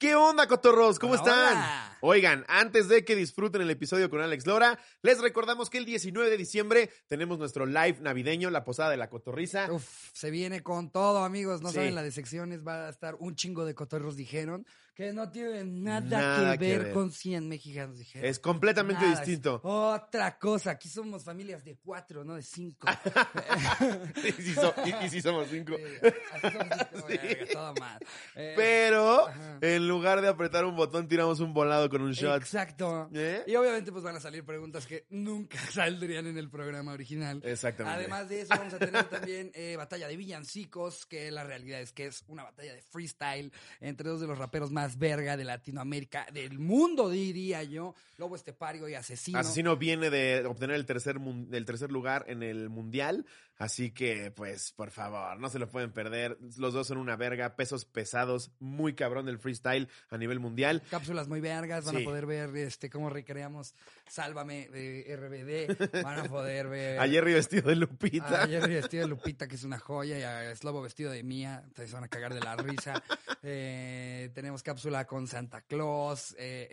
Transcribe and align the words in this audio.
¿Qué 0.00 0.14
onda, 0.14 0.46
cotorros? 0.46 0.98
¿Cómo 0.98 1.12
Hola, 1.12 1.20
están? 1.22 1.89
Oigan, 2.02 2.44
antes 2.48 2.88
de 2.88 3.04
que 3.04 3.16
disfruten 3.16 3.60
el 3.62 3.70
episodio 3.70 4.08
con 4.10 4.20
Alex 4.20 4.46
Lora, 4.46 4.78
les 5.02 5.20
recordamos 5.20 5.68
que 5.70 5.78
el 5.78 5.84
19 5.84 6.30
de 6.30 6.36
diciembre 6.36 6.90
tenemos 7.08 7.38
nuestro 7.38 7.66
live 7.66 7.98
navideño, 8.00 8.50
la 8.50 8.64
posada 8.64 8.90
de 8.90 8.96
la 8.96 9.10
cotorriza. 9.10 9.70
Uf, 9.70 10.10
se 10.12 10.30
viene 10.30 10.62
con 10.62 10.90
todo, 10.90 11.24
amigos. 11.24 11.60
No 11.62 11.68
Sí. 11.70 11.76
saben 11.76 11.94
la 11.94 12.02
de 12.02 12.12
secciones, 12.12 12.66
va 12.66 12.86
a 12.86 12.90
estar 12.90 13.16
un 13.18 13.34
chingo 13.34 13.64
de 13.64 13.74
cotorros, 13.74 14.16
dijeron, 14.16 14.66
que 14.94 15.12
no 15.14 15.30
tiene 15.30 15.64
nada, 15.64 16.00
Nada 16.18 16.52
que, 16.58 16.66
que 16.66 16.70
ver 16.76 16.84
ver. 16.86 16.92
con 16.92 17.10
100 17.10 17.48
mexicanos, 17.48 17.98
dijeron. 17.98 18.28
Es 18.28 18.38
completamente 18.38 19.02
Nada, 19.04 19.16
distinto. 19.18 19.56
es 19.56 19.60
otra 19.64 20.38
cosa. 20.38 20.72
Aquí 20.72 20.88
somos 20.90 21.24
familias 21.24 21.64
de 21.64 21.76
cuatro, 21.78 22.22
no 22.24 22.34
de 22.34 22.42
cinco. 22.42 22.86
y, 24.24 24.32
si 24.42 24.54
so- 24.54 24.74
y- 24.84 25.04
y 25.06 25.08
si 25.10 25.22
somos 25.22 25.48
cinco. 25.50 25.74
Sí, 25.76 25.84
así 26.32 26.52
somos 26.52 26.66
cinco, 26.68 27.06
Sí. 27.08 27.16
verga, 27.18 27.46
todo 27.52 27.74
mal. 27.74 27.98
Eh, 28.34 28.52
Pero 28.56 29.28
Ajá. 29.28 29.58
en 29.62 29.88
lugar 29.88 30.20
de 30.20 30.28
apretar 30.28 30.64
un 30.64 30.76
botón, 30.76 31.08
tiramos 31.08 31.40
un 31.40 31.54
volado 31.54 31.88
con 31.90 32.00
un 32.02 32.12
shot. 32.12 32.40
Exacto. 32.40 33.10
¿Eh? 33.12 33.44
Y 33.46 33.54
obviamente 33.54 33.92
pues 33.92 34.02
van 34.02 34.16
a 34.16 34.20
salir 34.20 34.44
preguntas 34.44 34.86
que 34.86 35.04
nunca 35.10 35.58
saldrían 35.70 36.26
en 36.26 36.38
el 36.38 36.48
programa 36.48 36.92
original. 36.92 37.42
Exactamente. 37.44 37.98
Además 37.98 38.28
de 38.28 38.40
eso, 38.42 38.54
vamos 38.56 38.72
a 38.72 38.78
tener 38.78 39.04
también 39.10 39.50
eh, 39.54 39.76
batalla 39.76 40.08
de 40.08 40.16
villancicos, 40.16 41.04
que 41.04 41.30
la 41.30 41.44
realidad 41.44 41.80
es 41.80 41.92
que 41.92 42.06
es 42.06 42.24
una 42.28 42.44
batalla 42.44 42.72
de 42.72 42.80
freestyle 42.80 43.52
entre 43.80 44.08
dos 44.08 44.20
de 44.20 44.26
los 44.26 44.38
raperos 44.38 44.70
más 44.70 44.98
verga 44.98 45.36
de 45.36 45.44
Latinoamérica, 45.44 46.26
del 46.32 46.58
mundo, 46.58 47.10
diría 47.10 47.62
yo, 47.62 47.94
Lobo 48.16 48.36
Estepario 48.36 48.88
y 48.88 48.94
Asesino. 48.94 49.38
Asesino 49.38 49.76
viene 49.76 50.10
de 50.10 50.46
obtener 50.46 50.76
el 50.76 50.86
tercer, 50.86 51.16
el 51.52 51.64
tercer 51.64 51.90
lugar 51.90 52.24
en 52.28 52.42
el 52.42 52.70
mundial, 52.70 53.26
así 53.60 53.92
que 53.92 54.32
pues 54.32 54.72
por 54.72 54.90
favor, 54.90 55.38
no 55.38 55.48
se 55.48 55.60
lo 55.60 55.68
pueden 55.70 55.92
perder. 55.92 56.36
Los 56.58 56.74
dos 56.74 56.88
son 56.88 56.98
una 56.98 57.14
verga, 57.14 57.54
pesos 57.54 57.84
pesados, 57.84 58.50
muy 58.58 58.94
cabrón 58.94 59.26
del 59.26 59.38
freestyle 59.38 59.88
a 60.08 60.18
nivel 60.18 60.40
mundial. 60.40 60.82
Cápsulas 60.90 61.28
muy 61.28 61.40
vergas, 61.40 61.84
van 61.84 61.94
Sí. 61.96 62.02
a 62.02 62.04
poder 62.04 62.26
ver 62.26 62.56
este 62.56 62.90
cómo 62.90 63.08
recreamos 63.10 63.74
Sálvame 64.08 64.68
de 64.70 65.04
RBD, 65.16 66.02
van 66.02 66.18
a 66.18 66.24
poder 66.24 66.66
ver... 66.68 66.98
A 67.00 67.06
Jerry 67.06 67.34
vestido 67.34 67.68
de 67.68 67.76
Lupita. 67.76 68.42
A 68.42 68.48
Jerry 68.48 68.74
vestido 68.74 69.04
de 69.04 69.08
Lupita, 69.10 69.46
que 69.46 69.54
es 69.54 69.62
una 69.62 69.78
joya, 69.78 70.18
y 70.18 70.22
a 70.24 70.56
Slobo 70.56 70.82
vestido 70.82 71.12
de 71.12 71.22
Mía, 71.22 71.62
se 71.76 71.86
van 71.92 72.02
a 72.04 72.08
cagar 72.08 72.34
de 72.34 72.40
la 72.40 72.56
risa. 72.56 73.02
Eh, 73.42 74.30
tenemos 74.34 74.62
cápsula 74.62 75.06
con 75.06 75.26
Santa 75.28 75.60
Claus, 75.62 76.32
eh, 76.38 76.68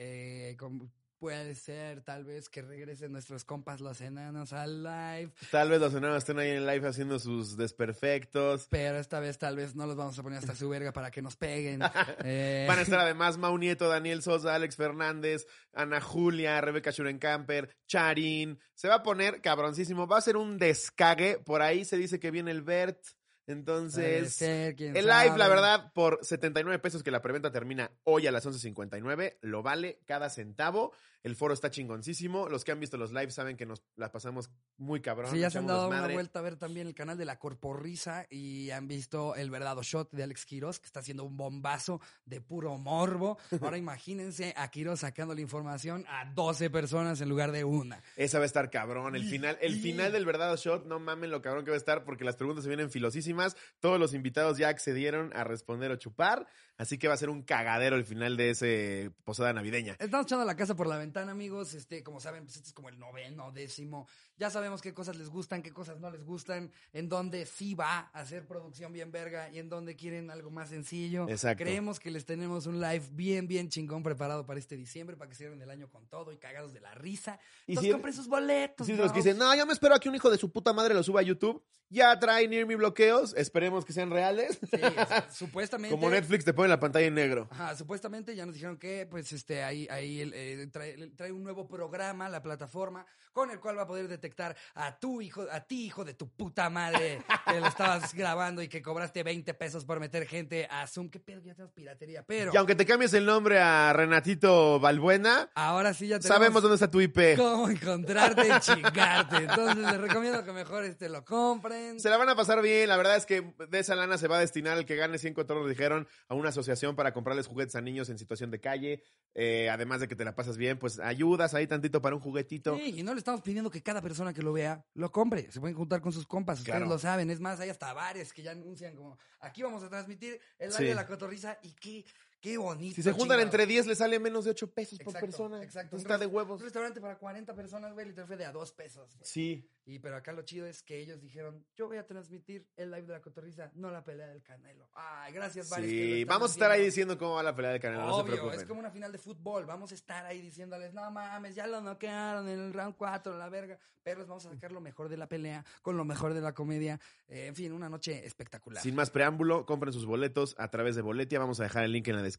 eh, 0.52 0.56
con- 0.58 0.92
puede 1.18 1.56
ser 1.56 2.02
tal 2.02 2.23
vez 2.23 2.50
que 2.50 2.62
regresen 2.62 3.12
nuestros 3.12 3.44
compas 3.44 3.82
los 3.82 4.00
enanos 4.02 4.54
al 4.54 4.84
live, 4.84 5.32
Tal 5.52 5.70
vez 5.70 5.80
los 5.80 5.94
enanos 5.94 6.18
estén 6.20 6.40
ahí 6.40 6.50
en 6.50 6.58
el 6.58 6.68
live 6.68 6.88
haciendo 6.88 7.20
sus 7.20 7.58
desperfectos. 7.58 8.68
pero 8.70 8.98
esta 8.98 9.20
vez 9.20 9.38
tal 9.38 9.56
vez 9.56 9.76
no 9.76 9.86
los 9.88 9.95
vamos 9.95 10.18
a 10.18 10.23
poner 10.23 10.40
hasta 10.40 10.56
su 10.56 10.70
verga 10.70 10.92
para 10.94 11.12
que 11.12 11.22
nos 11.22 11.36
peguen. 11.36 11.82
Eh, 12.23 12.66
Van 12.68 12.80
a 12.80 12.82
estar 12.82 13.00
además 13.02 13.38
Mau 13.38 13.58
Nieto, 13.58 13.88
Daniel 13.88 14.22
Sosa, 14.22 14.56
Alex 14.56 14.76
Fernández, 14.76 15.45
Ana 15.73 16.02
Julia, 16.02 16.60
Rebeca 16.62 16.92
Schurenkamper, 16.92 17.76
Charín. 17.88 18.60
Se 18.73 18.88
va 18.88 18.95
a 18.95 19.04
poner 19.04 19.42
cabroncísimo. 19.42 20.08
Va 20.08 20.18
a 20.18 20.22
ser 20.22 20.38
un 20.38 20.58
descague. 20.58 21.40
Por 21.40 21.62
ahí 21.62 21.86
se 21.86 21.98
dice 21.98 22.20
que 22.20 22.32
viene 22.32 22.52
el 22.52 22.62
Bert. 22.62 23.00
Entonces, 23.48 24.42
el 24.42 24.76
live, 24.94 25.38
la 25.38 25.48
verdad, 25.48 25.94
por 25.94 26.20
79 26.22 26.80
pesos 26.80 27.02
que 27.02 27.12
la 27.12 27.22
preventa 27.22 27.50
termina 27.50 27.89
hoy 28.04 28.28
a 28.28 28.31
las 28.31 28.45
11.59, 28.45 29.38
lo 29.42 29.64
vale 29.64 30.02
cada 30.06 30.30
centavo. 30.30 30.92
El 31.23 31.36
foro 31.36 31.54
está 31.54 31.70
chingoncísimo. 31.70 32.48
Los 32.48 32.64
que 32.64 32.72
han 32.72 32.80
visto 32.80 32.95
los 32.98 33.12
lives 33.12 33.34
saben 33.34 33.58
que 33.58 33.66
nos 33.66 33.84
la 33.95 34.12
pasamos 34.12 34.50
muy 34.78 35.02
cabrón. 35.02 35.31
Sí, 35.31 35.39
ya 35.39 35.50
se 35.50 35.58
han 35.58 35.67
dado 35.67 35.88
una 35.88 36.08
vuelta 36.08 36.39
a 36.39 36.42
ver 36.42 36.58
también 36.58 36.88
el 36.88 36.94
canal 36.94 37.17
de 37.17 37.26
La 37.26 37.39
Corporrisa 37.39 38.26
y 38.30 38.70
han 38.72 38.88
visto 38.88 39.36
el 39.36 39.50
verdadero 39.50 39.82
shot 39.82 40.11
de 40.11 40.23
Alex 40.23 40.45
Quiroz, 40.45 40.80
que 40.80 40.86
está 40.86 41.00
haciendo 41.00 41.23
un 41.23 41.36
bombazo 41.36 42.00
de 42.26 42.39
puro 42.39 42.78
morbo. 42.78 43.38
Ahora 43.61 43.78
imagínense 43.78 44.54
a 44.56 44.70
Quiroz 44.70 45.02
sacando 45.02 45.34
la 45.34 45.42
información 45.42 46.06
a 46.08 46.32
12 46.34 46.70
personas 46.70 47.20
en 47.20 47.30
lugar 47.30 47.52
de 47.52 47.64
una. 47.64 48.02
Esa 48.16 48.38
va 48.38 48.44
a 48.44 48.45
estar 48.45 48.70
cabrón. 48.70 49.16
El 49.16 49.26
final, 49.26 49.58
el 49.61 49.82
final 49.82 50.11
del 50.11 50.26
verdadero 50.26 50.56
shot, 50.58 50.86
no 50.86 51.00
mamen 51.00 51.32
lo 51.32 51.42
cabrón 51.42 51.66
que 51.66 51.72
va 51.72 51.76
a 51.76 51.80
estar 51.80 52.04
porque 52.04 52.23
las 52.23 52.36
preguntas 52.36 52.64
se 52.64 52.70
vienen 52.70 52.92
filosísimas. 52.92 53.36
Todos 53.80 53.99
los 53.99 54.14
invitados 54.14 54.58
ya 54.58 54.70
accedieron 54.70 55.31
a 55.36 55.43
responder 55.43 55.92
o 55.92 55.95
chupar. 55.98 56.48
Así 56.77 56.98
que 56.99 57.08
va 57.08 57.15
a 57.15 57.17
ser 57.17 57.30
un 57.30 57.42
cagadero 57.42 57.95
el 57.95 58.05
final 58.05 58.38
de 58.38 58.52
ese 58.52 59.11
posada 59.23 59.52
navideña. 59.54 59.95
Estamos 59.99 60.27
echando 60.27 60.45
la 60.45 60.55
casa 60.55 60.76
por 60.76 60.86
la 60.88 60.98
ventana, 60.98 61.32
amigos. 61.32 61.73
Este, 61.73 62.04
como 62.04 62.20
saben, 62.20 62.43
pues 62.43 62.58
este 62.58 62.67
es 62.67 62.73
como 62.73 62.89
el 62.89 62.99
noveno, 62.99 63.52
décimo. 63.52 64.08
Ya 64.38 64.52
sabemos 64.52 64.82
qué 64.83 64.93
cosas 64.93 65.16
les 65.16 65.30
gustan, 65.30 65.64
qué 65.64 65.71
cosas 65.71 65.99
no 65.99 66.11
les 66.11 66.23
gustan, 66.23 66.71
en 66.93 67.10
dónde 67.10 67.48
sí 67.48 67.73
va 67.73 68.11
a 68.14 68.20
hacer 68.20 68.45
producción 68.45 68.93
bien 68.93 69.11
verga 69.11 69.49
y 69.49 69.58
en 69.58 69.70
dónde 69.70 69.95
quieren 69.95 70.30
algo 70.30 70.52
más 70.52 70.70
sencillo. 70.70 71.27
Exacto. 71.27 71.64
Creemos 71.64 71.99
que 71.99 72.11
les 72.11 72.26
tenemos 72.26 72.67
un 72.67 72.80
live 72.80 73.05
bien, 73.14 73.48
bien 73.48 73.70
chingón 73.70 74.04
preparado 74.04 74.45
para 74.45 74.60
este 74.60 74.77
diciembre, 74.77 75.17
para 75.17 75.30
que 75.30 75.36
cierren 75.36 75.60
el 75.61 75.71
año 75.71 75.89
con 75.89 76.05
todo 76.08 76.32
y 76.32 76.37
cagados 76.37 76.73
de 76.73 76.82
la 76.82 76.93
risa. 76.93 77.39
Y 77.66 77.71
Entonces 77.71 77.87
si- 77.89 77.92
compren 77.93 78.14
sus 78.14 78.27
boletos. 78.27 78.86
De 78.86 78.95
los 78.95 79.11
que 79.11 79.20
dicen, 79.20 79.39
no, 79.39 79.55
yo 79.55 79.66
me 79.66 79.73
espero 79.73 79.95
a 79.95 79.99
que 79.99 80.10
un 80.10 80.16
hijo 80.16 80.30
de 80.30 80.37
su 80.37 80.52
puta 80.52 80.71
madre 80.73 80.93
lo 80.93 81.02
suba 81.02 81.21
a 81.21 81.23
YouTube. 81.23 81.64
Ya 81.89 82.20
trae 82.20 82.48
Near 82.49 82.67
Me 82.67 82.76
bloqueos. 82.76 83.33
Esperemos 83.36 83.86
que 83.86 83.93
sean 83.93 84.11
reales. 84.11 84.60
Sí, 84.70 84.76
o 84.83 85.08
sea, 85.08 85.32
supuestamente. 85.32 85.95
Como 85.95 86.10
Netflix 86.10 86.43
te 86.45 86.54
pone 86.54 86.67
la 86.70 86.80
pantalla 86.80 87.08
en 87.08 87.16
negro. 87.16 87.48
Ajá, 87.52 87.76
supuestamente 87.76 88.36
ya 88.36 88.45
nos 88.45 88.55
dijeron 88.55 88.78
que, 88.78 89.08
pues, 89.10 89.32
este, 89.32 89.64
ahí, 89.64 89.88
ahí 89.89 90.22
eh, 90.33 90.67
trae, 90.72 91.10
trae 91.16 91.32
un 91.32 91.44
nuevo 91.44 91.67
programa, 91.67 92.30
la 92.30 92.42
plataforma, 92.42 93.05
con 93.32 93.52
el 93.52 93.60
cual 93.60 93.78
va 93.78 93.83
a 93.83 93.88
poder 93.88 94.08
detectar 94.08 94.55
a 94.76 94.98
tu 94.98 95.22
hijo, 95.22 95.45
a 95.52 95.61
ti, 95.61 95.86
hijo 95.86 96.04
de 96.04 96.14
tu 96.14 96.30
puta 96.30 96.70
madre, 96.70 97.22
que 97.45 97.60
lo 97.60 97.67
estabas 97.67 98.14
grabando 98.16 98.61
y 98.61 98.67
que 98.67 98.82
cobraste 98.82 99.23
20 99.23 99.54
pesos 99.54 99.86
por 99.86 100.00
meter 100.00 100.26
gente 100.26 100.67
a 100.70 100.88
Zoom. 100.88 101.10
¿Qué 101.10 101.20
pedo? 101.20 101.42
Ya 101.44 101.54
tenemos 101.54 101.73
piratería, 101.73 102.23
pero 102.23 102.52
Y 102.54 102.58
aunque 102.58 102.76
te 102.76 102.86
cambies 102.86 103.14
el 103.14 103.26
nombre 103.26 103.60
a 103.60 103.94
Renatito 103.94 104.80
Balbuena, 104.80 105.52
ahora 105.54 105.94
sí 105.94 106.08
ya 106.08 106.20
tenemos 106.20 106.36
sabemos 106.36 106.61
dónde 106.61 106.76
está 106.76 106.89
tu 106.89 106.99
IP. 106.99 107.38
cómo 107.38 107.70
encontrarte 107.70 108.48
y 108.48 108.60
chingarte. 108.60 109.38
Entonces 109.38 109.78
les 109.78 109.98
recomiendo 110.02 110.44
que 110.44 110.52
mejor 110.52 110.84
este 110.84 111.10
lo 111.10 111.23
compren. 111.23 111.99
Se 111.99 112.10
la 112.10 112.17
van 112.17 112.30
a 112.30 112.36
pasar 112.36 112.61
bien. 112.61 112.89
La 112.89 112.98
verdad 112.98 113.16
es 113.16 113.26
que 113.26 113.54
de 113.70 113.80
esa 113.80 113.95
lana 113.95 114.17
se 114.17 114.28
va 114.28 114.38
a 114.38 114.39
destinar 114.39 114.78
el 114.78 114.86
que 114.86 114.95
gane 114.95 115.17
100 115.17 115.34
cotorros, 115.34 115.70
dijeron, 115.70 116.08
a 116.28 116.36
una 116.36 116.52
asociación 116.58 116.95
para 116.95 117.14
comprarles 117.14 117.48
juguetes 117.48 117.76
a 117.76 117.82
niños 117.82 118.10
en 118.10 118.18
situación 118.18 118.52
de 118.52 118.60
calle. 118.60 119.04
Eh, 119.36 119.70
además 119.70 120.00
de 120.02 120.08
que 120.08 120.16
te 120.16 120.26
la 120.26 120.36
pasas 120.36 120.58
bien, 120.58 120.80
pues 120.80 121.00
ayudas 121.00 121.54
ahí 121.54 121.68
tantito 121.68 122.02
para 122.02 122.16
un 122.16 122.22
juguetito. 122.22 122.76
Sí, 122.78 122.95
y 123.00 123.04
no 123.04 123.14
le 123.14 123.20
estamos 123.20 123.42
pidiendo 123.42 123.70
que 123.70 123.84
cada 123.84 124.02
persona 124.02 124.34
que 124.34 124.42
lo 124.42 124.52
vea 124.54 124.84
lo 124.96 125.12
compre. 125.12 125.52
Se 125.52 125.60
pueden 125.60 125.76
juntar 125.76 126.02
con 126.02 126.12
sus 126.12 126.26
compas, 126.26 126.60
ustedes 126.60 126.76
Claro. 126.78 126.90
lo 126.90 126.98
saben. 126.98 127.30
Es 127.30 127.40
más, 127.40 127.60
hay 127.60 127.70
hasta 127.70 127.94
bares 127.94 128.34
que 128.34 128.42
ya 128.42 128.51
anuncian 128.51 128.96
como, 128.96 129.18
aquí 129.40 129.62
vamos 129.62 129.84
a 129.84 129.90
transmitir 129.90 130.40
el 130.57 130.72
Sí. 130.72 130.80
live 130.80 130.90
de 130.90 130.96
la 130.96 131.06
cotorriza 131.06 131.57
y 131.62 131.74
qué, 131.74 132.04
qué 132.42 132.57
bonito. 132.57 132.95
Si 132.95 133.03
se 133.03 133.12
juntan 133.12 133.38
chingado. 133.38 133.42
entre 133.44 133.65
10, 133.65 133.88
le 133.88 133.95
sale 133.95 134.19
menos 134.19 134.45
de 134.45 134.51
8 134.51 134.71
pesos 134.71 135.00
por 135.00 135.13
persona. 135.13 135.62
Exacto. 135.63 135.98
Está 135.98 136.18
de 136.18 136.25
Un 136.27 136.36
huevos. 136.36 136.62
restaurante 136.62 137.01
para 137.01 137.18
40 137.18 137.53
personas, 137.56 137.94
güey, 137.94 138.06
literal 138.07 138.27
fue 138.27 138.38
de 138.38 138.45
a 138.45 138.51
dos 138.51 138.71
pesos. 138.71 139.09
güey. 139.15 139.25
Sí. 139.25 139.69
Y 139.86 140.00
pero 140.00 140.18
acá 140.18 140.33
lo 140.33 140.42
chido 140.42 140.65
es 140.68 140.83
que 140.83 141.00
ellos 141.00 141.21
dijeron, 141.21 141.65
yo 141.77 141.88
voy 141.88 141.95
a 141.98 142.06
transmitir 142.06 142.68
el 142.75 142.92
live 142.92 143.03
de 143.03 143.13
la 143.13 143.21
cotorriza, 143.21 143.71
no 143.75 143.89
la 143.89 144.03
pelea 144.03 144.27
del 144.27 144.44
Canelo. 144.44 144.89
Ay, 144.94 145.31
gracias, 145.31 145.69
lo 145.69 145.77
Sí, 145.77 146.25
vamos 146.25 146.51
a 146.51 146.53
estar 146.53 146.71
ahí 146.71 146.83
diciendo 146.83 147.18
cómo 147.18 147.36
va 147.36 147.44
la 147.44 147.56
pelea 147.56 147.71
de 147.71 147.80
Canelo, 147.80 148.01
no 148.06 148.15
se 148.15 148.21
Obvio, 148.21 148.33
preocupen. 148.33 148.59
es 148.59 148.65
como 148.65 148.80
una 148.81 148.92
final 148.92 149.13
de 149.13 149.18
fútbol. 149.18 149.65
Vamos 149.65 149.94
a 149.94 149.95
estar 149.95 150.25
ahí 150.25 150.42
diciéndoles, 150.42 150.94
no 150.94 151.09
mames, 151.09 151.56
ya 151.56 151.68
lo 151.68 151.80
noquearon 151.80 152.50
en 152.50 152.59
el 152.59 152.74
round 152.74 152.95
4, 152.98 153.38
la 153.38 153.48
verga. 153.48 153.80
Pero 154.04 154.19
les 154.19 154.27
vamos 154.27 154.45
a 154.45 154.51
sacar 154.54 154.71
lo 154.71 154.80
mejor 154.81 155.07
de 155.09 155.18
la 155.18 155.27
pelea, 155.27 155.65
con 155.81 155.95
lo 155.98 156.06
mejor 156.06 156.33
de 156.33 156.39
la 156.42 156.54
comedia. 156.54 156.98
Eh, 157.27 157.48
en 157.48 157.56
fin, 157.56 157.71
una 157.74 157.89
noche 157.89 158.25
espectacular. 158.25 158.81
Sin 158.81 158.95
más 158.95 159.09
preámbulo, 159.09 159.65
compren 159.65 159.92
sus 159.92 160.06
boletos 160.06 160.56
a 160.57 160.69
través 160.69 160.95
de 160.95 161.01
Boletia. 161.01 161.39
Vamos 161.39 161.59
a 161.59 161.63
dejar 161.63 161.83
el 161.83 161.92
link 161.92 162.07
en 162.07 162.15
la 162.15 162.21
descripción. 162.21 162.37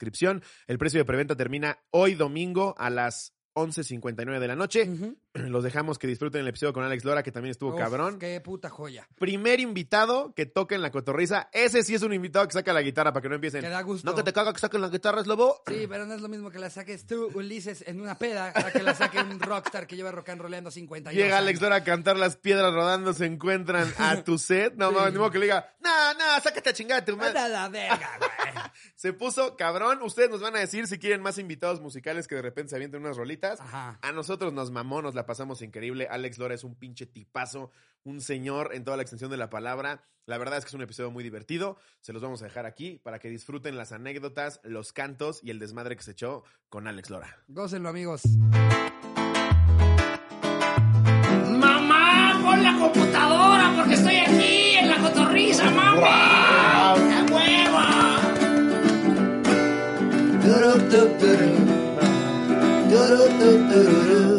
El 0.67 0.79
precio 0.79 1.01
de 1.01 1.05
preventa 1.05 1.37
termina 1.37 1.79
hoy 1.91 2.15
domingo 2.15 2.75
a 2.79 2.91
las 2.91 3.35
11.59 3.55 4.39
de 4.39 4.49
la 4.49 4.57
noche. 4.57 4.89
Los 5.35 5.63
dejamos 5.65 5.99
que 5.99 6.07
disfruten 6.07 6.41
el 6.41 6.49
episodio 6.49 6.73
con 6.73 6.85
Alex 6.85 7.05
Lora, 7.05 7.23
que 7.23 7.31
también 7.33 7.51
estuvo 7.51 7.73
Uf, 7.75 7.79
cabrón. 7.79 8.19
Qué 8.19 8.41
puta 8.41 8.69
joya. 8.71 9.07
Primer 9.19 9.61
invitado 9.61 10.33
que 10.35 10.47
toque 10.47 10.75
en 10.75 10.83
la 10.83 10.91
cotorriza. 10.91 11.49
Ese 11.53 11.83
sí 11.83 11.95
es 11.95 12.03
un 12.03 12.13
invitado 12.13 12.47
que 12.47 12.53
saca 12.53 12.73
la 12.73 12.83
guitarra 12.83 13.13
para 13.13 13.23
que 13.23 13.29
no 13.29 13.35
empiecen. 13.37 13.61
Que 13.61 13.69
da 13.69 13.83
gusto. 13.83 14.09
No 14.09 14.17
que 14.17 14.23
te 14.23 14.33
caga 14.33 14.53
que 14.53 14.59
saquen 14.59 14.81
la 14.81 14.89
guitarra, 14.89 15.21
es 15.21 15.27
lobo. 15.27 15.63
Sí, 15.67 15.87
pero 15.89 16.07
no 16.07 16.15
es 16.15 16.21
lo 16.21 16.29
mismo 16.29 16.51
que 16.51 16.59
la 16.59 16.71
saques 16.71 17.07
tú, 17.07 17.31
Ulises, 17.35 17.85
en 17.87 18.01
una 18.01 18.17
peda, 18.17 18.53
a 18.55 18.73
que 18.73 18.83
la 18.83 18.95
saque 18.95 19.19
un 19.21 19.39
rockstar 19.41 19.87
que 19.87 19.97
lleva 19.97 20.11
rock 20.13 20.31
and 20.31 20.41
rollando 20.41 20.71
50 20.71 21.11
años. 21.11 21.23
Llega 21.23 21.39
Alex 21.39 21.61
Lora 21.61 21.77
a 21.77 21.85
cantar 21.85 22.17
las 22.17 22.37
piedras 22.37 22.73
rodando, 22.73 23.13
se 23.13 23.27
encuentran 23.27 23.93
a 23.99 24.23
tu 24.25 24.39
set. 24.39 24.75
No, 24.77 24.91
Sí. 25.09 25.13
ni 25.13 25.19
modo 25.19 25.31
que 25.31 25.39
le 25.39 25.45
diga, 25.47 25.75
no, 25.81 26.15
no, 26.15 26.41
sácate 26.43 26.71
a 26.71 26.73
chingar 26.73 27.05
tu 27.05 27.17
madre. 27.17 27.49
La 27.49 27.69
verga, 27.69 28.11
güey. 28.19 28.31
Se 28.95 29.13
puso 29.13 29.57
cabrón. 29.57 30.01
Ustedes 30.03 30.29
nos 30.31 30.41
van 30.41 30.57
a 30.57 30.59
decir 30.61 30.87
si 30.87 30.99
quieren 30.99 31.23
más 31.23 31.39
invitados 31.39 31.81
musicales 31.81 32.27
que 32.27 32.35
de 32.35 32.43
repente 32.43 32.71
se 32.71 32.77
avienten 32.77 33.01
unas 33.01 33.17
rolitas. 33.17 33.61
Ajá. 33.61 33.99
A 34.03 34.13
nosotros 34.13 34.53
nos 34.53 34.71
mamó, 34.71 35.01
nos 35.03 35.15
la 35.19 35.27
pasamos 35.27 35.63
increíble. 35.63 36.07
Alex 36.09 36.39
Lora 36.39 36.55
es 36.55 36.63
un 36.63 36.77
pinche 36.77 37.05
tipazo, 37.05 37.73
un 38.05 38.21
señor 38.21 38.71
en 38.73 38.85
toda 38.85 38.97
la 38.97 39.03
extensión 39.03 39.33
de 39.33 39.37
la 39.37 39.51
palabra. 39.51 40.05
La 40.27 40.39
verdad 40.39 40.59
es 40.59 40.65
que 40.65 40.69
es 40.69 40.75
un 40.75 40.83
episodio 40.83 41.11
muy 41.11 41.25
divertido. 41.25 41.77
Se 42.01 42.13
los 42.13 42.23
vamos 42.23 42.41
a 42.41 42.45
dejar 42.45 42.67
aquí 42.67 43.01
para 43.03 43.19
que 43.19 43.29
disfruten 43.29 43.77
las 43.77 43.91
anécdotas, 43.91 44.61
los 44.63 44.93
cantos 44.93 45.41
y 45.43 45.51
el 45.51 45.59
desmadre 45.59 45.97
que 45.97 46.05
se 46.05 46.13
echó 46.13 46.45
con 46.69 46.87
Alex 46.87 47.11
Lora. 47.11 47.37
Gócenlo, 47.49 47.89
amigos. 47.89 48.23
Mamá, 51.51 52.41
pon 52.45 52.63
la 52.63 52.79
computadora 52.79 53.73
porque 53.77 53.95
estoy 53.95 54.17
aquí 54.17 54.77
en 54.77 54.89
la 54.89 54.99
cotorriza, 54.99 55.69
mami. 55.71 56.03
¡A 56.05 56.95
huevo! 57.33 57.79
tururú. 60.89 61.57
Tururú, 62.89 63.27
tururú. 63.39 63.69
Tururú. 63.69 64.38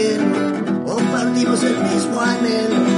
Cielo, 0.00 0.24
compartimos 0.86 1.62
el 1.62 1.76
mismo 1.78 2.20
anhelo, 2.20 2.89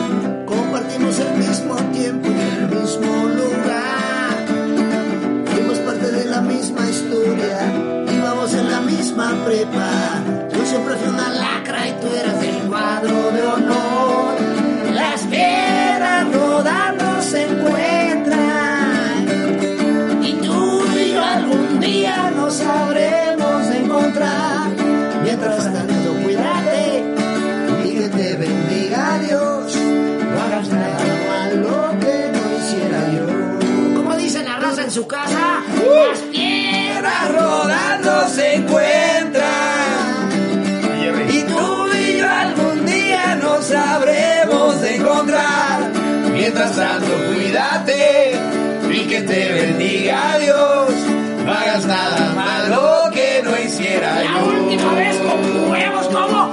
su 35.03 35.09
casa, 35.09 35.63
las 36.09 36.19
piedras 36.31 37.33
rodando 37.33 38.29
se 38.29 38.55
encuentran. 38.55 39.43
Y 41.29 41.43
tú 41.43 41.89
y 41.95 42.19
yo 42.19 42.29
algún 42.29 42.87
día 42.87 43.35
nos 43.37 43.65
sabremos 43.65 44.83
encontrar. 44.85 45.91
Mientras 46.33 46.77
tanto, 46.77 47.13
cuídate 47.35 48.39
y 48.91 49.01
que 49.09 49.23
te 49.23 49.53
bendiga 49.53 50.39
Dios. 50.39 50.91
No 51.45 51.53
hagas 51.53 51.85
nada 51.87 52.33
malo 52.37 53.11
que 53.13 53.41
no 53.43 53.59
hiciera 53.59 54.23
La 54.23 54.39
yo. 54.41 54.47
última 54.47 54.95
vez 54.95 55.17
con 55.17 55.71
huevos 55.71 56.07
como 56.07 56.52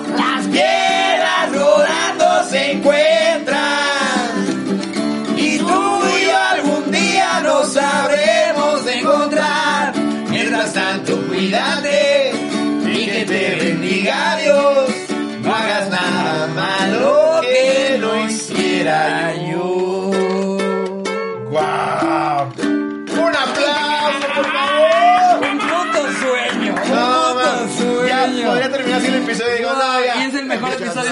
terminar 29.37 29.47
así 29.49 29.63
el 29.63 29.78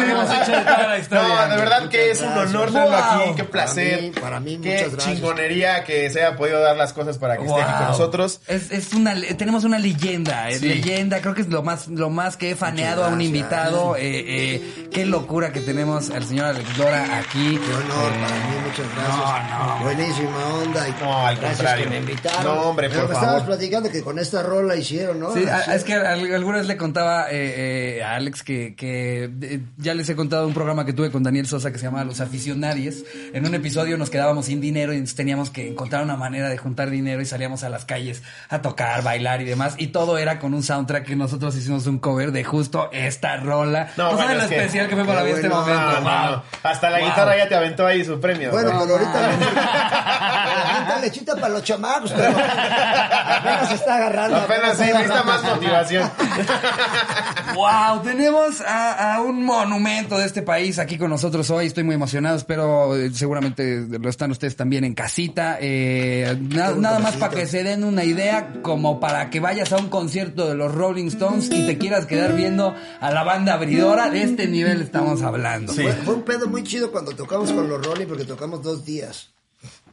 historia. 0.02 1.48
No, 1.48 1.48
de 1.50 1.58
verdad 1.58 1.90
que 1.90 2.12
es 2.12 2.22
un 2.22 2.30
honor 2.30 2.68
tenerlo 2.72 2.98
aquí, 2.98 3.32
qué 3.36 3.44
placer. 3.44 3.92
Para 3.98 4.02
mí- 4.02 4.12
para 4.28 4.40
mí, 4.40 4.60
qué 4.62 4.70
muchas 4.76 4.92
gracias. 4.94 5.16
chingonería 5.16 5.84
que 5.84 6.10
se 6.10 6.24
haya 6.24 6.36
podido 6.38 6.60
dar 6.62 6.76
las 6.76 6.94
cosas 6.94 7.18
para 7.18 7.38
que 7.38 7.46
esté 7.46 7.62
aquí 7.62 7.74
con 7.78 7.88
nosotros. 7.88 8.42
Es, 8.48 8.72
es 8.72 8.94
una, 8.94 9.16
tenemos 9.38 9.64
una 9.64 9.80
leyenda, 9.80 10.50
es 10.50 10.60
Sí. 10.60 10.68
leyenda, 10.68 11.20
creo 11.22 11.34
que 11.34 11.42
es 11.42 11.50
lo 11.50 11.64
más, 11.64 11.88
lo 11.88 12.10
más 12.10 12.38
que 12.38 12.52
he 12.52 12.56
faneado 12.56 13.04
a 13.06 13.10
un 13.10 13.22
invitado. 13.22 13.96
eh, 13.96 14.02
eh, 14.28 14.88
qué 14.92 15.06
locura 15.06 15.52
que 15.52 15.60
tenemos 15.62 16.10
al 16.10 16.24
señor 16.26 16.46
Alex 16.48 16.78
Dora 16.78 17.18
aquí. 17.20 17.60
Qué 17.66 17.74
honor 17.74 18.12
Eh, 18.14 18.20
para 18.22 18.36
mí, 18.36 18.56
muchas 18.66 18.96
gracias. 18.96 19.18
no, 19.18 19.78
no. 19.78 19.84
Buenísima 19.84 20.46
onda. 20.64 20.88
Y 20.88 20.92
No, 21.04 21.28
al 21.28 21.40
contrario. 21.40 21.84
que 21.86 21.90
me 21.90 21.98
invitaron. 21.98 22.44
No, 22.44 22.54
hombre, 22.70 22.90
Pero 22.90 23.02
por 23.02 23.10
me 23.10 23.16
favor. 23.16 23.30
estabas 23.30 23.48
platicando 23.48 23.90
que 23.92 24.02
con 24.04 24.20
esta 24.20 24.44
rola 24.44 24.76
hicieron, 24.76 25.20
¿no? 25.20 25.34
Sí, 25.34 25.44
es 25.74 25.84
que 25.84 25.94
al- 25.94 26.34
alguna 26.34 26.58
vez 26.58 26.68
le 26.68 26.78
contaba 26.78 27.28
eh, 27.32 27.98
eh, 27.98 28.04
a 28.04 28.16
Alex 28.16 28.44
que, 28.44 28.76
que 28.76 29.30
eh, 29.42 29.60
ya 29.88 29.94
les 29.94 30.10
he 30.10 30.18
contado 30.18 30.46
un 30.46 30.54
programa 30.54 30.86
que 30.86 30.92
tuve 30.92 31.10
con 31.12 31.24
Daniel 31.24 31.48
Sosa 31.48 31.72
que 31.72 31.78
se 31.80 31.86
llama 31.86 32.04
Los 32.04 32.20
Aficionarios. 32.20 32.96
En 33.34 33.48
un 33.48 33.56
episodio 33.56 33.98
nos 33.98 34.10
quedábamos 34.10 34.48
sin 34.48 34.60
dinero 34.60 34.92
y 34.92 34.98
entonces 34.98 35.16
teníamos 35.16 35.50
que 35.50 35.70
encontrar 35.70 36.04
una 36.04 36.18
manera 36.18 36.50
de 36.50 36.58
juntar 36.58 36.90
dinero 36.90 37.22
y 37.22 37.26
salíamos 37.26 37.64
a 37.64 37.70
las 37.70 37.86
calles 37.86 38.22
a 38.50 38.62
tocar, 38.62 39.02
bailar 39.02 39.42
y 39.42 39.46
demás. 39.46 39.76
Y 39.78 39.88
todo 39.88 40.18
era 40.18 40.40
con 40.40 40.54
un 40.54 40.62
soundtrack 40.62 41.06
que 41.06 41.16
nosotros 41.16 41.56
hicimos 41.56 41.88
un 41.88 42.00
cover 42.00 42.34
de 42.34 42.44
justo 42.44 42.90
esta 42.92 43.38
rola. 43.38 43.88
No, 43.96 44.12
No, 44.12 44.18
bueno, 44.18 44.24
saben 44.24 44.38
lo 44.40 44.44
es 44.44 44.52
especial 44.52 44.88
que 44.90 44.96
fue 44.96 45.06
para 45.06 45.24
mí 45.24 45.30
este 45.30 45.48
bueno. 45.48 45.62
momento. 45.62 45.82
No, 45.82 46.02
no, 46.02 46.04
Wow. 46.28 46.32
no. 46.32 46.44
Hasta 46.64 46.90
la 46.90 47.00
Wow. 47.00 47.08
guitarra 47.08 47.38
ya 47.38 47.48
te 47.48 47.56
aventó 47.56 47.88
ahí 47.88 48.04
su 48.04 48.20
premio. 48.20 48.52
Bueno, 48.52 48.74
¿no? 48.74 48.82
pero 48.82 48.94
ahorita 48.98 51.00
lechita 51.02 51.36
para 51.36 51.50
los 51.50 51.64
chamacos, 51.64 52.12
pero 52.12 52.30
apenas 52.38 53.70
se 53.70 53.76
está 53.76 53.96
agarrando. 53.96 54.38
Apenas 54.38 54.78
sí, 54.78 54.84
necesita 54.84 55.24
más 55.24 55.44
motivación. 55.44 56.12
Wow, 57.56 58.02
tenemos 58.04 58.62
a, 58.62 59.16
a 59.16 59.22
un 59.22 59.44
monumento 59.80 60.18
de 60.18 60.26
este 60.26 60.42
país 60.42 60.80
aquí 60.80 60.98
con 60.98 61.10
nosotros 61.10 61.50
hoy. 61.52 61.68
Estoy 61.68 61.84
muy 61.84 61.96
emocionado, 61.96 62.36
espero 62.36 62.96
eh, 62.96 63.12
seguramente 63.14 63.86
lo 63.88 64.10
están 64.10 64.32
ustedes 64.32 64.56
también 64.56 64.84
en 64.84 64.94
casita. 64.94 65.58
Eh, 65.62 66.38
na- 66.50 66.72
nada 66.72 67.00
más 67.00 67.16
para 67.18 67.34
que 67.36 67.46
se 67.46 67.64
den 67.64 67.84
una 67.84 68.04
idea, 68.04 68.54
como 68.64 69.00
para 69.00 69.30
que 69.30 69.40
vayas 69.40 69.72
a 69.74 69.78
un 69.78 69.90
concierto 69.90 70.48
de 70.48 70.56
los 70.56 70.74
Rolling 70.74 71.08
Stones 71.08 71.50
y 71.52 71.66
te 71.66 71.78
quieras 71.78 72.06
quedar 72.06 72.36
viendo 72.36 72.76
a 73.00 73.12
la 73.12 73.24
banda 73.24 73.54
abridora. 73.54 74.10
De 74.10 74.24
este 74.24 74.48
nivel 74.48 74.82
estamos 74.82 75.22
hablando. 75.22 75.74
Sí. 75.74 75.84
Fue, 75.84 75.94
fue 75.94 76.14
un 76.16 76.24
pedo 76.24 76.48
muy 76.48 76.64
chido 76.64 76.92
cuando 76.92 77.12
tocamos 77.12 77.52
con 77.52 77.68
los 77.70 77.86
Rolling 77.86 78.08
porque 78.08 78.26
tocamos 78.26 78.62
dos 78.64 78.84
días. 78.86 79.32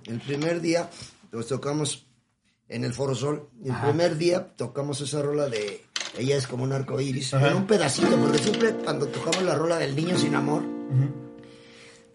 El 0.06 0.20
primer 0.20 0.60
día 0.60 0.88
los 1.30 1.46
tocamos 1.48 2.06
en 2.68 2.84
el 2.84 2.92
Foro 2.94 3.14
Sol. 3.14 3.48
Y 3.62 3.68
el 3.68 3.76
primer 3.76 4.16
día 4.16 4.48
tocamos 4.56 5.00
esa 5.00 5.20
rola 5.22 5.46
de 5.48 5.84
Ella 6.18 6.36
es 6.36 6.46
como 6.46 6.64
un 6.64 6.72
arco 6.72 7.00
iris. 7.00 7.32
Un 7.56 7.66
pedacito, 7.66 8.16
porque 8.16 8.38
siempre 8.38 8.72
cuando 8.72 9.06
tocamos 9.08 9.42
la 9.42 9.54
rola 9.54 9.78
del 9.78 9.96
niño 9.96 10.16
sin 10.18 10.34
amor, 10.34 10.62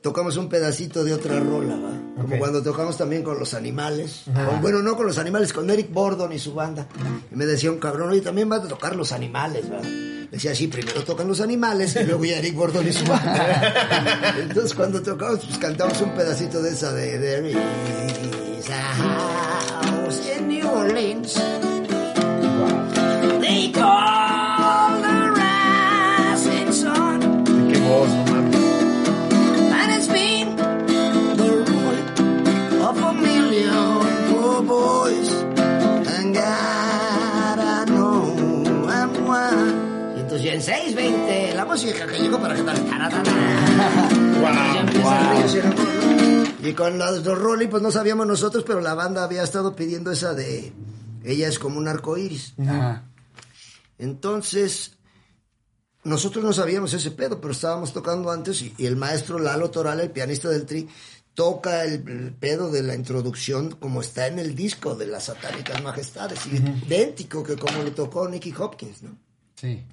tocamos 0.02 0.38
un 0.38 0.48
pedacito 0.50 1.04
de 1.04 1.14
otra 1.14 1.40
rola, 1.40 1.76
¿va? 1.76 2.22
Como 2.22 2.38
cuando 2.38 2.62
tocamos 2.64 2.98
también 2.98 3.24
con 3.24 3.38
los 3.40 3.54
animales. 3.54 4.24
Con- 4.26 4.62
bueno, 4.62 4.82
no 4.82 4.96
con 4.96 5.06
los 5.06 5.18
animales, 5.18 5.52
con 5.54 5.70
Eric 5.70 5.92
Bordon 5.92 6.32
y 6.34 6.40
su 6.40 6.54
banda. 6.54 6.88
Y 7.32 7.36
me 7.36 7.46
decía 7.46 7.72
un 7.72 7.80
cabrón, 7.80 8.10
oye, 8.10 8.22
también 8.22 8.48
vas 8.50 8.64
a 8.64 8.68
tocar 8.68 8.96
los 8.96 9.12
animales, 9.12 9.66
¿va? 9.72 9.82
Decía, 10.32 10.54
sí, 10.54 10.68
primero 10.68 11.04
tocan 11.04 11.28
los 11.28 11.42
animales 11.42 11.96
y 12.00 12.04
luego 12.06 12.24
ya 12.24 12.38
Eric 12.38 12.56
Bordon 12.56 12.88
y 12.88 12.94
su 12.94 13.04
banda. 13.06 14.34
Entonces 14.40 14.74
cuando 14.76 15.02
tocamos, 15.02 15.40
pues 15.46 15.58
cantamos 15.58 16.00
un 16.02 16.12
pedacito 16.12 16.62
de 16.62 16.70
esa 16.72 16.94
de 16.94 17.58
house 19.82 20.22
in 20.38 20.48
New 20.48 20.68
Orleans. 20.70 21.36
Música 41.70 42.08
que 42.08 42.18
llegó 42.18 42.40
para 42.40 42.56
amor, 42.56 42.74
¿no? 45.64 46.68
Y 46.68 46.74
con 46.74 46.98
los 46.98 47.24
dos 47.24 47.38
Rolling, 47.38 47.68
pues 47.68 47.84
no 47.84 47.92
sabíamos 47.92 48.26
nosotros, 48.26 48.64
pero 48.66 48.82
la 48.82 48.96
banda 48.96 49.24
había 49.24 49.44
estado 49.44 49.76
pidiendo 49.76 50.12
esa 50.12 50.34
de 50.34 50.74
Ella 51.24 51.48
es 51.48 51.60
como 51.60 51.78
un 51.78 51.88
arco 51.88 52.18
iris. 52.18 52.54
Ajá. 52.60 53.06
Entonces, 53.98 54.98
nosotros 56.04 56.44
no 56.44 56.54
sabíamos 56.54 56.94
ese 56.94 57.12
pedo, 57.12 57.40
pero 57.40 57.54
estábamos 57.54 57.94
tocando 57.94 58.32
antes 58.32 58.62
y, 58.62 58.74
y 58.78 58.86
el 58.88 58.96
maestro 58.96 59.38
Lalo 59.38 59.70
Toral, 59.70 60.00
el 60.00 60.10
pianista 60.10 60.50
del 60.50 60.66
Tri, 60.66 60.90
toca 61.36 61.84
el, 61.84 62.04
el 62.10 62.34
pedo 62.34 62.72
de 62.72 62.82
la 62.82 62.96
introducción 62.96 63.72
como 63.72 64.02
está 64.02 64.28
en 64.28 64.40
el 64.40 64.56
disco 64.56 64.96
de 64.96 65.08
las 65.08 65.26
satánicas 65.26 65.84
majestades, 65.84 66.40
idéntico 66.48 67.44
que 67.44 67.56
como 67.56 67.84
lo 67.84 67.92
tocó 67.92 68.28
Nicky 68.28 68.54
Hopkins, 68.58 69.04
¿no? 69.04 69.18
Sí. 69.56 69.86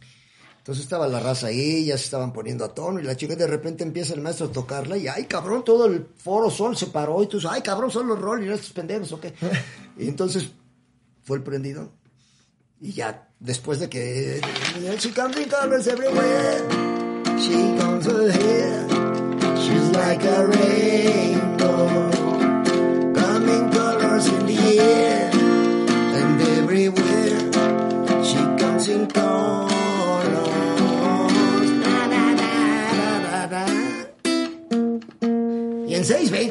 Entonces 0.66 0.82
estaba 0.82 1.06
la 1.06 1.20
raza 1.20 1.46
ahí, 1.46 1.84
ya 1.84 1.96
se 1.96 2.06
estaban 2.06 2.32
poniendo 2.32 2.64
a 2.64 2.74
tono 2.74 2.98
y 2.98 3.04
la 3.04 3.16
chica 3.16 3.36
de 3.36 3.46
repente 3.46 3.84
empieza 3.84 4.14
el 4.14 4.20
maestro 4.20 4.46
a 4.46 4.50
tocarla 4.50 4.96
y 4.96 5.06
ay 5.06 5.26
cabrón, 5.26 5.64
todo 5.64 5.86
el 5.86 6.08
foro 6.16 6.50
sol 6.50 6.76
se 6.76 6.88
paró 6.88 7.22
y 7.22 7.28
tú 7.28 7.38
ay 7.48 7.62
cabrón, 7.62 7.88
son 7.88 8.08
los 8.08 8.20
Rolling, 8.20 8.50
estos 8.50 8.72
pendejos 8.72 9.12
o 9.12 9.20
qué. 9.20 9.32
y 9.96 10.08
entonces 10.08 10.50
fue 11.22 11.36
el 11.36 11.44
prendido 11.44 11.92
y 12.80 12.94
ya 12.94 13.28
después 13.38 13.78
de 13.78 13.88
que 13.88 14.40
she 14.98 15.12
comes 15.12 15.36
in 15.36 15.48
colors 15.48 15.86
everywhere, 15.86 16.58
she 17.38 17.76
comes 17.78 18.04
here, 18.04 18.88
she's 19.54 19.92
like 19.92 20.24
a 20.24 20.46
rainbow, 20.48 22.10
coming 23.14 23.70
colors 23.70 24.26
in 24.26 24.46
the 24.46 24.80
air, 24.80 25.30
and 25.32 26.40
vocês 36.06 36.30
veem. 36.30 36.50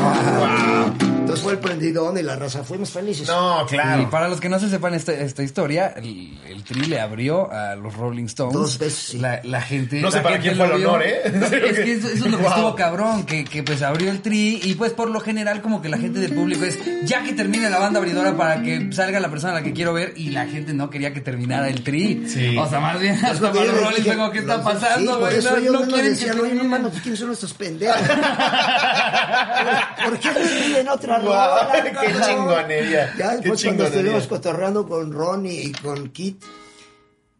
Wow. 0.00 1.03
Fue 1.40 1.52
el 1.52 1.58
prendidón 1.58 2.18
y 2.18 2.22
la 2.22 2.36
raza. 2.36 2.64
Fuimos 2.64 2.90
felices. 2.90 3.28
No, 3.28 3.64
claro. 3.68 4.02
Y 4.02 4.06
para 4.06 4.28
los 4.28 4.40
que 4.40 4.48
no 4.48 4.58
se 4.58 4.68
sepan 4.70 4.94
esta, 4.94 5.12
esta 5.12 5.42
historia, 5.42 5.88
el, 5.96 6.38
el 6.48 6.62
Tri 6.64 6.86
le 6.86 7.00
abrió 7.00 7.50
a 7.50 7.74
los 7.76 7.94
Rolling 7.94 8.24
Stones. 8.26 8.54
Dos 8.54 8.78
veces, 8.78 8.98
sí. 9.12 9.18
La, 9.18 9.40
la 9.44 9.60
gente. 9.60 10.00
No 10.00 10.10
sé 10.10 10.18
la 10.18 10.22
para 10.22 10.38
quién 10.38 10.56
fue 10.56 10.66
el 10.66 10.72
honor, 10.72 11.02
¿eh? 11.04 11.22
No, 11.34 11.46
es 11.46 11.50
que 11.80 11.92
eso, 11.92 12.08
eso 12.08 12.24
es 12.26 12.30
lo 12.30 12.38
que 12.38 12.44
Wow. 12.44 12.52
estuvo 12.52 12.74
cabrón, 12.76 13.24
que, 13.24 13.44
que 13.44 13.62
pues 13.62 13.82
abrió 13.82 14.10
el 14.10 14.20
Tri 14.22 14.60
y 14.62 14.74
pues 14.74 14.92
por 14.92 15.10
lo 15.10 15.20
general 15.20 15.62
como 15.62 15.80
que 15.82 15.88
la 15.88 15.98
gente 15.98 16.20
del 16.20 16.32
público 16.34 16.64
es, 16.64 16.78
ya 17.04 17.22
que 17.22 17.32
termine 17.32 17.68
la 17.70 17.78
banda 17.78 17.98
abridora 17.98 18.36
para 18.36 18.62
que 18.62 18.92
salga 18.92 19.20
la 19.20 19.30
persona 19.30 19.52
a 19.52 19.56
la 19.56 19.62
que 19.62 19.72
quiero 19.72 19.92
ver 19.92 20.14
y 20.16 20.30
la 20.30 20.46
gente 20.46 20.72
no 20.74 20.90
quería 20.90 21.12
que 21.12 21.20
terminara 21.20 21.68
el 21.68 21.82
Tri. 21.82 22.24
Sí. 22.28 22.56
O 22.56 22.68
sea, 22.68 22.80
más 22.80 23.00
bien 23.00 23.14
hasta 23.24 23.52
para 23.52 23.64
yo 23.66 23.72
los 23.72 23.80
Rolling 23.82 24.02
Stones, 24.02 24.30
¿qué 24.32 24.38
está 24.40 24.56
Sí, 24.56 24.60
pasando, 24.64 25.10
por 25.12 25.20
güey? 25.20 25.36
eso 25.38 25.50
No, 25.50 25.56
ellos 25.56 25.72
no 25.72 25.78
mismos 25.80 25.94
quieren 25.94 26.04
que 26.04 26.10
decían, 26.20 26.40
oye, 26.40 26.42
no 26.42 26.48
termine". 26.62 26.68
mames, 26.78 27.00
¿quiénes 27.02 27.20
son 27.20 27.32
estos 27.32 27.54
pendejos? 27.54 27.96
¿Por 30.04 30.18
qué 30.18 30.32
les 30.32 30.48
piden 30.50 30.88
otra 30.88 31.18
Guau, 31.24 31.72
qué 32.00 32.12
chingonería. 32.24 33.14
Ya 33.16 33.30
qué 33.30 33.36
después 33.36 33.42
cuando 33.42 33.56
chingonería. 33.56 33.86
estuvimos 33.86 34.26
cotorreando 34.26 34.86
con 34.88 35.12
Ronnie 35.12 35.62
y 35.64 35.72
con 35.72 36.08
Kit, 36.10 36.42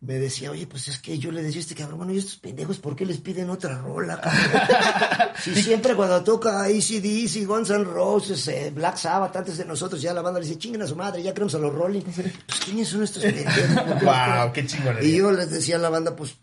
me 0.01 0.15
decía, 0.19 0.51
oye, 0.51 0.67
pues 0.67 0.89
es 0.89 0.99
que 0.99 1.19
yo 1.19 1.33
le 1.33 1.43
decía 1.43 1.61
a 1.61 1.63
este 1.63 1.75
cabrón, 1.75 1.97
bueno, 1.99 2.13
¿y 2.13 2.19
estos 2.19 2.37
pendejos 2.37 2.77
por 2.79 2.95
qué 2.95 3.07
les 3.07 3.19
piden 3.19 3.49
otra 3.51 3.79
rola? 3.79 4.21
Si 5.43 5.55
siempre 5.63 5.95
cuando 5.95 6.23
toca 6.23 6.63
ACDC, 6.65 7.47
Guns 7.47 7.71
N' 7.71 7.85
Roses, 7.85 8.47
eh, 8.49 8.71
Black 8.75 8.97
Sabbath, 8.97 9.35
antes 9.37 9.59
de 9.59 9.65
nosotros, 9.65 10.01
ya 10.01 10.15
la 10.15 10.23
banda 10.23 10.39
le 10.41 10.47
dice, 10.47 10.59
chinguen 10.59 10.83
a 10.83 10.87
su 10.87 10.95
madre, 10.97 11.23
ya 11.23 11.33
queremos 11.35 11.55
a 11.55 11.59
los 11.59 11.75
Rolling. 11.75 12.03
Pues, 12.03 12.61
¿quiénes 12.65 12.89
son 12.89 13.03
estos 13.03 13.23
pendejos? 13.23 13.55
Guau, 14.03 14.53
qué 14.53 14.65
chingonería. 14.67 15.09
Y 15.09 15.17
yo 15.19 15.33
les 15.33 15.51
decía 15.51 15.77
a 15.77 15.79
la 15.81 15.89
banda, 15.91 16.15
pues, 16.15 16.37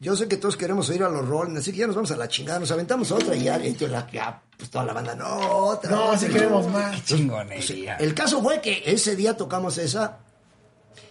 yo 0.00 0.16
sé 0.16 0.26
que 0.28 0.36
todos 0.36 0.56
queremos 0.56 0.88
oír 0.90 1.02
a 1.04 1.08
los 1.08 1.26
Rolling, 1.26 1.56
así 1.56 1.72
que 1.72 1.78
ya 1.78 1.86
nos 1.86 1.94
vamos 1.96 2.10
a 2.10 2.16
la 2.16 2.28
chingada, 2.28 2.58
nos 2.58 2.70
aventamos 2.72 3.10
otra 3.12 3.34
y 3.36 3.44
ya, 3.44 3.56
y 3.64 3.74
la- 3.86 4.08
ya, 4.12 4.42
pues 4.62 4.70
toda 4.70 4.84
la 4.84 4.92
banda, 4.92 5.16
no, 5.16 5.38
otra. 5.66 5.90
No, 5.90 6.14
no". 6.14 6.20
queremos 6.20 6.68
más. 6.68 6.94
Qué 6.94 7.16
chingonería. 7.16 7.96
El 7.96 8.14
caso 8.14 8.40
fue 8.40 8.60
que 8.60 8.80
ese 8.86 9.16
día 9.16 9.36
tocamos 9.36 9.76
esa 9.76 10.18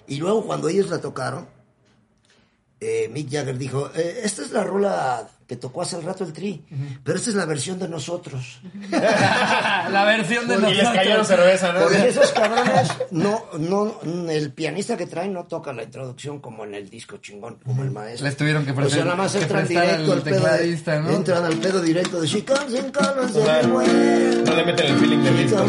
y 0.08 0.16
luego 0.16 0.46
cuando 0.46 0.70
ellos 0.70 0.90
la 0.90 1.02
tocaron, 1.02 1.50
eh, 2.80 3.10
Mick 3.12 3.30
Jagger 3.30 3.58
dijo, 3.58 3.92
eh, 3.94 4.22
esta 4.24 4.44
es 4.44 4.52
la 4.52 4.64
rola 4.64 5.28
que 5.52 5.58
tocó 5.58 5.82
hace 5.82 5.98
el 5.98 6.04
rato 6.04 6.24
el 6.24 6.32
Tri, 6.32 6.64
pero 7.04 7.18
esta 7.18 7.30
es 7.30 7.36
la 7.36 7.44
versión 7.46 7.78
de 7.78 7.90
nosotros. 7.90 8.62
la 8.90 10.06
versión 10.06 10.48
de 10.48 10.56
Y 10.56 10.58
les 10.60 10.70
nosotros. 10.70 10.94
cayeron 10.94 11.26
cerveza, 11.26 11.74
¿no? 11.74 11.80
Porque 11.82 12.08
esos 12.08 12.32
cabrones, 12.32 12.90
no, 13.12 13.44
no, 13.60 14.00
el 14.30 14.54
pianista 14.54 14.96
que 14.96 15.08
traen 15.08 15.34
no 15.34 15.44
toca 15.48 15.74
la 15.74 15.84
introducción 15.84 16.40
como 16.40 16.64
en 16.64 16.76
el 16.76 16.90
disco 16.90 17.18
chingón, 17.18 17.58
como 17.66 17.84
el 17.84 17.92
maestro. 17.92 18.28
Les 18.28 18.38
tuvieron 18.38 18.66
que 18.66 18.72
O 18.72 18.90
sea, 18.90 19.04
nada 19.04 19.18
más 19.18 19.36
entran 19.36 19.68
directo 19.68 20.14
al 20.14 20.22
pedo. 20.22 20.40
de- 20.40 21.00
¿no? 21.02 21.10
Entran 21.10 21.44
al 21.44 21.58
pedo 21.58 21.82
directo 21.82 22.22
de 22.22 22.28
She 22.28 22.46
comes 22.46 22.74
in 22.74 22.90
colors 22.94 23.36
everywhere. 23.36 24.44
No 24.46 24.56
le 24.56 24.64
meten 24.66 24.86
el 24.86 24.98
feeling 25.00 25.18
del 25.22 25.36
disco. 25.38 25.66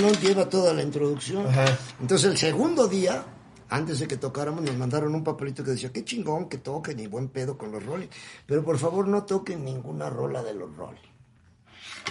No 0.00 0.10
lleva 0.20 0.48
toda 0.48 0.74
la 0.74 0.82
introducción. 0.82 1.46
Ajá. 1.46 1.66
Entonces 2.00 2.28
el 2.32 2.36
segundo 2.36 2.88
día, 2.88 3.22
antes 3.70 3.98
de 3.98 4.08
que 4.08 4.16
tocáramos, 4.16 4.62
nos 4.62 4.76
mandaron 4.76 5.14
un 5.14 5.24
papelito 5.24 5.64
que 5.64 5.72
decía, 5.72 5.92
qué 5.92 6.04
chingón 6.04 6.48
que 6.48 6.58
toquen 6.58 6.98
y 7.00 7.06
buen 7.06 7.28
pedo 7.28 7.58
con 7.58 7.70
los 7.72 7.84
Rolling. 7.84 8.08
Pero 8.46 8.64
por 8.64 8.78
favor 8.78 9.06
no 9.08 9.24
toquen 9.24 9.64
ninguna 9.64 10.08
rola 10.08 10.42
de 10.42 10.54
los 10.54 10.74
Rolling. 10.76 11.08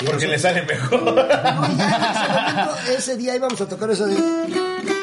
Porque 0.06 0.28
le 0.28 0.38
sale 0.38 0.64
mejor. 0.64 1.02
No, 1.04 1.16
ya 1.16 1.96
en 1.96 2.04
ese, 2.04 2.34
momento, 2.34 2.92
ese 2.98 3.18
día 3.18 3.36
íbamos 3.36 3.60
a 3.60 3.68
tocar 3.68 3.90
esa 3.90 4.06
de... 4.06 4.97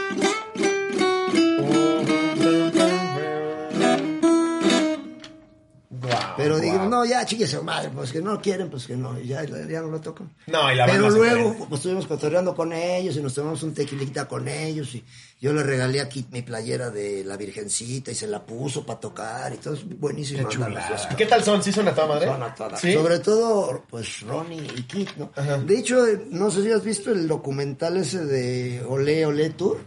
Pero 6.45 6.61
dijimos, 6.61 6.89
no, 6.89 7.05
ya, 7.05 7.25
chíquese 7.25 7.61
madre, 7.61 7.91
pues 7.95 8.13
que 8.13 8.21
no 8.21 8.41
quieren, 8.41 8.71
pues 8.71 8.87
que 8.87 8.97
no, 8.97 9.19
y 9.19 9.29
ya, 9.29 9.45
ya 9.45 9.81
no 9.81 9.89
lo 9.89 10.01
tocan. 10.01 10.31
No, 10.47 10.71
y 10.71 10.77
la 10.77 10.87
Pero 10.87 11.11
luego 11.11 11.55
pues, 11.69 11.81
estuvimos 11.81 12.07
cotorreando 12.07 12.55
con 12.55 12.73
ellos 12.73 13.17
y 13.17 13.23
nos 13.23 13.35
tomamos 13.35 13.63
un 13.63 13.75
tequilita 13.75 14.29
con 14.29 14.47
ellos 14.47 14.95
y 14.95 15.05
yo 15.41 15.53
le 15.53 15.63
regalé 15.63 16.01
aquí 16.01 16.25
mi 16.31 16.43
playera 16.43 16.91
de 16.91 17.25
la 17.25 17.37
Virgencita 17.37 18.11
y 18.11 18.15
se 18.15 18.27
la 18.27 18.45
puso 18.45 18.85
para 18.85 19.01
tocar 19.01 19.53
y 19.53 19.57
todo 19.57 19.75
es 19.75 19.85
buenísimo. 19.99 20.49
Qué 20.49 20.59
las 20.59 21.13
¿Y 21.13 21.17
qué 21.17 21.27
tal 21.27 21.43
son? 21.43 21.63
¿Sí 21.63 21.73
son 21.73 21.89
a 21.89 21.95
toda 21.95 22.07
madre? 22.07 22.27
son 22.27 22.43
a 22.43 22.55
todas. 22.55 22.81
¿Sí? 22.81 22.93
Sobre 22.93 23.19
todo, 23.19 23.85
pues, 23.89 24.21
Ronnie 24.23 24.67
y 24.77 24.83
Kit, 24.83 25.11
¿no? 25.17 25.31
De 25.65 25.79
hecho, 25.79 26.07
eh, 26.07 26.27
no 26.31 26.51
sé 26.51 26.63
si 26.63 26.71
has 26.71 26.85
visto 26.85 27.11
el 27.11 27.27
documental 27.27 27.97
ese 27.97 28.25
de 28.25 28.85
Olé 28.89 29.27
Olé 29.27 29.51
Tour. 29.51 29.79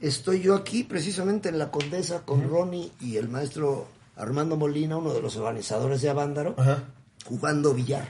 Estoy 0.00 0.42
yo 0.42 0.54
aquí, 0.54 0.84
precisamente 0.84 1.48
en 1.48 1.58
la 1.58 1.70
Condesa, 1.70 2.22
con 2.26 2.48
Ronnie 2.48 2.92
y 3.00 3.16
el 3.16 3.28
maestro 3.28 3.86
Armando 4.16 4.56
Molina, 4.56 4.96
uno 4.96 5.12
de 5.12 5.20
los 5.20 5.36
organizadores 5.36 6.00
de 6.02 6.10
Avándaro, 6.10 6.54
Ajá. 6.58 6.84
jugando 7.26 7.74
billar. 7.74 8.06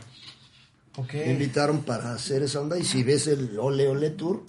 Me 1.12 1.32
invitaron 1.32 1.82
para 1.82 2.12
hacer 2.12 2.42
esa 2.42 2.60
onda 2.60 2.78
y 2.78 2.84
si 2.84 3.02
ves 3.02 3.26
el 3.26 3.58
Ole 3.58 3.88
Ole 3.88 4.10
Tour, 4.10 4.42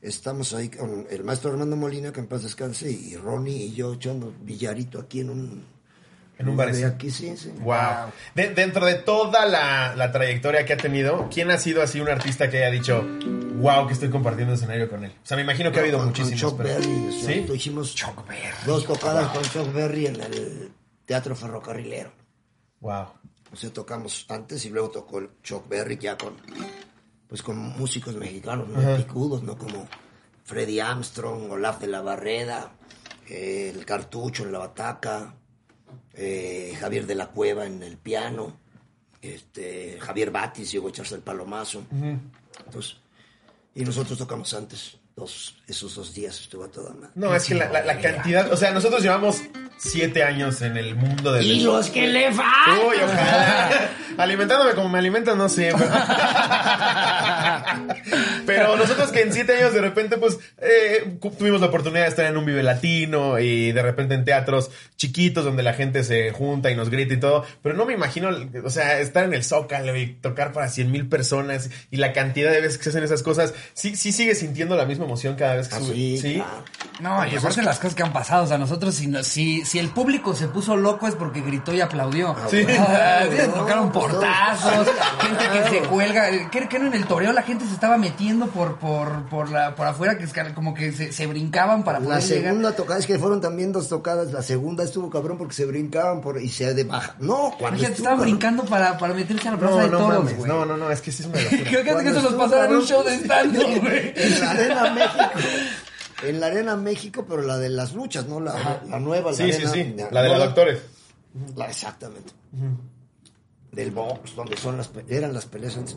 estamos 0.00 0.54
ahí 0.54 0.70
con 0.70 1.06
el 1.10 1.22
maestro 1.22 1.50
Armando 1.50 1.76
Molina, 1.76 2.12
que 2.12 2.20
en 2.20 2.26
paz 2.26 2.42
descanse, 2.44 2.90
y 2.90 3.14
Ronnie 3.16 3.66
y 3.66 3.74
yo 3.74 3.92
echando 3.94 4.32
billarito 4.42 4.98
aquí 4.98 5.20
en 5.20 5.30
un... 5.30 5.64
En 6.38 6.48
un 6.48 6.56
de 6.56 6.64
barecito. 6.64 6.86
aquí, 6.88 7.10
sí, 7.10 7.36
sí. 7.36 7.52
Wow. 7.60 8.10
De- 8.34 8.54
dentro 8.54 8.86
de 8.86 8.94
toda 8.94 9.44
la, 9.44 9.94
la 9.94 10.10
trayectoria 10.10 10.64
que 10.64 10.72
ha 10.72 10.76
tenido, 10.78 11.28
¿quién 11.32 11.50
ha 11.50 11.58
sido 11.58 11.82
así 11.82 12.00
un 12.00 12.08
artista 12.08 12.48
que 12.48 12.56
haya 12.64 12.70
dicho, 12.70 13.04
wow, 13.60 13.86
que 13.86 13.92
estoy 13.92 14.08
compartiendo 14.08 14.54
escenario 14.54 14.88
con 14.88 15.04
él? 15.04 15.12
O 15.22 15.26
sea, 15.26 15.36
me 15.36 15.42
imagino 15.42 15.70
que 15.70 15.78
ha 15.78 15.82
habido 15.82 15.98
Con- 15.98 16.10
con 16.10 16.18
muchísimos. 16.22 16.40
Chuck 16.40 16.56
pero- 16.62 16.70
Berry, 16.80 17.12
¿Sí? 17.12 17.46
hicimos 17.54 17.94
dos 18.66 18.86
tocadas 18.86 19.28
con 19.28 19.42
Chuck 19.42 19.72
Berry 19.74 20.06
en 20.06 20.20
el 20.22 20.72
Teatro 21.12 21.36
Ferrocarrilero. 21.36 22.10
Wow. 22.80 23.08
O 23.52 23.56
sea, 23.56 23.70
tocamos 23.70 24.24
antes 24.30 24.64
y 24.64 24.70
luego 24.70 24.88
tocó 24.88 25.18
el 25.18 25.28
Chuck 25.42 25.68
Berry 25.68 25.98
ya 25.98 26.16
con, 26.16 26.38
pues 27.28 27.42
con 27.42 27.58
músicos 27.58 28.16
mexicanos, 28.16 28.66
muy 28.66 28.82
picudos, 28.96 29.42
¿no? 29.42 29.58
Como 29.58 29.86
Freddie 30.44 30.80
Armstrong, 30.80 31.50
Olaf 31.50 31.80
de 31.80 31.88
la 31.88 32.00
Barreda, 32.00 32.72
eh, 33.28 33.74
el 33.74 33.84
Cartucho 33.84 34.44
en 34.44 34.52
la 34.52 34.60
bataca, 34.60 35.34
eh, 36.14 36.74
Javier 36.80 37.06
de 37.06 37.14
la 37.14 37.26
Cueva 37.26 37.66
en 37.66 37.82
el 37.82 37.98
piano, 37.98 38.58
este, 39.20 39.98
Javier 40.00 40.30
Batis 40.30 40.72
llegó 40.72 40.86
a 40.86 40.90
echarse 40.92 41.16
el 41.16 41.20
palomazo. 41.20 41.84
Entonces, 41.90 42.96
y 43.74 43.84
nosotros 43.84 44.16
tocamos 44.16 44.54
antes, 44.54 44.96
dos, 45.14 45.61
esos 45.72 45.94
dos 45.96 46.14
días 46.14 46.38
estuvo 46.40 46.64
a 46.64 46.70
toda 46.70 46.90
madre. 46.94 47.10
No, 47.16 47.34
es 47.34 47.44
que 47.44 47.54
la, 47.54 47.68
la- 47.68 47.84
la 47.84 47.98
cantidad, 48.00 48.50
o 48.52 48.56
sea, 48.56 48.70
nosotros 48.70 49.02
llevamos 49.02 49.42
siete 49.76 50.22
años 50.22 50.62
en 50.62 50.76
el 50.76 50.94
mundo 50.94 51.32
del... 51.32 51.44
Y 51.44 51.60
los 51.60 51.90
que 51.90 52.06
le 52.06 52.32
faltan. 52.32 52.86
Uy, 52.88 52.96
ojalá. 53.04 53.90
Alimentándome 54.18 54.72
como 54.74 54.88
me 54.90 54.98
alimentan, 54.98 55.36
no 55.38 55.48
sé. 55.48 55.72
Pero, 55.76 55.90
Pero 58.46 58.76
nosotros 58.76 59.10
que 59.10 59.22
en 59.22 59.32
siete 59.32 59.56
años 59.56 59.72
de 59.72 59.80
repente, 59.80 60.16
pues, 60.18 60.38
eh, 60.58 61.16
tuvimos 61.38 61.60
la 61.60 61.68
oportunidad 61.68 62.02
de 62.02 62.08
estar 62.08 62.26
en 62.26 62.36
un 62.36 62.44
Vive 62.44 62.62
Latino 62.62 63.38
y 63.38 63.72
de 63.72 63.82
repente 63.82 64.14
en 64.14 64.24
teatros 64.24 64.70
chiquitos 64.96 65.44
donde 65.44 65.62
la 65.62 65.74
gente 65.74 66.04
se 66.04 66.30
junta 66.32 66.70
y 66.70 66.76
nos 66.76 66.90
grita 66.90 67.14
y 67.14 67.20
todo. 67.20 67.44
Pero 67.62 67.74
no 67.76 67.86
me 67.86 67.94
imagino, 67.94 68.30
o 68.64 68.70
sea, 68.70 68.98
estar 69.00 69.24
en 69.24 69.34
el 69.34 69.44
Zócalo 69.44 69.96
y 69.96 70.06
tocar 70.14 70.52
para 70.52 70.68
cien 70.68 70.90
mil 70.90 71.08
personas 71.08 71.70
y 71.90 71.96
la 71.96 72.12
cantidad 72.12 72.50
de 72.52 72.60
veces 72.60 72.78
que 72.78 72.84
se 72.84 72.90
hacen 72.90 73.04
esas 73.04 73.22
cosas. 73.22 73.54
Sí, 73.74 73.96
sí 73.96 74.12
sigue 74.12 74.34
sintiendo 74.34 74.76
la 74.76 74.84
misma 74.84 75.04
emoción 75.06 75.36
cada 75.36 75.54
vez 75.56 75.61
que 75.68 75.74
Ah, 75.74 75.78
sí. 75.80 76.42
No, 77.00 77.26
y 77.26 77.36
aparte 77.36 77.62
las 77.62 77.78
cosas 77.78 77.94
que 77.94 78.02
han 78.02 78.12
pasado, 78.12 78.44
o 78.44 78.46
sea, 78.46 78.58
nosotros 78.58 78.94
si, 78.94 79.06
no- 79.08 79.22
si, 79.24 79.64
si 79.64 79.78
el 79.78 79.88
público 79.88 80.34
se 80.36 80.46
puso 80.48 80.76
loco 80.76 81.08
es 81.08 81.14
porque 81.14 81.40
gritó 81.40 81.72
y 81.74 81.80
aplaudió. 81.80 82.36
Sí. 82.48 82.64
Ah, 82.78 83.22
sí, 83.28 83.36
No, 83.48 83.54
tocaron 83.54 83.90
portazos, 83.90 84.86
gente 85.20 85.44
que 85.52 85.70
se 85.70 85.88
cuelga. 85.88 86.28
¿Qué, 86.50 86.68
qué 86.68 86.78
no 86.78 86.86
en 86.86 86.94
el 86.94 87.06
toreo 87.06 87.32
la 87.32 87.42
gente 87.42 87.64
se 87.66 87.72
estaba 87.74 87.96
metiendo 87.98 88.46
por, 88.48 88.76
por, 88.76 89.24
por, 89.28 89.50
la, 89.50 89.74
por 89.74 89.86
afuera, 89.86 90.16
que 90.18 90.24
es 90.24 90.32
que 90.32 90.54
como 90.54 90.74
que 90.74 90.92
se, 90.92 91.12
se 91.12 91.26
brincaban 91.26 91.82
para 91.82 91.98
La 91.98 92.04
poder 92.04 92.22
llegar? 92.22 92.44
segunda 92.44 92.76
tocada, 92.76 93.00
es 93.00 93.06
que 93.06 93.18
fueron 93.18 93.40
también 93.40 93.72
dos 93.72 93.88
tocadas. 93.88 94.30
La 94.32 94.42
segunda 94.42 94.84
estuvo 94.84 95.10
cabrón 95.10 95.38
porque 95.38 95.54
se 95.54 95.64
brincaban 95.64 96.20
por, 96.20 96.40
y 96.40 96.48
se 96.50 96.72
de 96.74 96.84
baja. 96.84 97.14
No, 97.18 97.54
cuando 97.58 97.82
estaban 97.82 98.02
cabrón- 98.18 98.20
brincando 98.20 98.64
para, 98.64 98.96
para 98.98 99.14
meterse 99.14 99.48
a 99.48 99.52
la 99.52 99.58
plaza 99.58 99.74
No, 99.76 99.82
de 99.82 99.88
no 99.90 99.98
toros, 99.98 100.34
güey. 100.34 100.48
No, 100.48 100.64
no, 100.66 100.76
no, 100.76 100.90
es 100.90 101.00
que 101.00 101.10
sí 101.10 101.22
es 101.22 101.28
una 101.28 101.40
locura. 101.42 101.62
Creo 101.82 101.98
que 101.98 102.08
eso 102.10 102.22
nos 102.22 102.34
pasaba 102.34 102.66
en 102.66 102.76
un 102.76 102.82
show 102.84 103.02
de 103.02 103.14
stand 103.16 103.56
güey. 103.80 104.12
En 104.14 104.40
la 104.40 104.50
Arena 104.50 104.90
México. 104.92 105.22
En 106.24 106.38
la 106.40 106.46
Arena 106.46 106.76
México, 106.76 107.24
pero 107.28 107.42
la 107.42 107.58
de 107.58 107.68
las 107.68 107.94
luchas, 107.94 108.26
¿no? 108.28 108.38
La, 108.40 108.82
la 108.88 109.00
nueva. 109.00 109.32
La 109.32 109.36
Sí, 109.36 109.52
sí, 109.52 109.64
arena- 109.64 109.72
sí. 109.72 109.94
La 110.12 110.22
de 110.22 110.28
los 110.28 110.38
doctores. 110.38 110.82
la- 111.56 111.66
exactamente. 111.66 112.32
Del 113.72 113.90
box, 113.90 114.36
donde 114.36 114.56
son 114.56 114.76
las, 114.76 114.90
eran 115.08 115.32
las 115.32 115.46
peleas 115.46 115.76
antes. 115.76 115.96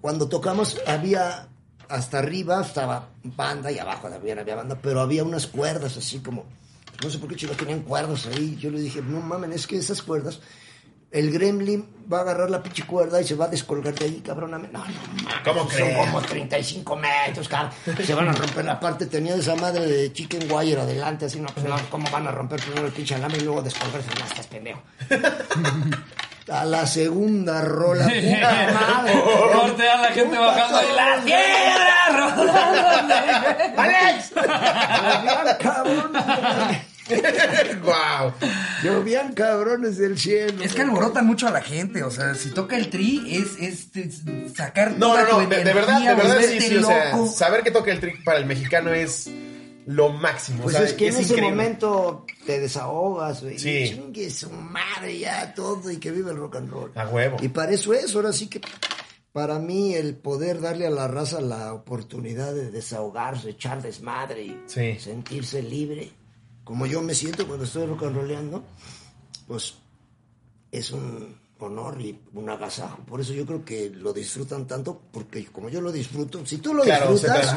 Cuando 0.00 0.28
tocamos, 0.28 0.78
había 0.86 1.48
hasta 1.88 2.18
arriba 2.18 2.60
estaba 2.60 3.08
banda 3.24 3.72
y 3.72 3.78
abajo 3.78 4.08
también 4.08 4.38
había 4.38 4.54
banda, 4.56 4.78
pero 4.82 5.00
había 5.00 5.24
unas 5.24 5.46
cuerdas 5.46 5.96
así 5.96 6.18
como, 6.18 6.44
no 7.02 7.08
sé 7.10 7.18
por 7.18 7.28
qué 7.30 7.36
chicos 7.36 7.56
tenían 7.56 7.80
cuerdas 7.80 8.26
ahí. 8.26 8.56
Yo 8.60 8.70
le 8.70 8.80
dije, 8.80 9.00
no 9.02 9.20
mamen, 9.20 9.52
es 9.52 9.66
que 9.66 9.76
esas 9.78 10.02
cuerdas, 10.02 10.40
el 11.10 11.32
gremlin 11.32 11.88
va 12.12 12.18
a 12.18 12.20
agarrar 12.22 12.50
la 12.50 12.62
pinche 12.62 12.84
cuerda 12.84 13.20
y 13.20 13.24
se 13.24 13.34
va 13.34 13.46
a 13.46 13.48
descolgar 13.48 13.94
de 13.94 14.04
ahí, 14.04 14.22
cabrón. 14.24 14.50
No, 14.50 14.58
no, 14.58 14.84
¿Cómo 15.44 15.60
son 15.60 15.68
crees? 15.68 15.96
como 15.96 16.20
35 16.22 16.96
metros, 16.96 17.48
cabrón. 17.48 17.72
Se 18.04 18.14
van 18.14 18.28
a 18.28 18.32
romper 18.32 18.64
la 18.64 18.78
parte. 18.78 19.06
Tenía 19.06 19.34
esa 19.34 19.56
madre 19.56 19.86
de 19.86 20.12
chicken 20.12 20.50
wire 20.50 20.80
adelante, 20.80 21.26
así, 21.26 21.40
no, 21.40 21.48
pues 21.48 21.66
no, 21.66 21.76
¿cómo 21.90 22.08
van 22.10 22.26
a 22.26 22.30
romper 22.30 22.60
primero 22.60 22.86
el 22.86 22.92
pinche 22.92 23.14
alambre 23.14 23.40
y 23.40 23.44
luego 23.44 23.62
descolgarse? 23.62 24.08
No, 24.18 24.24
estás 24.26 24.46
pendejo. 24.46 24.82
a 26.50 26.64
la 26.64 26.86
segunda 26.86 27.60
rola. 27.62 28.04
puta 28.06 28.72
madre. 28.72 29.22
Corte 29.52 29.88
a 29.88 29.96
la 29.96 30.08
gente 30.08 30.38
bajando 30.38 30.78
de 30.78 30.92
la 30.94 31.20
tierra 31.24 32.08
rodando. 32.16 33.14
¡Alex! 33.76 34.32
Llovían 34.34 35.58
¡Guau! 37.82 38.32
llovían 38.82 39.32
cabrones 39.34 39.98
del 39.98 40.18
cielo. 40.18 40.62
Es 40.62 40.74
que 40.74 40.82
alborotan 40.82 41.26
mucho 41.26 41.46
a 41.48 41.50
la 41.50 41.60
gente, 41.62 42.02
o 42.02 42.10
sea, 42.10 42.34
si 42.34 42.50
toca 42.50 42.76
el 42.76 42.90
tri 42.90 43.22
es, 43.36 43.56
es, 43.60 43.96
es 43.96 44.22
sacar 44.54 44.92
No, 44.92 45.08
toda 45.08 45.22
no, 45.24 45.28
no, 45.32 45.38
de, 45.40 45.46
de 45.46 45.60
energía, 45.62 45.74
verdad, 45.74 46.00
de 46.00 46.14
verdad 46.14 46.40
sí, 46.48 46.60
sí, 46.60 46.76
o 46.76 46.84
sea, 46.86 47.26
saber 47.26 47.62
que 47.62 47.70
toca 47.70 47.90
el 47.90 48.00
trick 48.00 48.22
para 48.24 48.38
el 48.38 48.46
mexicano 48.46 48.92
es 48.92 49.28
lo 49.86 50.10
máximo. 50.10 50.64
Pues 50.64 50.74
o 50.74 50.78
sea, 50.78 50.86
es 50.86 50.92
que 50.94 51.06
en 51.08 51.14
ese 51.14 51.22
increíble. 51.32 51.50
momento 51.50 52.26
te 52.44 52.60
desahogas, 52.60 53.42
güey. 53.42 53.58
Sí. 53.58 53.70
Y 53.70 53.88
Chingue 53.94 54.30
su 54.30 54.50
madre 54.50 55.18
ya 55.18 55.54
todo 55.54 55.90
y 55.90 55.96
que 55.96 56.10
vive 56.10 56.30
el 56.30 56.36
rock 56.36 56.56
and 56.56 56.70
roll. 56.70 56.92
A 56.94 57.06
huevo. 57.08 57.38
Y 57.40 57.48
para 57.48 57.72
eso 57.72 57.94
es, 57.94 58.14
ahora 58.14 58.32
sí 58.34 58.48
que 58.48 58.60
para 59.32 59.58
mí 59.58 59.94
el 59.94 60.14
poder 60.16 60.60
darle 60.60 60.86
a 60.86 60.90
la 60.90 61.08
raza 61.08 61.40
la 61.40 61.72
oportunidad 61.72 62.52
de 62.52 62.70
desahogarse, 62.70 63.50
echar 63.50 63.80
desmadre 63.80 64.42
y 64.42 64.60
Sí. 64.66 64.98
sentirse 65.00 65.62
libre, 65.62 66.10
como 66.68 66.84
yo 66.84 67.00
me 67.00 67.14
siento 67.14 67.46
cuando 67.46 67.64
estoy 67.64 67.86
rock 67.86 68.02
and 68.02 68.14
rollando, 68.14 68.62
pues 69.46 69.72
es 70.70 70.90
un 70.90 71.34
honor 71.60 72.00
y 72.00 72.18
un 72.34 72.48
agasajo. 72.48 72.98
Por 73.06 73.20
eso 73.20 73.32
yo 73.32 73.44
creo 73.44 73.64
que 73.64 73.90
lo 73.90 74.12
disfrutan 74.12 74.66
tanto, 74.66 75.00
porque 75.12 75.44
como 75.46 75.68
yo 75.68 75.80
lo 75.80 75.90
disfruto, 75.92 76.44
si 76.46 76.58
tú 76.58 76.72
lo 76.74 76.82
Claro, 76.84 77.10
disfrutas, 77.12 77.54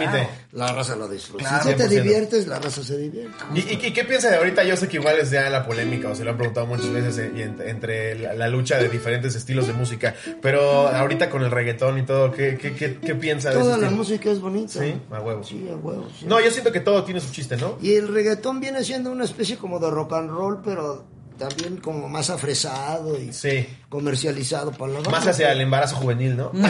la 0.51 0.74
raza 0.74 0.96
lo 0.96 1.08
disfruta. 1.08 1.43
Claro, 1.43 1.63
si 1.63 1.70
tú 1.72 1.77
te 1.77 1.84
100%. 1.88 1.89
diviertes, 2.03 2.48
la 2.48 2.60
raza 2.60 2.84
se 2.84 2.98
divierte. 2.98 3.36
¿Y, 3.53 3.60
y- 3.60 3.88
y 3.88 3.93
qué 3.93 4.03
piensa 4.03 4.29
de 4.29 4.38
ahorita? 4.38 4.63
Yo 4.63 4.75
sé 4.77 4.88
que 4.88 4.98
igual 4.98 5.20
es 5.20 5.29
ya 5.31 5.50
la 5.50 5.65
polémica, 5.65 6.10
o 6.10 6.15
se 6.15 6.24
lo 6.24 6.31
han 6.31 6.38
preguntado 6.38 6.65
muchas 6.67 6.91
veces 6.91 7.17
eh, 7.20 7.53
entre 7.67 8.17
la, 8.17 8.34
la 8.34 8.48
lucha 8.48 8.77
de 8.77 8.89
diferentes 8.89 9.36
estilos 9.36 9.67
de 9.67 9.74
música, 9.74 10.15
pero 10.41 10.88
ahorita 10.88 11.29
con 11.29 11.43
el 11.43 11.51
reggaetón 11.51 12.00
y 12.00 12.03
todo, 12.05 12.31
¿qué, 12.31 12.58
qué, 12.58 12.74
qué, 12.74 12.98
qué 12.98 13.15
piensa 13.15 13.50
de 13.50 13.55
Toda 13.55 13.72
ese 13.74 13.81
la 13.81 13.88
estilo? 13.88 13.98
música 13.98 14.31
es 14.31 14.39
bonita. 14.41 14.74
Sí, 14.84 14.93
a 15.12 15.20
huevo. 15.22 15.43
Sí, 15.43 15.67
a 15.72 15.75
huevo. 15.75 16.08
sí. 16.20 16.25
No, 16.25 16.39
yo 16.39 16.50
siento 16.51 16.72
que 16.72 16.79
todo 16.79 17.03
tiene 17.03 17.20
su 17.20 17.31
chiste, 17.31 17.55
¿no? 17.58 17.77
Y 17.81 17.93
el 17.93 18.08
reggaetón 18.08 18.60
viene 18.60 18.84
siendo 18.84 19.12
una 19.12 19.25
especie 19.25 19.58
como 19.58 19.79
de 19.79 19.89
rock 19.89 20.13
and 20.13 20.29
roll, 20.31 20.62
pero 20.63 21.05
también 21.50 21.77
como 21.77 22.07
más 22.07 22.29
afresado 22.29 23.19
y 23.19 23.33
Sí. 23.33 23.67
comercializado 23.89 24.71
para 24.71 24.91
la 24.93 25.00
banda. 25.00 25.10
Más 25.12 25.25
hacia 25.27 25.51
el 25.51 25.62
embarazo 25.62 25.95
juvenil, 25.95 26.38
¿no? 26.38 26.51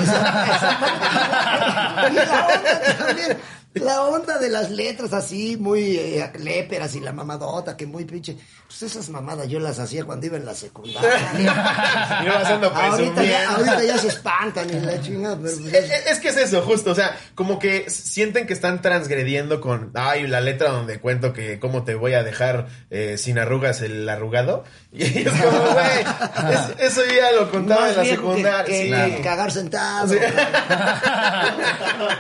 También, 2.97 3.37
la 3.73 4.01
onda 4.03 4.37
de 4.37 4.49
las 4.49 4.69
letras 4.69 5.13
así, 5.13 5.55
muy 5.57 5.95
eh, 5.97 6.29
léperas 6.39 6.93
y 6.95 6.99
la 6.99 7.13
mamadota, 7.13 7.77
que 7.77 7.85
muy 7.85 8.05
pinche. 8.05 8.35
Pues 8.67 8.83
esas 8.83 9.09
mamadas 9.09 9.47
yo 9.49 9.59
las 9.59 9.79
hacía 9.79 10.05
cuando 10.05 10.25
iba 10.25 10.37
en 10.37 10.45
la 10.45 10.53
secundaria. 10.55 11.31
Y 12.21 12.25
no 12.25 12.33
vas 12.33 12.45
ando 12.49 12.67
ahorita, 12.69 13.23
ya, 13.23 13.49
ahorita 13.51 13.83
ya 13.83 13.97
se 13.97 14.07
espantan 14.09 14.69
y 14.69 14.79
la 14.79 15.01
chingada, 15.01 15.37
pero 15.41 15.55
pues, 15.57 15.73
Es, 15.73 15.89
es- 15.91 16.07
es 16.11 16.19
que 16.19 16.29
es 16.29 16.37
eso, 16.37 16.61
justo, 16.61 16.91
o 16.91 16.95
sea, 16.95 17.17
como 17.35 17.59
que 17.59 17.89
sienten 17.89 18.45
que 18.47 18.53
están 18.53 18.81
transgrediendo 18.81 19.59
con, 19.61 19.91
ay, 19.95 20.27
la 20.27 20.39
letra 20.41 20.69
donde 20.71 20.99
cuento 20.99 21.33
que 21.33 21.59
cómo 21.59 21.83
te 21.83 21.95
voy 21.95 22.13
a 22.13 22.23
dejar 22.23 22.67
eh, 22.89 23.17
sin 23.17 23.39
arrugas 23.39 23.81
el 23.81 24.07
arrugado. 24.07 24.63
Y 24.93 25.03
es 25.03 25.29
como, 25.31 25.57
güey, 25.71 26.53
es- 26.53 26.91
eso 26.91 27.01
ya 27.05 27.31
lo 27.31 27.49
contaba 27.49 27.81
más 27.81 27.91
en 27.91 27.97
la 27.97 28.03
que- 28.03 28.09
secundaria. 28.09 28.65
que, 28.65 29.15
sí. 29.17 29.21
cagar 29.23 29.51
sentado. 29.51 30.13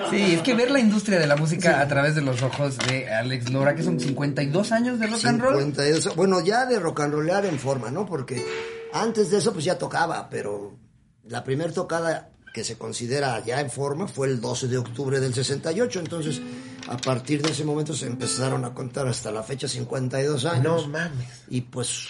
Sí, 0.09 0.35
es 0.35 0.41
que 0.41 0.53
ver 0.53 0.69
la 0.71 0.79
industria 0.79 1.19
de 1.19 1.27
la 1.27 1.35
música 1.41 1.81
a 1.81 1.87
través 1.87 2.13
de 2.13 2.21
los 2.21 2.43
ojos 2.43 2.77
de 2.77 3.11
Alex 3.11 3.49
Lora, 3.49 3.75
que 3.75 3.81
son 3.81 3.99
52 3.99 4.71
años 4.71 4.99
de 4.99 5.07
rock 5.07 5.25
and 5.25 5.41
roll. 5.41 5.57
52, 5.57 6.15
bueno, 6.15 6.39
ya 6.41 6.67
de 6.67 6.79
rock 6.79 6.99
and 7.01 7.13
rollear 7.13 7.45
en 7.47 7.57
forma, 7.57 7.89
¿no? 7.89 8.05
Porque 8.05 8.45
antes 8.93 9.31
de 9.31 9.37
eso 9.39 9.51
pues 9.51 9.65
ya 9.65 9.77
tocaba, 9.79 10.29
pero 10.29 10.77
la 11.27 11.43
primera 11.43 11.73
tocada 11.73 12.29
que 12.53 12.63
se 12.63 12.77
considera 12.77 13.43
ya 13.43 13.59
en 13.59 13.71
forma 13.71 14.07
fue 14.07 14.27
el 14.27 14.39
12 14.39 14.67
de 14.67 14.77
octubre 14.77 15.19
del 15.19 15.33
68, 15.33 15.99
entonces 15.99 16.41
a 16.87 16.97
partir 16.97 17.41
de 17.41 17.51
ese 17.51 17.63
momento 17.63 17.95
se 17.95 18.05
empezaron 18.05 18.63
a 18.63 18.73
contar 18.75 19.07
hasta 19.07 19.31
la 19.31 19.41
fecha 19.41 19.67
52 19.67 20.45
años. 20.45 20.85
No 20.85 20.87
mames. 20.89 21.43
Y 21.49 21.61
pues 21.61 22.09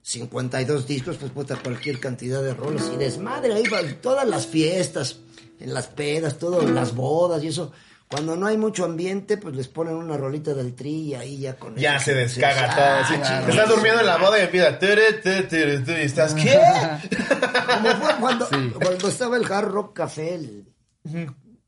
52 0.00 0.86
discos, 0.86 1.18
pues 1.18 1.30
puta, 1.30 1.56
cualquier 1.56 2.00
cantidad 2.00 2.42
de 2.42 2.54
roles 2.54 2.90
y 2.94 2.96
desmadre 2.96 3.52
ahí, 3.52 3.64
va, 3.68 3.80
todas 4.00 4.26
las 4.26 4.46
fiestas, 4.46 5.18
en 5.58 5.74
las 5.74 5.88
pedas, 5.88 6.38
todas 6.38 6.70
las 6.70 6.94
bodas 6.94 7.44
y 7.44 7.48
eso. 7.48 7.70
Cuando 8.10 8.34
no 8.34 8.46
hay 8.46 8.56
mucho 8.56 8.84
ambiente, 8.84 9.36
pues 9.36 9.54
les 9.54 9.68
ponen 9.68 9.94
una 9.94 10.16
rolita 10.16 10.52
del 10.52 10.74
tri 10.74 10.90
y 10.90 11.14
ahí 11.14 11.38
ya 11.38 11.56
con 11.56 11.76
Ya 11.76 11.98
se 12.00 12.12
descaga 12.12 12.66
ah, 12.68 13.06
todo. 13.06 13.14
sí. 13.16 13.22
claro. 13.22 13.48
Estás 13.48 13.68
durmiendo 13.68 14.00
en 14.00 14.06
la 14.06 14.16
boda 14.18 14.38
y 14.40 14.42
empieza. 14.42 14.78
"Tere, 14.80 15.12
tere, 15.14 15.42
tere, 15.44 15.78
tere", 15.78 16.02
y 16.02 16.06
estás, 16.06 16.34
¿qué? 16.34 16.58
Como 17.72 17.88
fue 18.00 18.14
cuando, 18.18 18.48
cuando 18.82 19.08
estaba 19.08 19.36
el 19.36 19.44
Hard 19.50 19.68
Rock 19.68 19.96
Café, 19.96 20.34
el- 20.34 20.66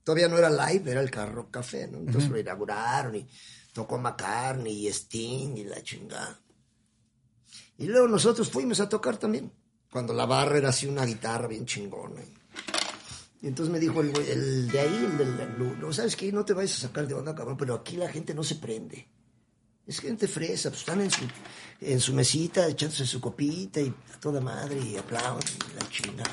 todavía 0.03 0.27
no 0.27 0.37
era 0.37 0.51
live, 0.51 0.91
era 0.91 1.01
el 1.01 1.17
Hard 1.17 1.33
Rock 1.33 1.51
Café, 1.53 1.87
¿no? 1.87 1.99
Entonces 1.99 2.29
lo 2.29 2.37
inauguraron 2.41 3.15
y 3.15 3.29
tocó 3.73 3.99
McCartney 3.99 4.87
y 4.87 4.89
Sting 4.89 5.57
y 5.57 5.65
la 5.65 5.81
chingada. 5.81 6.41
Y 7.79 7.87
luego 7.87 8.09
nosotros 8.09 8.51
fuimos 8.51 8.81
a 8.81 8.89
tocar 8.89 9.17
también, 9.17 9.53
cuando 9.93 10.13
la 10.13 10.27
barra 10.27 10.59
era 10.59 10.71
así 10.71 10.87
una 10.89 11.05
guitarra 11.05 11.47
bien 11.47 11.67
chingona. 11.67 12.21
Y 12.21 12.35
entonces 13.49 13.73
me 13.73 13.81
dijo 13.81 14.01
el, 14.01 14.11
güey, 14.11 14.31
el 14.31 14.69
de 14.69 14.81
ahí, 14.81 15.09
el 15.11 15.19
del 15.19 15.79
no 15.81 15.93
sabes 15.93 16.15
qué, 16.17 16.31
no 16.31 16.45
te 16.45 16.53
vayas 16.53 16.79
a 16.79 16.89
sacar 16.89 17.07
de 17.07 17.15
onda, 17.15 17.35
cabrón, 17.35 17.57
pero 17.57 17.75
aquí 17.75 17.97
la 17.97 18.09
gente 18.09 18.35
no 18.35 18.45
se 18.45 18.55
prende. 18.57 19.09
Es 19.85 19.99
gente 19.99 20.29
fresa, 20.29 20.69
pues 20.71 20.83
están 20.83 21.01
en 21.01 21.11
su, 21.11 21.25
en 21.81 21.99
su 21.99 22.15
mesita 22.15 22.69
echándose 22.69 23.05
su 23.05 23.21
copita 23.21 23.81
y 23.81 23.93
a 24.15 24.21
toda 24.21 24.41
madre 24.41 24.79
y 24.79 24.97
aplauden 24.97 25.43
y 25.43 25.75
la 25.75 25.91
chingada. 25.91 26.31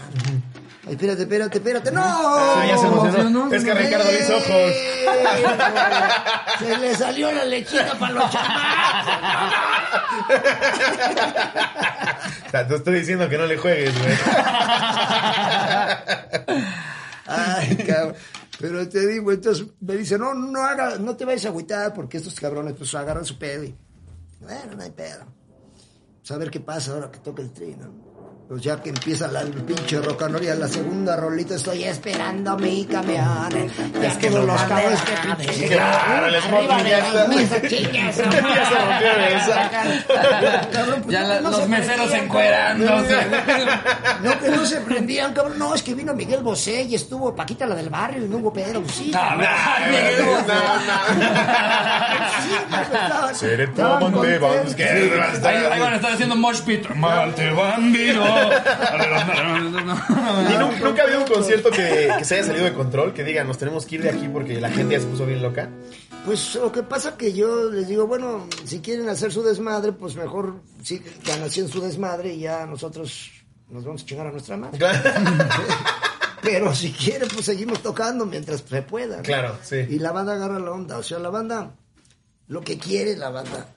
Ay, 0.86 0.94
espérate, 0.94 1.24
espérate, 1.24 1.58
espérate. 1.58 1.92
¡No! 1.92 2.04
Ah, 2.06 2.64
ya 2.68 2.78
se 2.78 2.86
emocionó. 2.86 3.52
Es 3.52 3.64
que 3.64 3.74
Ricardo 3.74 4.12
le 4.12 4.20
hizo 4.20 4.38
ojos. 4.38 4.74
Se 6.60 6.78
le 6.78 6.94
salió 6.96 7.32
la 7.32 7.46
lechita 7.46 7.98
para 7.98 8.14
los 8.14 8.30
chamacos. 8.32 9.14
O 12.50 12.52
sea, 12.52 12.68
te 12.68 12.76
estoy 12.76 13.00
diciendo 13.00 13.30
que 13.30 13.38
no 13.38 13.46
le 13.46 13.58
juegues, 13.58 13.94
güey. 14.00 14.18
Ay, 17.30 17.78
cabrón. 17.88 18.16
Pero 18.60 18.90
te 18.90 19.08
digo, 19.08 19.32
entonces 19.32 19.68
me 19.80 19.96
dice, 19.96 20.18
no, 20.18 20.34
no 20.34 20.64
haga, 20.64 20.98
no 20.98 21.16
te 21.16 21.24
vayas 21.24 21.46
a 21.46 21.50
agüitar 21.50 21.94
porque 21.94 22.18
estos 22.18 22.38
cabrones 22.40 22.74
pues 22.78 22.94
agarran 22.96 23.24
su 23.24 23.38
pedo 23.38 23.64
y 23.64 23.76
bueno, 24.42 24.76
no 24.76 24.84
hay 24.84 24.92
pedo. 24.92 25.26
Pues 26.20 26.32
a 26.32 26.38
ver 26.38 26.50
qué 26.50 26.60
pasa 26.60 26.94
ahora 26.94 27.12
que 27.12 27.20
toca 27.20 27.42
el 27.42 27.52
trino. 27.52 28.09
Pues 28.50 28.64
ya 28.64 28.82
que 28.82 28.90
empieza 28.90 29.28
la, 29.28 29.42
el 29.42 29.52
pinche 29.52 30.02
ya 30.42 30.56
la 30.56 30.68
segunda 30.68 31.16
rolita 31.16 31.54
estoy 31.54 31.84
esperando 31.84 32.58
mi 32.58 32.84
camión. 32.84 33.48
Ya 34.02 34.18
que 34.18 34.28
todos 34.28 34.44
no 34.48 34.54
los 34.54 34.62
cabrones 34.64 35.00
que 35.04 35.14
pinche 35.38 35.54
Sí, 35.54 35.68
claro, 35.68 36.26
el 36.26 36.42
smoking 36.42 36.86
ya 36.88 36.98
está. 37.08 37.28
Ya 37.30 38.12
se 38.12 38.24
rompió 38.24 39.12
esa. 39.38 39.70
Pues, 41.04 41.06
Ya 41.10 41.40
los 41.42 41.58
se 41.58 41.68
meseros 41.68 42.12
encuerándose. 42.12 43.16
No, 44.24 44.38
que 44.40 44.50
no 44.50 44.66
se 44.66 44.82
prendían, 44.82 45.34
cabrón. 45.34 45.58
No, 45.60 45.76
es 45.76 45.84
que 45.84 45.94
vino 45.94 46.14
Miguel 46.16 46.42
Bosé 46.42 46.82
y 46.84 46.96
estuvo 46.96 47.34
Paquita 47.36 47.66
la 47.68 47.76
del 47.76 47.90
barrio 47.90 48.26
y 48.26 48.28
no 48.28 48.38
hubo 48.38 48.52
Pedro. 48.52 48.82
Sí, 48.92 49.12
No, 49.14 49.32
no, 49.36 49.38
Miguel 49.92 50.26
Bosé. 50.26 50.54
Seré 53.36 53.68
tu 53.68 53.76
que- 54.76 55.48
Ahí, 55.48 55.80
van 55.80 55.94
a 55.94 55.96
estar 55.98 56.14
haciendo 56.14 56.36
mosh 56.36 56.62
pit. 56.62 56.90
Malte 56.96 57.52
bandido. 57.52 58.39
¿Y 60.50 60.58
nu- 60.58 60.72
nunca 60.90 61.02
ha 61.04 61.06
habido 61.06 61.20
un 61.22 61.28
concierto 61.28 61.70
que, 61.72 62.10
que 62.18 62.26
se 62.26 62.36
haya 62.36 62.44
salido 62.46 62.66
de 62.66 62.74
control? 62.74 63.14
Que 63.14 63.24
digan, 63.24 63.48
nos 63.48 63.58
tenemos 63.58 63.86
que 63.86 63.96
ir 63.96 64.04
de 64.04 64.10
aquí 64.10 64.28
porque 64.28 64.60
la 64.60 64.70
gente 64.70 64.94
ya 64.96 65.02
se 65.02 65.08
puso 65.08 65.26
bien 65.26 65.42
loca. 65.42 65.70
Pues 66.26 66.56
lo 66.56 66.72
que 66.72 66.84
pasa 66.84 67.16
que 67.18 67.34
yo 67.34 67.70
les 67.72 67.88
digo, 67.88 68.06
bueno, 68.08 68.48
si 68.66 68.80
quieren 68.80 69.08
hacer 69.10 69.32
su 69.32 69.42
desmadre, 69.44 69.92
pues 69.94 70.16
mejor 70.16 70.56
sigan 70.84 71.44
haciendo 71.44 71.72
su 71.72 71.82
desmadre 71.82 72.34
y 72.34 72.42
ya 72.42 72.66
nosotros 72.66 73.32
nos 73.70 73.84
vamos 73.86 74.04
a 74.04 74.06
chingar 74.06 74.28
a 74.28 74.32
nuestra 74.32 74.58
madre. 74.58 74.80
Pero 76.42 76.74
si 76.74 76.92
quieren, 76.92 77.28
pues 77.34 77.46
seguimos 77.46 77.82
tocando 77.82 78.26
mientras 78.26 78.62
se 78.68 78.82
pueda. 78.82 79.18
¿no? 79.18 79.24
Claro, 79.24 79.58
sí. 79.62 79.76
Y 79.90 80.00
la 80.00 80.12
banda 80.12 80.34
agarra 80.34 80.58
la 80.60 80.72
onda. 80.72 80.98
O 80.98 81.04
sea, 81.04 81.20
la 81.20 81.30
banda, 81.30 81.72
lo 82.48 82.62
que 82.62 82.78
quiere 82.78 83.16
la 83.18 83.30
banda 83.30 83.68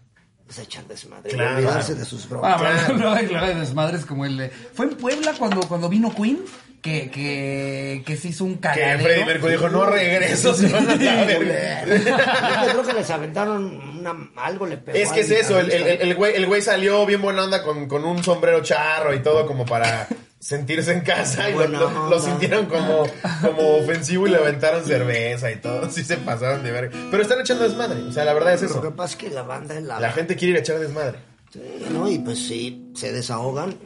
es 0.52 0.58
echar 0.58 0.84
desmadre, 0.86 1.30
y 1.30 1.34
Claro. 1.34 1.56
olvidarse 1.56 1.94
de 1.94 2.04
sus 2.04 2.28
Ah, 2.42 2.56
bueno, 2.58 2.98
luego 2.98 3.14
hay 3.14 3.54
desmadres 3.54 4.04
como 4.06 4.24
el 4.24 4.36
de... 4.36 4.50
Fue 4.50 4.86
en 4.86 4.94
Puebla 4.96 5.32
cuando, 5.38 5.60
cuando 5.62 5.88
vino 5.88 6.14
Queen 6.14 6.38
que, 6.82 7.10
que, 7.10 8.02
que 8.04 8.16
se 8.16 8.28
hizo 8.28 8.44
un 8.44 8.54
Que 8.56 8.60
cagadero. 8.60 9.04
Freddie 9.04 9.24
Mercury 9.24 9.52
dijo, 9.52 9.68
no 9.68 9.86
regreso, 9.86 10.52
se 10.52 10.68
van 10.68 10.90
a. 10.90 10.94
Yo 10.96 12.70
creo 12.72 12.82
que 12.82 12.92
les 12.92 13.08
aventaron 13.10 13.98
una, 14.00 14.30
algo 14.36 14.66
le 14.66 14.78
pegó. 14.78 14.98
Es 14.98 15.12
que 15.12 15.20
es 15.20 15.30
eso, 15.30 15.60
el, 15.60 15.70
el, 15.70 15.86
el 16.02 16.14
güey, 16.16 16.34
el 16.34 16.44
güey 16.46 16.60
salió 16.60 17.06
bien 17.06 17.22
buena 17.22 17.44
onda 17.44 17.62
con, 17.62 17.86
con 17.86 18.04
un 18.04 18.24
sombrero 18.24 18.62
charro 18.62 19.14
y 19.14 19.20
todo 19.20 19.46
como 19.46 19.64
para 19.64 20.08
sentirse 20.42 20.92
en 20.92 21.02
casa 21.02 21.48
y 21.48 21.54
lo, 21.54 22.18
sintieron 22.18 22.66
como, 22.66 23.06
como 23.40 23.76
ofensivo 23.76 24.26
y 24.26 24.30
le 24.30 24.38
aventaron 24.38 24.84
cerveza 24.84 25.52
y 25.52 25.56
todo. 25.56 25.88
Sí 25.88 26.02
se 26.02 26.16
pasaron 26.16 26.64
de 26.64 26.72
verga. 26.72 26.98
Pero 27.10 27.22
están 27.22 27.40
echando 27.40 27.62
desmadre, 27.62 28.02
o 28.02 28.12
sea, 28.12 28.24
la 28.24 28.34
verdad 28.34 28.54
es 28.54 28.62
Lo 28.62 28.68
que 28.68 28.88
eso. 28.88 28.96
pasa 28.96 29.12
es 29.12 29.16
que 29.16 29.30
la 29.30 29.42
banda 29.42 29.76
es 29.76 29.84
la, 29.84 30.00
La 30.00 30.10
gente 30.10 30.34
quiere 30.34 30.52
ir 30.52 30.56
a 30.56 30.60
echar 30.60 30.80
desmadre. 30.80 31.18
Sí, 31.52 31.60
¿no? 31.92 32.10
Y 32.10 32.18
pues 32.18 32.38
sí, 32.38 32.90
se 32.94 33.12
desahogan. 33.12 33.76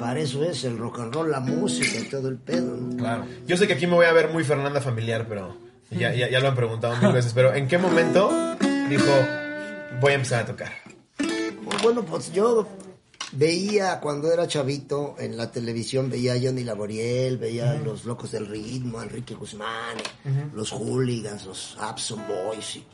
Para 0.00 0.20
eso 0.20 0.44
es 0.44 0.64
el 0.64 0.78
rock 0.78 1.00
and 1.00 1.14
roll, 1.14 1.30
la 1.30 1.40
música 1.40 1.98
y 1.98 2.04
todo 2.04 2.28
el 2.28 2.38
pedo, 2.38 2.74
¿no? 2.74 2.96
Claro. 2.96 3.26
Yo 3.46 3.56
sé 3.58 3.66
que 3.66 3.74
aquí 3.74 3.86
me 3.86 3.94
voy 3.94 4.06
a 4.06 4.12
ver 4.12 4.30
muy 4.30 4.44
Fernanda 4.44 4.80
familiar, 4.80 5.26
pero 5.28 5.58
ya, 5.90 6.14
ya, 6.14 6.30
ya 6.30 6.40
lo 6.40 6.48
han 6.48 6.54
preguntado 6.54 6.96
mil 6.96 7.12
veces. 7.12 7.34
Pero 7.34 7.52
¿en 7.52 7.68
qué 7.68 7.76
momento 7.76 8.56
dijo 8.88 9.12
voy 10.00 10.12
a 10.12 10.14
empezar 10.14 10.44
a 10.44 10.46
tocar? 10.46 10.72
Bueno, 11.82 12.02
pues 12.02 12.32
yo 12.32 12.66
veía 13.32 14.00
cuando 14.00 14.32
era 14.32 14.46
chavito 14.46 15.16
en 15.18 15.36
la 15.36 15.50
televisión, 15.50 16.10
veía 16.10 16.34
a 16.34 16.40
Johnny 16.40 16.64
Laboriel, 16.64 17.38
veía 17.38 17.72
a 17.72 17.74
Los 17.74 18.04
Locos 18.04 18.32
del 18.32 18.46
Ritmo, 18.46 19.00
a 19.00 19.04
Enrique 19.04 19.34
Guzmán, 19.34 19.96
los 20.54 20.72
Hooligans, 20.72 21.46
los 21.46 21.76
Abson 21.78 22.22
Boys, 22.26 22.76
y 22.76 22.84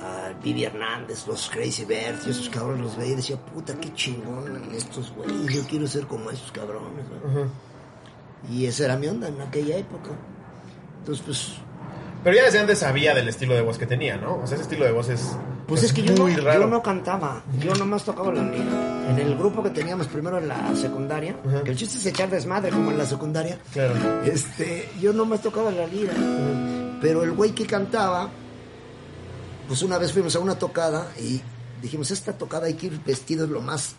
a 0.00 0.32
Vivi 0.42 0.64
Hernández, 0.64 1.26
los 1.26 1.48
Crazy 1.50 1.84
Birds, 1.84 2.26
y 2.26 2.30
esos 2.30 2.48
cabrones 2.48 2.82
los 2.82 2.96
veía 2.96 3.12
y 3.12 3.16
decía, 3.16 3.36
puta, 3.36 3.78
qué 3.78 3.92
chingón 3.94 4.72
estos 4.74 5.12
güeyes, 5.14 5.54
yo 5.54 5.62
quiero 5.68 5.86
ser 5.86 6.06
como 6.06 6.30
esos 6.30 6.50
cabrones. 6.50 7.04
¿no? 7.08 7.72
Y 8.50 8.66
esa 8.66 8.86
era 8.86 8.96
mi 8.96 9.06
onda 9.06 9.28
en 9.28 9.40
aquella 9.40 9.76
época. 9.76 10.10
Entonces, 10.98 11.24
pues, 11.24 11.52
Pero 12.24 12.36
ya 12.36 12.44
desde 12.44 12.60
antes 12.60 12.78
sabía 12.78 13.14
del 13.14 13.28
estilo 13.28 13.54
de 13.54 13.62
voz 13.62 13.78
que 13.78 13.86
tenía, 13.86 14.16
¿no? 14.16 14.36
O 14.36 14.46
sea, 14.46 14.54
ese 14.54 14.62
estilo 14.62 14.84
de 14.84 14.92
voz 14.92 15.08
es. 15.08 15.36
Pues 15.66 15.82
es 15.82 15.92
que 15.92 16.02
yo 16.02 16.14
no, 16.14 16.28
raro. 16.42 16.60
yo 16.62 16.66
no 16.68 16.82
cantaba, 16.82 17.42
yo 17.58 17.74
nomás 17.74 18.04
tocaba 18.04 18.32
la 18.32 18.42
lira. 18.42 19.08
En 19.10 19.18
el 19.18 19.36
grupo 19.36 19.62
que 19.62 19.70
teníamos 19.70 20.06
primero 20.06 20.38
en 20.38 20.46
la 20.48 20.74
secundaria, 20.76 21.34
que 21.64 21.70
el 21.70 21.76
chiste 21.76 21.98
es 21.98 22.06
echar 22.06 22.30
desmadre 22.30 22.70
como 22.70 22.90
en 22.90 22.98
la 22.98 23.06
secundaria, 23.06 23.58
Claro. 23.72 23.94
este, 24.24 24.88
yo 25.00 25.12
nomás 25.12 25.42
tocaba 25.42 25.70
la 25.70 25.86
lira. 25.86 26.12
Pero 27.00 27.24
el 27.24 27.32
güey 27.32 27.50
que 27.52 27.66
cantaba, 27.66 28.28
pues 29.66 29.82
una 29.82 29.98
vez 29.98 30.12
fuimos 30.12 30.36
a 30.36 30.38
una 30.38 30.56
tocada 30.56 31.08
y 31.20 31.40
dijimos, 31.80 32.10
esta 32.12 32.32
tocada 32.38 32.66
hay 32.66 32.74
que 32.74 32.86
ir 32.86 33.00
vestidos 33.04 33.48
lo 33.50 33.60
más 33.60 33.96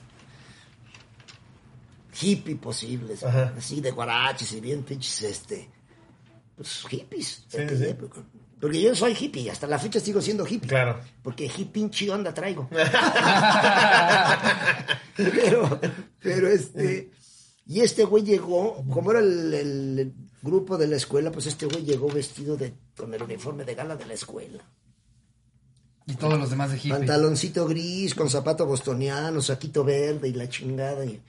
hippie 2.21 2.55
posible, 2.55 3.15
así 3.57 3.81
de 3.81 3.91
guaraches 3.91 4.53
y 4.53 4.61
bien 4.61 4.83
pinches, 4.83 5.23
este, 5.23 5.67
pues 6.55 6.83
hippies 6.89 7.45
de 7.51 7.57
Sí, 7.57 7.63
aquella 7.63 7.85
sí. 7.85 7.91
época. 7.91 8.21
Porque 8.59 8.81
yo 8.81 8.95
soy 8.95 9.13
hippie, 9.19 9.51
hasta 9.51 9.67
la 9.67 9.77
fecha 9.77 9.99
sigo 9.99 10.21
siendo 10.21 10.45
hippie. 10.47 10.69
Claro. 10.69 10.99
Porque 11.21 11.45
hippie 11.45 11.65
pinche 11.65 12.09
onda 12.09 12.33
traigo. 12.33 12.69
pero, 15.15 15.79
pero 16.19 16.47
este. 16.47 17.11
Y 17.65 17.79
este 17.81 18.03
güey 18.03 18.23
llegó, 18.23 18.83
como 18.89 19.11
era 19.11 19.21
el, 19.21 19.53
el- 19.53 19.99
el 19.99 20.13
grupo 20.41 20.77
de 20.77 20.87
la 20.87 20.97
escuela, 20.97 21.31
pues 21.31 21.45
este 21.45 21.65
güey 21.65 21.83
llegó 21.85 22.07
vestido 22.09 22.57
de, 22.57 22.73
con 22.97 23.13
el 23.13 23.23
uniforme 23.23 23.63
de 23.63 23.75
gala 23.75 23.95
de 23.95 24.05
la 24.05 24.13
escuela. 24.13 24.61
Y 26.05 26.15
todos 26.15 26.37
los 26.37 26.49
demás 26.49 26.71
de 26.71 26.77
hippie. 26.77 26.91
Pantaloncito 26.91 27.65
gris, 27.65 28.13
con 28.13 28.29
zapato 28.29 28.65
bostoniano, 28.65 29.41
saquito 29.41 29.85
verde 29.85 30.27
y 30.27 30.33
la 30.33 30.49
chingada. 30.49 31.05
Y, 31.05 31.21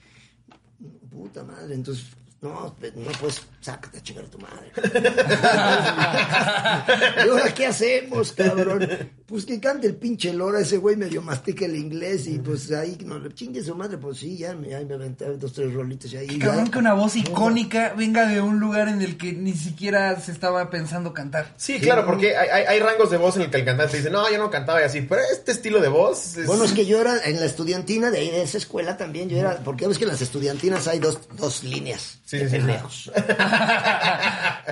puta 1.09 1.45
madre, 1.45 1.75
entonces, 1.75 2.05
no, 2.41 2.75
no 2.95 3.11
pues, 3.19 3.41
sácate 3.61 3.97
a 3.97 4.03
chingar 4.03 4.25
a 4.25 4.29
tu 4.29 4.37
madre. 4.37 4.71
¿Y 7.25 7.29
ahora 7.29 7.51
qué 7.53 7.65
hacemos, 7.65 8.31
cabrón? 8.33 8.87
Pues 9.25 9.45
que 9.45 9.59
cante 9.59 9.87
el 9.87 9.95
pinche 9.95 10.31
Lora, 10.31 10.59
ese 10.59 10.77
güey 10.77 10.95
medio 10.95 11.23
mastica 11.23 11.65
el 11.65 11.75
inglés 11.75 12.27
y 12.27 12.37
pues 12.37 12.71
ahí, 12.71 12.95
no 13.03 13.17
le 13.17 13.33
chingue 13.33 13.63
su 13.63 13.73
madre, 13.73 13.97
pues 13.97 14.19
sí, 14.19 14.37
ya 14.37 14.53
me, 14.53 14.75
ahí 14.75 14.85
me 14.85 14.93
aventé 14.93 15.25
dos, 15.37 15.53
tres 15.53 15.73
rolitos 15.73 16.13
y 16.13 16.17
ahí. 16.17 16.27
Qué 16.27 16.37
ya. 16.37 16.45
cabrón 16.45 16.69
que 16.69 16.77
una 16.77 16.93
voz 16.93 17.15
icónica 17.15 17.93
venga 17.97 18.27
de 18.27 18.41
un 18.41 18.59
lugar 18.59 18.89
en 18.89 19.01
el 19.01 19.17
que 19.17 19.33
ni 19.33 19.53
siquiera 19.53 20.19
se 20.19 20.31
estaba 20.31 20.69
pensando 20.69 21.13
cantar. 21.13 21.55
Sí, 21.57 21.79
claro, 21.79 22.05
porque 22.05 22.37
hay, 22.37 22.49
hay- 22.49 22.65
hay 22.65 22.79
rangos 22.79 23.09
de 23.09 23.17
voz 23.17 23.35
en 23.37 23.43
el 23.43 23.49
que 23.49 23.57
el 23.57 23.65
cantante 23.65 23.97
dice, 23.97 24.11
no, 24.11 24.29
yo 24.31 24.37
no 24.37 24.51
cantaba 24.51 24.81
y 24.81 24.83
así, 24.83 25.01
pero 25.01 25.21
este 25.31 25.51
estilo 25.53 25.81
de 25.81 25.87
voz 25.89 26.37
es... 26.37 26.45
Bueno, 26.45 26.63
es 26.63 26.73
que 26.73 26.85
yo 26.85 27.01
era 27.01 27.23
en 27.25 27.39
la 27.39 27.47
estudiantina 27.47 28.11
de 28.11 28.19
ahí, 28.19 28.29
de 28.29 28.43
esa 28.43 28.59
escuela 28.59 28.97
también, 28.97 29.29
yo 29.29 29.37
era, 29.39 29.57
porque 29.63 29.87
ves 29.87 29.97
que 29.97 30.03
en 30.03 30.11
las 30.11 30.21
estudiantinas 30.21 30.87
hay 30.87 30.99
dos, 30.99 31.17
dos 31.35 31.63
líneas 31.63 32.19
Sí, 32.25 32.39
de 32.39 32.49
sí. 32.49 33.11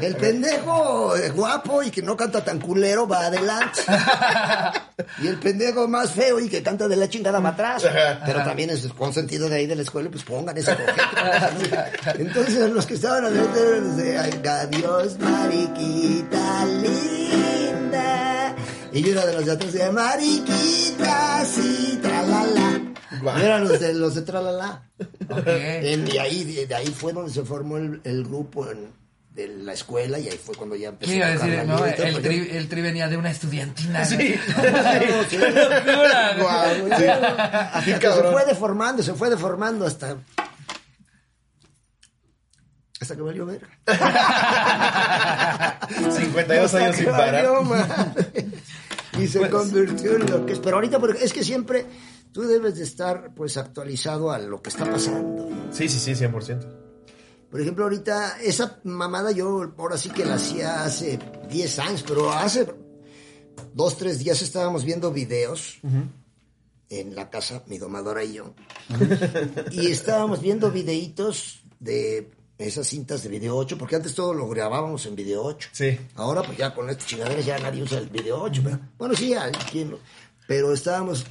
El 0.02 0.16
pendejo 0.16 1.14
guapo 1.36 1.84
y 1.84 1.92
que 1.92 2.02
no 2.02 2.18
canta 2.18 2.44
tan 2.44 2.60
culero 2.60 3.08
va 3.08 3.28
adelante. 3.28 3.82
Y 5.22 5.28
el 5.28 5.38
pendejo 5.40 5.88
más 5.88 6.12
feo 6.12 6.40
y 6.40 6.48
que 6.50 6.62
canta 6.62 6.88
de 6.88 6.96
la 6.96 7.10
chingada 7.10 7.40
va 7.40 7.50
atrás. 7.50 7.84
Pero 8.26 8.44
también 8.44 8.70
es 8.70 8.88
consentido 8.94 9.50
de 9.50 9.56
ahí 9.56 9.66
de 9.68 9.76
la 9.76 9.82
escuela, 9.82 10.10
pues 10.10 10.24
pongan 10.24 10.56
ese 10.58 10.76
coquete. 10.76 11.02
Entonces 12.22 12.70
los 12.70 12.86
que 12.86 12.94
estaban 12.96 13.26
adentro 13.26 13.60
eran 13.64 13.98
de 13.98 14.18
"Ay, 14.20 14.42
adiós, 14.46 15.18
mariquita 15.20 16.66
linda. 16.66 18.56
Y 18.92 19.02
yo 19.04 19.12
era 19.14 19.26
de 19.26 19.34
los 19.34 19.46
de 19.46 19.52
atrás 19.52 19.74
de 19.74 19.92
mariquita, 19.92 21.44
sí, 21.46 22.00
tralala. 22.02 22.93
Guau. 23.22 23.38
Yo 23.38 23.44
era 23.46 23.60
los 23.60 23.80
de 23.80 23.94
los 23.94 24.16
de 24.16 24.22
tralala. 24.24 24.90
Ok. 25.30 25.44
En- 25.48 26.08
y 26.08 26.18
ahí, 26.18 26.44
de, 26.44 26.68
de 26.68 26.76
ahí 26.76 26.88
fue 26.88 27.14
donde 27.14 27.32
se 27.32 27.44
formó 27.44 27.78
el, 27.78 28.02
el 28.04 28.24
grupo 28.24 28.70
en- 28.70 28.92
de 29.32 29.48
la 29.48 29.74
escuela 29.74 30.20
y 30.20 30.30
ahí 30.30 30.38
fue 30.38 30.54
cuando 30.56 30.76
ya 30.76 30.90
empezó 30.90 31.10
¿Qué 31.12 31.18
iba 31.18 31.26
a 31.26 31.32
decir? 31.32 31.64
No, 31.66 31.78
todo, 31.78 31.86
el 31.88 32.14
porque- 32.14 32.30
tri, 32.30 32.50
el 32.56 32.70
tri 32.70 32.82
venía 32.82 33.08
de 33.08 33.18
una 33.18 33.32
estudiantina. 33.32 34.06
Sí. 34.06 34.36
se 37.70 38.32
fue 38.32 38.46
deformando, 38.46 39.02
se 39.04 39.14
fue 39.14 39.30
deformando 39.30 39.86
hasta. 39.88 40.18
Hasta 43.02 43.16
que 43.16 43.22
valió 43.22 43.46
ver. 43.46 43.62
52 45.98 46.74
años 46.76 46.96
sin 46.96 47.06
parar. 47.08 47.46
y 49.20 49.28
se 49.28 49.50
convirtió 49.50 50.16
en 50.16 50.30
lo 50.30 50.46
que 50.46 50.54
es. 50.54 50.60
Pero 50.60 50.78
ahorita, 50.78 51.00
porque 51.00 51.24
es 51.24 51.34
que 51.34 51.44
siempre 51.44 51.86
tú 52.34 52.42
debes 52.42 52.76
de 52.76 52.84
estar 52.84 53.34
pues 53.36 53.56
actualizado 53.58 54.32
a 54.32 54.40
lo 54.40 54.62
que 54.62 54.70
está 54.70 54.86
pasando. 54.86 55.50
¿no? 55.50 55.74
Sí, 55.74 55.88
sí, 55.88 56.00
sí, 56.00 56.12
100%. 56.12 56.68
Por 57.50 57.62
ejemplo, 57.62 57.84
ahorita, 57.86 58.42
esa 58.42 58.80
mamada 58.84 59.32
yo 59.32 59.74
ahora 59.78 59.96
sí 59.98 60.10
que 60.10 60.26
la 60.26 60.36
hacía 60.36 60.84
hace 60.84 61.20
10 61.50 61.80
años, 61.80 62.04
pero 62.08 62.32
hace 62.32 62.68
dos, 63.76 63.96
tres 63.98 64.18
días 64.20 64.42
estábamos 64.42 64.84
viendo 64.84 65.12
videos 65.12 65.78
en 66.90 67.16
la 67.16 67.30
casa, 67.30 67.64
mi 67.68 67.78
domadora 67.78 68.24
y 68.24 68.34
yo. 68.34 68.54
y 69.72 69.92
estábamos 69.92 70.42
viendo 70.42 70.72
videitos 70.72 71.62
de 71.80 72.32
esas 72.58 72.88
cintas 72.88 73.22
de 73.24 73.30
video 73.30 73.56
8, 73.58 73.78
porque 73.78 73.98
antes 73.98 74.16
todo 74.16 74.34
lo 74.34 74.48
grabábamos 74.48 75.06
en 75.06 75.16
video 75.16 75.44
8. 75.44 75.70
Sí. 75.74 75.98
Ahora, 76.16 76.42
pues 76.44 76.58
ya 76.58 76.74
con 76.74 76.90
estas 76.90 77.08
chingaderas 77.08 77.46
ya 77.46 77.60
nadie 77.60 77.84
usa 77.84 78.00
el 78.00 78.10
video 78.10 78.42
8. 78.42 78.62
pero- 78.64 78.80
bueno, 78.98 79.16
sí, 79.16 79.36
lo- 79.86 80.00
Pero 80.48 80.74
estábamos 80.74 81.24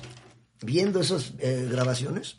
viendo 0.62 1.00
esas 1.00 1.32
eh, 1.38 1.68
grabaciones 1.70 2.36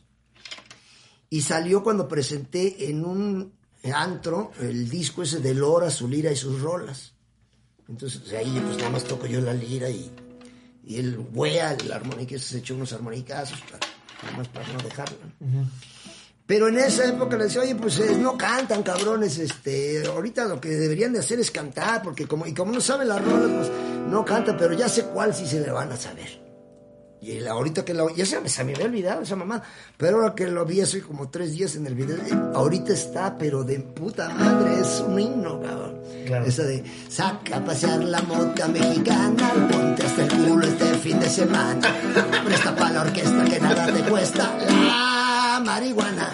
y 1.29 1.41
salió 1.41 1.83
cuando 1.83 2.07
presenté 2.07 2.89
en 2.89 3.03
un 3.05 3.53
antro 3.91 4.51
el 4.59 4.89
disco 4.89 5.23
ese 5.23 5.39
de 5.39 5.53
Lora, 5.53 5.89
su 5.89 6.07
lira 6.07 6.31
y 6.31 6.35
sus 6.35 6.61
rolas. 6.61 7.13
Entonces 7.89 8.31
ahí 8.33 8.61
pues 8.65 8.77
nada 8.77 8.91
más 8.91 9.03
toco 9.03 9.25
yo 9.25 9.41
la 9.41 9.53
lira 9.53 9.89
y, 9.89 10.11
y 10.85 10.97
el 10.97 11.17
wea, 11.33 11.73
el 11.73 11.91
armónica, 11.91 12.37
se 12.37 12.59
echó 12.59 12.75
unos 12.75 12.93
armonicazos 12.93 13.59
para, 13.61 13.79
nada 14.23 14.37
más 14.37 14.47
para 14.47 14.67
no 14.73 14.79
dejarlo. 14.83 15.17
Pero 16.45 16.67
en 16.67 16.77
esa 16.77 17.05
época 17.07 17.37
le 17.37 17.45
decía, 17.45 17.61
oye, 17.61 17.75
pues 17.75 17.97
eh, 17.99 18.17
no 18.17 18.37
cantan, 18.37 18.83
cabrones, 18.83 19.37
este, 19.37 20.05
ahorita 20.05 20.45
lo 20.45 20.59
que 20.59 20.69
deberían 20.69 21.13
de 21.13 21.19
hacer 21.19 21.39
es 21.39 21.51
cantar, 21.51 22.03
porque 22.03 22.27
como, 22.27 22.45
y 22.45 22.53
como 22.53 22.73
no 22.73 22.81
saben 22.81 23.07
las 23.07 23.23
rolas, 23.23 23.49
pues 23.49 23.71
no 24.09 24.25
cantan, 24.25 24.57
pero 24.57 24.73
ya 24.73 24.89
sé 24.89 25.05
cuál 25.05 25.33
sí 25.33 25.47
se 25.47 25.61
le 25.61 25.71
van 25.71 25.91
a 25.91 25.97
saber. 25.97 26.42
Y 27.23 27.39
la- 27.39 27.51
ahorita 27.51 27.85
que 27.85 27.93
lo, 27.93 28.09
ya 28.13 28.25
se, 28.25 28.41
me- 28.41 28.49
se 28.49 28.63
me 28.65 28.73
había 28.73 28.85
olvidado 28.85 29.21
esa 29.21 29.35
mamá, 29.37 29.61
pero 29.97 30.17
ahora 30.17 30.35
que 30.35 30.45
lo 30.47 30.65
vi 30.65 30.81
hace 30.81 31.01
como 31.01 31.29
tres 31.29 31.53
días 31.53 31.75
en 31.75 31.87
el 31.87 31.95
video, 31.95 32.17
eh, 32.17 32.37
ahorita 32.53 32.91
está, 32.91 33.37
pero 33.37 33.63
de 33.63 33.79
puta 33.79 34.27
madre, 34.29 34.81
es 34.81 35.01
un 35.07 35.19
himno, 35.19 35.61
cabrón. 35.61 36.01
Claro. 36.25 36.45
Esa 36.45 36.63
de, 36.63 36.83
saca 37.09 37.57
a 37.57 37.65
pasear 37.65 38.03
la 38.03 38.21
mota 38.23 38.67
mexicana, 38.67 39.49
ponte 39.71 40.03
hasta 40.05 40.23
el 40.23 40.27
culo 40.29 40.65
este 40.67 40.85
fin 40.95 41.19
de 41.19 41.29
semana, 41.29 41.87
presta 42.45 42.75
para 42.75 42.91
la 42.91 43.01
orquesta 43.01 43.45
que 43.45 43.59
nada 43.59 43.85
te 43.87 44.01
cuesta, 44.03 44.57
la 44.67 45.61
marihuana. 45.63 46.29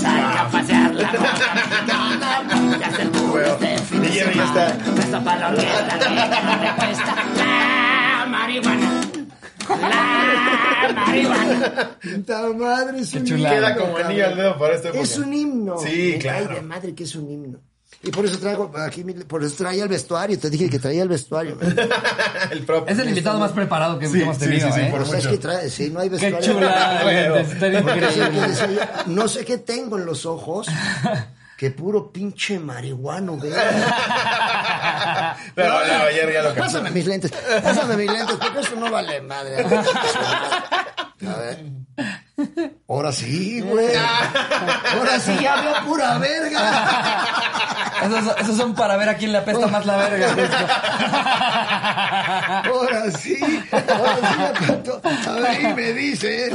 Saca 0.00 0.42
a 0.42 0.50
pasear 0.50 0.94
la 0.94 1.12
mota 1.12 1.54
mexicana, 1.54 2.48
ponte 2.50 2.84
hasta 2.84 3.02
el 3.02 3.10
culo 3.10 3.28
Bueno, 3.32 3.48
este 3.60 3.78
fin 3.78 4.02
de 4.02 4.12
semana. 4.12 4.78
Presta 4.94 5.24
para 5.24 5.38
la 5.40 5.48
orquesta 5.50 5.98
que 5.98 6.08
no 6.14 6.60
te 6.60 6.86
cuesta. 6.86 7.14
La 7.36 8.26
marihuana. 8.26 9.02
La 9.68 10.92
marihuana. 11.06 11.98
Puta 12.00 12.48
madre, 12.54 13.00
es 13.00 13.14
un 13.14 13.24
chulada. 13.24 13.56
Queda 13.56 13.70
himno, 13.72 13.80
como 13.82 13.96
anillo 13.98 14.26
al 14.26 14.36
dedo 14.36 14.58
para 14.58 14.74
esta 14.74 14.88
época. 14.88 15.02
Es 15.04 15.18
un 15.18 15.32
himno. 15.34 15.78
Sí, 15.78 16.10
Me 16.14 16.18
claro. 16.18 16.46
cae 16.46 16.54
de 16.56 16.62
madre 16.62 16.94
que 16.94 17.04
es 17.04 17.14
un 17.14 17.30
himno. 17.30 17.58
Y 18.00 18.10
por 18.12 18.24
eso 18.24 18.38
traigo 18.38 18.70
aquí, 18.76 19.02
por 19.02 19.42
eso 19.42 19.56
traía 19.56 19.82
el 19.82 19.88
vestuario. 19.88 20.38
Te 20.38 20.48
dije 20.50 20.70
que 20.70 20.78
traía 20.78 21.02
el 21.02 21.08
vestuario. 21.08 21.58
el 22.50 22.62
prop. 22.62 22.88
Es 22.88 22.98
el 22.98 23.08
invitado 23.08 23.40
más 23.40 23.50
preparado 23.50 23.98
que 23.98 24.06
Sí, 24.06 24.22
hemos 24.22 24.36
sí, 24.36 24.44
tenido, 24.44 24.68
sí, 24.68 24.74
sí, 24.74 24.80
¿eh? 24.82 24.88
por 24.90 25.00
O 25.00 25.04
sea, 25.04 25.18
es 25.18 25.26
que 25.26 25.38
trae, 25.38 25.68
sí, 25.68 25.90
no 25.90 26.00
hay 26.00 26.08
Qué 26.08 26.30
vestuario. 26.30 26.52
chula, 26.54 27.02
decía 27.60 28.70
yo, 28.70 28.80
no 29.12 29.26
sé 29.26 29.44
qué 29.44 29.58
tengo 29.58 29.98
en 29.98 30.06
los 30.06 30.26
ojos. 30.26 30.68
Que 31.58 31.72
puro 31.72 32.12
pinche 32.12 32.56
marihuano, 32.60 33.36
güey. 33.36 33.50
Pero 35.54 35.68
no, 35.70 36.02
ayer 36.04 36.32
ya 36.32 36.42
lo 36.42 36.48
captó. 36.48 36.62
Pásame 36.62 36.90
mis 36.90 37.06
lentes. 37.06 37.30
Pásame 37.62 37.96
mis 37.96 38.10
lentes, 38.10 38.36
porque 38.36 38.60
eso 38.60 38.76
no 38.76 38.90
vale 38.90 39.20
madre. 39.20 39.64
A 41.26 41.34
ver. 41.36 41.58
Ahora 42.88 43.10
sí, 43.10 43.60
güey. 43.60 43.88
Ahora 43.96 45.18
sí 45.18 45.36
ya 45.42 45.56
veo 45.56 45.74
pura 45.84 46.16
verga. 46.18 47.24
Esos, 48.04 48.36
esos 48.38 48.56
son 48.56 48.72
para 48.74 48.96
ver 48.96 49.08
a 49.08 49.16
quién 49.16 49.32
le 49.32 49.38
apesta 49.38 49.66
más 49.66 49.84
la 49.84 49.96
verga. 49.96 50.28
Ahora 52.64 53.10
sí. 53.10 53.36
Ahora 53.72 54.16
sí 54.16 54.64
canto. 54.66 55.00
A 55.02 55.32
ver, 55.40 55.60
y 55.60 55.74
me 55.74 55.92
dice. 55.92 56.52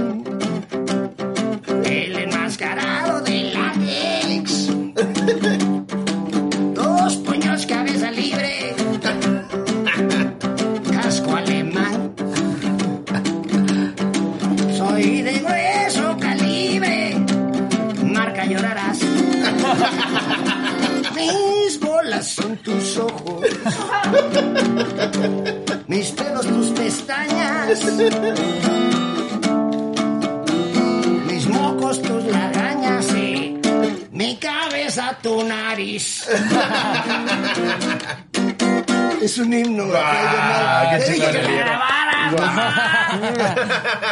El 1.83 2.17
enmascarado 2.17 3.19
del 3.21 3.32
son 22.33 22.57
tus 22.57 22.97
ojos. 22.97 23.45
Mis 25.87 26.11
pelos, 26.11 26.45
tus 26.47 26.69
pestañas. 26.71 27.85
Mis 31.27 31.47
mocos, 31.47 32.01
tus 32.01 32.23
lagañas. 32.25 33.13
Y 33.15 33.59
mi 34.11 34.37
cabeza, 34.37 35.17
tu 35.21 35.43
nariz. 35.43 36.25
Es 39.23 39.37
un 39.37 39.53
himno. 39.53 39.85
Ah, 39.95 40.97
qué 40.97 41.13
chingón. 41.13 41.35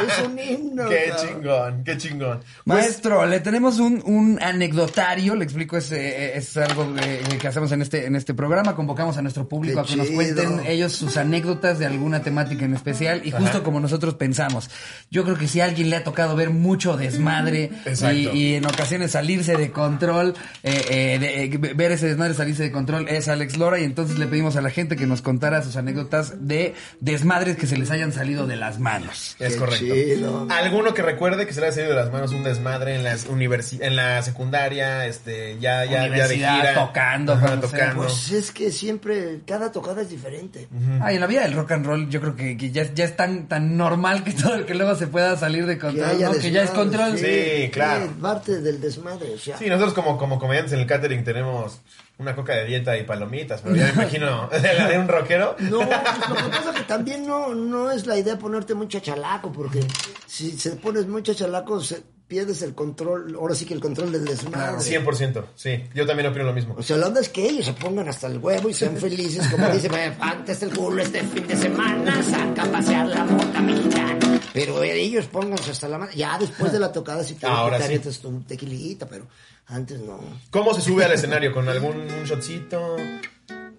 Es 0.08 0.20
un 0.26 0.40
himno. 0.40 0.90
Qué 0.90 1.12
chingón, 1.20 1.84
qué 1.84 1.98
chingón. 1.98 2.40
Pues, 2.66 2.80
Maestro, 2.80 3.26
le 3.26 3.40
tenemos 3.40 3.80
un, 3.80 4.02
un 4.06 4.40
anecdotario, 4.42 5.36
le 5.36 5.44
explico, 5.44 5.78
es, 5.78 5.92
eh, 5.92 6.38
es 6.38 6.56
algo 6.58 6.94
eh, 7.02 7.22
que 7.40 7.48
hacemos 7.48 7.72
en 7.72 7.82
este, 7.82 8.06
en 8.06 8.16
este 8.16 8.34
programa, 8.34 8.76
convocamos 8.76 9.18
a 9.18 9.22
nuestro 9.22 9.48
público 9.48 9.80
a 9.80 9.86
que 9.86 9.96
nos 9.96 10.08
cuenten 10.16 10.60
ellos 10.68 10.92
sus 10.94 11.18
anécdotas 11.18 11.80
de 11.80 11.86
alguna 11.86 12.22
temática 12.22 12.66
en 12.66 12.74
especial 12.74 13.22
y 13.24 13.32
justo 13.32 13.64
como 13.64 13.80
nosotros 13.80 14.16
pensamos. 14.16 14.70
Yo 15.10 15.24
creo 15.24 15.38
que 15.38 15.48
si 15.48 15.62
a 15.62 15.66
alguien 15.66 15.90
le 15.90 15.96
ha 15.98 16.04
tocado 16.04 16.36
ver 16.36 16.50
mucho 16.50 16.98
desmadre 16.98 17.72
y, 18.12 18.28
y 18.38 18.56
en 18.56 18.66
ocasiones 18.66 19.12
salirse 19.12 19.56
de 19.56 19.72
control, 19.72 20.34
eh, 20.64 20.86
eh, 20.90 21.20
de- 21.20 21.44
eh, 21.46 21.74
ver 21.76 21.92
ese 21.92 22.08
desmadre 22.08 22.34
salirse 22.34 22.64
de 22.64 22.72
control 22.72 23.08
es 23.10 23.28
Alex 23.28 23.58
Lora 23.58 23.80
y 23.80 23.84
entonces 23.84 24.18
le 24.20 24.28
pedimos 24.28 24.56
a 24.56 24.62
la 24.62 24.70
gente 24.70 24.96
que 24.96 25.01
nos 25.08 25.22
contara 25.22 25.62
sus 25.62 25.76
anécdotas 25.76 26.48
de 26.48 26.74
desmadres 27.00 27.58
que 27.58 27.68
se 27.68 27.78
les 27.78 27.92
hayan 27.92 28.14
salido 28.14 28.48
de 28.48 28.56
las 28.56 28.80
manos. 28.80 29.36
Es 29.40 29.54
Qué 29.54 29.60
correcto. 29.60 29.86
chido. 29.94 30.48
Alguno 30.50 30.94
que 30.94 31.02
recuerde 31.02 31.46
que 31.46 31.54
se 31.54 31.62
le 31.62 31.68
ha 31.68 31.72
salido 31.72 31.92
de 31.94 31.98
las 32.02 32.12
manos 32.12 32.32
un 32.32 32.44
desmadre 32.44 32.96
en 32.96 33.04
la, 33.04 33.16
universi- 33.18 33.80
en 33.82 33.96
la 33.96 34.22
secundaria, 34.24 35.06
este, 35.06 35.58
ya, 35.60 35.86
ya, 35.86 36.08
ya 36.08 36.28
de 36.28 36.36
gira. 36.36 36.74
tocando, 36.74 37.34
Ajá, 37.34 37.60
tocando. 37.60 38.04
Pues 38.04 38.32
es 38.32 38.52
que 38.52 38.72
siempre, 38.72 39.42
cada 39.46 39.72
tocada 39.72 40.02
es 40.02 40.10
diferente. 40.10 40.68
Ay, 41.02 41.16
en 41.16 41.22
la 41.22 41.28
vida 41.28 41.42
del 41.42 41.54
rock 41.54 41.72
and 41.72 41.86
roll 41.86 42.10
yo 42.10 42.22
creo 42.22 42.36
que, 42.36 42.58
que 42.58 42.72
ya, 42.72 42.84
ya 42.94 43.06
es 43.06 43.16
tan, 43.16 43.48
tan 43.48 43.78
normal 43.78 44.24
que 44.24 44.32
todo 44.34 44.56
el 44.56 44.66
que 44.66 44.74
luego 44.76 44.96
se 44.96 45.08
pueda 45.08 45.36
salir 45.38 45.66
de 45.66 45.78
control, 45.78 46.10
haya 46.10 46.30
¿no? 46.30 46.38
Que 46.40 46.52
ya 46.52 46.64
es 46.64 46.72
control. 46.72 47.18
Sí, 47.18 47.70
claro. 47.72 48.06
Es 48.06 48.12
parte 48.22 48.62
del 48.62 48.80
desmadre, 48.82 49.34
o 49.34 49.38
sea. 49.38 49.58
Sí, 49.58 49.68
nosotros 49.68 49.94
como, 49.94 50.18
como 50.18 50.40
comediantes 50.40 50.74
en 50.74 50.80
el 50.80 50.86
catering 50.88 51.24
tenemos 51.24 51.80
una 52.22 52.36
coca 52.36 52.54
de 52.54 52.66
dieta 52.66 52.98
y 52.98 53.04
palomitas, 53.04 53.62
pero 53.62 53.76
ya 53.76 53.86
me 53.88 53.92
imagino 53.94 54.48
de 54.50 54.74
la 54.78 54.88
de 54.88 54.98
un 55.00 55.08
rockero. 55.08 55.56
No, 55.60 55.80
lo 55.82 55.88
que 55.90 56.50
pasa 56.50 56.70
es 56.70 56.76
que 56.78 56.84
también 56.84 57.26
no, 57.28 57.54
no 57.56 57.92
es 57.92 58.06
la 58.06 58.18
idea 58.18 58.38
ponerte 58.38 58.74
muy 58.76 58.88
chachalaco, 58.88 59.52
porque 59.52 59.80
si 60.28 60.52
se 60.58 60.72
pones 60.72 61.08
muy 61.08 61.24
chachalaco, 61.24 61.82
se- 61.82 62.04
pierdes 62.32 62.62
el 62.62 62.74
control, 62.74 63.36
ahora 63.36 63.54
sí 63.54 63.66
que 63.66 63.74
el 63.74 63.82
control 63.82 64.10
del 64.14 64.24
desmadre. 64.24 64.78
100%, 64.78 65.44
sí. 65.54 65.84
Yo 65.94 66.06
también 66.06 66.30
opino 66.30 66.46
lo 66.46 66.54
mismo. 66.54 66.76
O 66.78 66.82
sea, 66.82 66.96
la 66.96 67.08
onda 67.08 67.20
es 67.20 67.28
que 67.28 67.46
ellos 67.46 67.66
se 67.66 67.74
pongan 67.74 68.08
hasta 68.08 68.28
el 68.28 68.38
huevo 68.38 68.70
y 68.70 68.74
sean 68.74 68.96
felices, 68.96 69.46
como 69.50 69.68
dice, 69.74 69.90
"Me 69.90 70.14
Antes 70.18 70.64
el 70.64 70.74
culo 70.74 71.02
este 71.04 71.24
fin 71.24 71.46
de 71.46 71.58
semana, 71.58 72.24
saca 72.24 72.64
a 72.64 72.72
pasear 72.72 73.08
la 73.08 73.26
mota 73.26 73.60
mexicana. 73.62 74.31
Pero 74.54 74.82
ellos 74.84 75.26
pónganse 75.28 75.72
hasta 75.72 75.88
la 75.88 75.98
madre. 75.98 76.16
Ya 76.16 76.38
después 76.38 76.72
de 76.72 76.80
la 76.80 76.92
tocada 76.92 77.24
sí 77.24 77.36
te 77.36 77.46
Ahora 77.48 77.80
sí. 77.82 78.00
tequilita, 78.48 79.08
pero 79.08 79.28
antes 79.68 80.00
no. 80.00 80.20
¿Cómo 80.50 80.74
se 80.74 80.82
sube 80.82 81.06
al 81.06 81.14
escenario? 81.14 81.54
¿Con 81.54 81.68
algún 81.70 82.08
shotcito? 82.26 82.98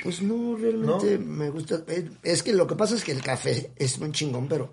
Pues 0.02 0.20
no, 0.22 0.56
realmente 0.56 1.18
me 1.18 1.50
gusta. 1.50 1.82
Es, 2.22 2.42
que 2.42 2.52
lo 2.52 2.66
que 2.66 2.74
pasa 2.74 2.96
es 2.96 3.04
que 3.04 3.12
el 3.12 3.22
café 3.22 3.70
es 3.76 3.98
un 3.98 4.12
chingón, 4.12 4.48
pero 4.48 4.70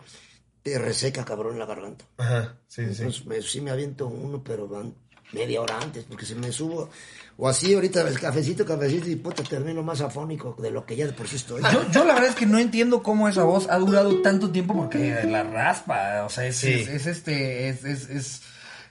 te 0.64 0.78
reseca 0.80 1.24
cabrón 1.24 1.60
la 1.60 1.66
garganta. 1.66 2.06
Ajá, 2.18 2.58
sí, 2.68 2.94
sí, 2.96 3.04
me- 3.26 3.42
sí 3.42 3.62
me 3.62 3.72
aviento 3.72 4.08
uno, 4.08 4.44
pero 4.44 4.68
van 4.68 4.94
media 5.32 5.62
hora 5.62 5.80
antes, 5.80 6.06
porque 6.06 6.26
si 6.26 6.36
me 6.36 6.52
subo, 6.52 6.90
o 7.38 7.48
así 7.48 7.74
ahorita 7.74 8.02
el 8.08 8.20
cafecito, 8.20 8.66
cafecito, 8.66 9.10
y 9.10 9.16
puta, 9.16 9.44
termino 9.44 9.84
más 9.84 10.02
afónico 10.02 10.56
de 10.62 10.72
lo 10.72 10.86
que 10.86 10.96
ya 10.96 11.06
de 11.06 11.14
por 11.14 11.28
sí 11.28 11.36
estoy. 11.38 11.62
Yo, 11.72 11.90
yo 11.92 12.04
la 12.06 12.14
verdad 12.16 12.30
es 12.30 12.36
que 12.36 12.46
no 12.46 12.58
entiendo 12.60 13.04
cómo 13.04 13.30
esa 13.30 13.44
voz 13.44 13.68
ha 13.70 13.78
durado 13.78 14.22
tanto 14.22 14.50
tiempo 14.52 14.74
porque 14.76 15.24
la 15.26 15.44
raspa, 15.44 16.24
o 16.26 16.30
sea, 16.30 16.46
es, 16.48 16.58
Sí. 16.58 16.72
es, 16.74 16.88
es 16.90 17.06
este, 17.06 17.70
es, 17.70 17.84
es, 17.86 18.10
es, 18.10 18.42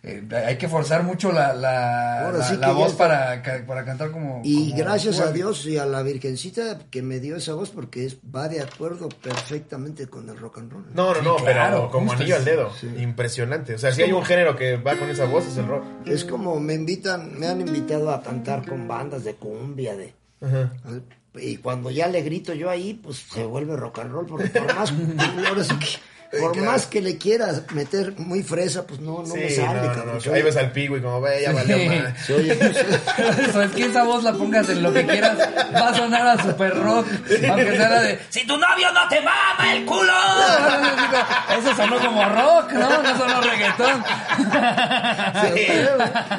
eh, 0.03 0.23
hay 0.47 0.57
que 0.59 0.69
forzar 0.69 1.03
mucho 1.03 1.33
la, 1.33 1.53
la, 1.55 2.33
sí 2.49 2.57
voz 2.73 2.93
para, 2.95 3.43
para 3.67 3.85
cantar 3.85 4.11
como... 4.13 4.43
Y 4.45 4.71
como 4.71 4.77
gracias 4.77 5.19
a. 5.21 5.33
Dios 5.33 5.67
y 5.67 5.77
a 5.77 5.87
la 5.87 6.03
Virgencita 6.03 6.79
que 6.91 7.03
me 7.03 7.19
dio 7.19 7.37
esa 7.37 7.55
voz, 7.55 7.71
porque 7.71 8.07
es, 8.07 8.17
va 8.35 8.49
de 8.49 8.61
acuerdo 8.61 9.09
perfectamente 9.09 10.07
con 10.07 10.29
el 10.29 10.39
rock 10.39 10.59
and 10.59 10.73
roll. 10.73 10.85
No, 10.95 11.15
no, 11.15 11.23
no, 11.23 11.37
claro, 11.37 11.77
pero 11.77 11.91
como 11.91 12.13
anillo 12.13 12.37
al 12.37 12.45
dedo. 12.45 12.73
Impresionante. 12.99 13.75
O 13.75 13.79
sea, 13.79 13.93
si 13.93 14.03
hay 14.03 14.13
un 14.13 14.25
género 14.25 14.57
que 14.57 14.77
va 14.77 14.97
con 14.97 15.11
esa 15.11 15.25
voz 15.25 15.47
es 15.47 15.57
el 15.57 15.67
rock. 15.67 15.85
Es 16.07 16.25
como 16.25 16.61
me 16.61 16.75
invitan, 16.75 17.39
me 17.39 17.47
han 17.47 17.61
invitado 17.61 18.11
a 18.11 18.23
cantar 18.23 18.67
con 18.67 18.87
bandas 18.87 19.25
de 19.25 19.35
cumbia, 19.35 19.97
de... 19.97 20.15
Ajá. 20.41 20.73
Y 21.35 21.59
cuando 21.59 21.91
ya 21.91 22.09
le 22.09 22.23
grito 22.23 22.55
yo 22.55 22.71
ahí, 22.71 22.95
pues 22.95 23.19
se 23.19 23.45
vuelve 23.45 23.77
rock 23.77 24.01
and 24.01 24.13
roll, 24.13 24.27
porque 24.27 24.49
por 24.49 24.75
más, 24.75 24.93
ahora 25.49 25.63
sí 25.65 25.75
que- 25.79 26.08
por 26.41 26.57
más 26.59 26.87
que 26.87 27.01
le 27.01 27.17
quieras 27.17 27.63
meter 27.73 28.13
muy 28.19 28.43
fresa, 28.43 28.87
pues 28.87 29.01
no, 29.01 29.23
no 29.23 29.35
me 29.35 29.49
Sí, 29.49 29.57
sale, 29.57 29.81
no, 29.81 29.87
no, 29.87 29.95
cabrón. 29.95 30.15
no. 30.17 30.21
Se 30.21 30.35
Ahí 30.35 30.43
ves 30.43 30.57
al 30.57 30.73
pigüey 30.73 31.01
como, 31.01 31.21
ve, 31.21 31.43
ya 31.43 31.53
valió 31.53 31.77
Sí. 31.79 31.89
más. 31.89 32.27
se 32.27 32.35
oye- 32.35 32.53
Eso 33.49 33.63
es 33.63 33.71
que 33.75 33.83
esa 33.87 34.05
voz 34.05 34.23
la 34.25 34.33
pongas 34.35 34.69
en 34.69 34.83
lo 34.83 34.93
que 34.93 35.07
quieras, 35.07 35.39
va 35.75 35.89
a 35.89 35.95
sonar 35.95 36.27
a 36.27 36.43
super 36.43 36.77
rock, 36.77 37.07
aunque 37.49 37.77
sea 37.77 37.89
la 37.89 38.01
de 38.03 38.19
Si 38.29 38.47
tu 38.47 38.57
novio 38.59 38.93
no 38.93 39.09
te 39.09 39.21
mama 39.21 39.73
el 39.75 39.85
culo. 39.85 40.13
Eso 41.59 41.75
sonó 41.77 41.99
como 41.99 42.25
rock, 42.29 42.73
¿no? 42.73 43.03
No 43.03 43.19
sonó 43.19 43.41
reggaetón. 43.41 44.05
Sí, 45.55 45.67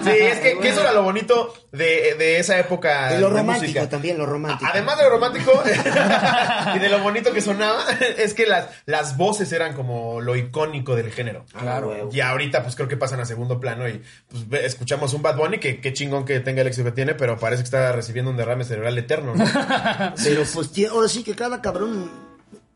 Sí, 0.03 0.09
es 0.11 0.39
que, 0.39 0.59
que 0.59 0.69
eso 0.69 0.81
era 0.81 0.91
lo 0.93 1.03
bonito 1.03 1.53
de, 1.71 2.15
de 2.17 2.39
esa 2.39 2.57
época. 2.59 3.15
Y 3.15 3.19
lo 3.19 3.29
de 3.29 3.39
romántico 3.39 3.67
música. 3.67 3.89
también, 3.89 4.17
lo 4.17 4.25
romántico. 4.25 4.69
Además 4.71 4.97
de 4.97 5.03
lo 5.03 5.09
romántico 5.09 5.63
y 6.75 6.79
de 6.79 6.89
lo 6.89 6.99
bonito 6.99 7.31
que 7.33 7.41
sonaba, 7.41 7.83
es 8.17 8.33
que 8.33 8.45
las, 8.45 8.67
las 8.85 9.17
voces 9.17 9.51
eran 9.51 9.73
como 9.73 10.21
lo 10.21 10.35
icónico 10.35 10.95
del 10.95 11.11
género. 11.11 11.45
Claro. 11.57 11.89
huevo. 11.89 12.09
Y 12.11 12.21
ahorita, 12.21 12.63
pues 12.63 12.75
creo 12.75 12.87
que 12.87 12.97
pasan 12.97 13.19
a 13.19 13.25
segundo 13.25 13.59
plano 13.59 13.87
y 13.87 14.01
pues 14.29 14.63
escuchamos 14.63 15.13
un 15.13 15.21
Bad 15.21 15.37
Bunny 15.37 15.59
que 15.59 15.79
qué 15.81 15.93
chingón 15.93 16.25
que 16.25 16.39
tenga 16.39 16.61
el 16.61 16.67
éxito 16.67 16.85
que 16.85 16.91
tiene, 16.93 17.15
pero 17.15 17.37
parece 17.37 17.61
que 17.63 17.65
está 17.65 17.91
recibiendo 17.91 18.31
un 18.31 18.37
derrame 18.37 18.63
cerebral 18.63 18.97
eterno, 18.97 19.35
¿no? 19.35 19.45
Pero 20.23 20.43
pues 20.53 20.71
ahora 20.89 21.07
sí 21.07 21.23
que 21.23 21.35
cada 21.35 21.61
cabrón, 21.61 22.28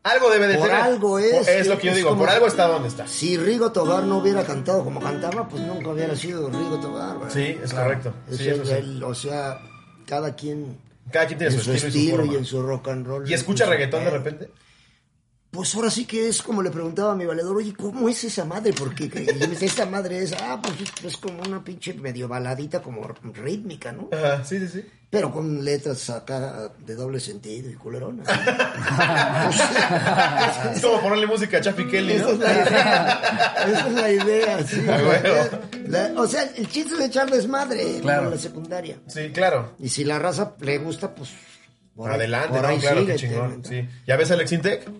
Algo 0.04 0.30
debe 0.30 0.46
de 0.48 0.54
Por 0.58 0.68
tener. 0.68 0.82
algo 0.82 1.18
es. 1.18 1.48
Es 1.48 1.66
lo 1.66 1.78
que 1.78 1.86
yo 1.88 1.94
digo, 1.94 2.10
como- 2.10 2.20
por 2.20 2.28
algo 2.30 2.46
está 2.46 2.66
donde 2.68 2.88
está. 2.88 3.06
si 3.08 3.38
Rigo 3.38 3.72
Tobar 3.72 4.04
no 4.04 4.18
hubiera 4.18 4.44
cantado 4.44 4.84
como 4.84 5.00
cantaba, 5.00 5.48
pues 5.48 5.62
nunca 5.62 5.88
hubiera 5.88 6.14
sido 6.14 6.48
Rigo 6.50 6.78
Tobar. 6.78 7.18
¿verdad? 7.18 7.32
Sí, 7.34 7.58
es 7.62 7.72
correcto. 7.72 8.12
Es 8.30 8.36
Sí, 8.36 8.48
eso 8.48 8.62
el- 8.62 8.66
sí. 8.68 8.72
el- 8.74 9.02
o 9.02 9.14
sea, 9.14 9.58
cada 10.06 10.34
quien 10.36 10.78
Cada 11.10 11.26
quien 11.26 11.38
tiene 11.38 11.54
en 11.54 11.60
su 11.60 11.72
estilo, 11.72 11.76
y 11.88 11.92
su 11.92 11.98
estilo 11.98 12.24
y, 12.32 12.36
en 12.36 12.44
su 12.44 12.62
rock 12.62 12.88
and 12.88 13.06
roll. 13.06 13.30
¿Y 13.30 13.34
escucha 13.34 13.66
reggaetón 13.66 14.04
de 14.04 14.10
repente? 14.10 14.50
Pues 15.54 15.72
ahora 15.76 15.88
sí 15.88 16.04
que 16.04 16.26
es 16.28 16.42
como 16.42 16.62
le 16.62 16.70
preguntaba 16.70 17.12
a 17.12 17.14
mi 17.14 17.24
valedor, 17.26 17.56
oye, 17.56 17.72
¿cómo 17.74 18.08
es 18.08 18.24
esa 18.24 18.44
madre? 18.44 18.72
Porque 18.76 19.08
esta 19.60 19.86
madre 19.86 20.20
es, 20.22 20.32
ah, 20.32 20.60
pues 20.60 20.74
es, 21.04 21.16
como 21.16 21.40
una 21.42 21.62
pinche 21.62 21.94
medio 21.94 22.26
baladita, 22.26 22.82
como 22.82 23.06
rítmica, 23.32 23.92
¿no? 23.92 24.08
Ajá, 24.12 24.42
sí, 24.44 24.58
sí, 24.58 24.66
sí. 24.68 24.84
Pero 25.10 25.30
con 25.30 25.64
letras 25.64 26.10
acá 26.10 26.72
de 26.84 26.94
doble 26.96 27.20
sentido 27.20 27.70
y 27.70 27.74
culeronas. 27.74 28.26
Es 30.74 30.80
como 30.82 31.00
ponerle 31.00 31.28
música 31.28 31.58
a 31.58 31.60
Chaffy 31.60 31.86
Kelly, 31.86 32.14
Esa 32.14 32.24
¿no? 32.26 32.32
es 32.32 32.38
la 32.40 32.52
idea. 32.52 33.54
Esa 33.68 33.86
es 33.86 33.92
la 33.94 34.10
idea, 34.10 34.66
sí. 34.66 34.80
Bueno. 34.80 35.60
La- 35.88 36.12
o 36.20 36.26
sea, 36.26 36.50
el 36.56 36.68
chiste 36.68 36.94
es 37.04 37.14
desmadre 37.30 38.00
Claro. 38.00 38.24
en 38.24 38.30
la 38.32 38.38
secundaria. 38.38 38.98
Sí, 39.06 39.30
claro. 39.32 39.76
Y 39.78 39.88
si 39.88 40.02
la 40.04 40.18
raza 40.18 40.54
le 40.60 40.78
gusta, 40.78 41.14
pues. 41.14 41.30
Por 41.94 42.10
Adelante, 42.10 42.60
no, 42.60 42.66
ahí 42.66 42.78
claro, 42.78 43.06
qué 43.06 43.18
síguete, 43.18 43.34
chingón. 43.34 43.64
Sí. 43.64 43.88
¿Ya 44.06 44.16
ves 44.16 44.30
Alex 44.30 44.52
Intec? 44.52 44.90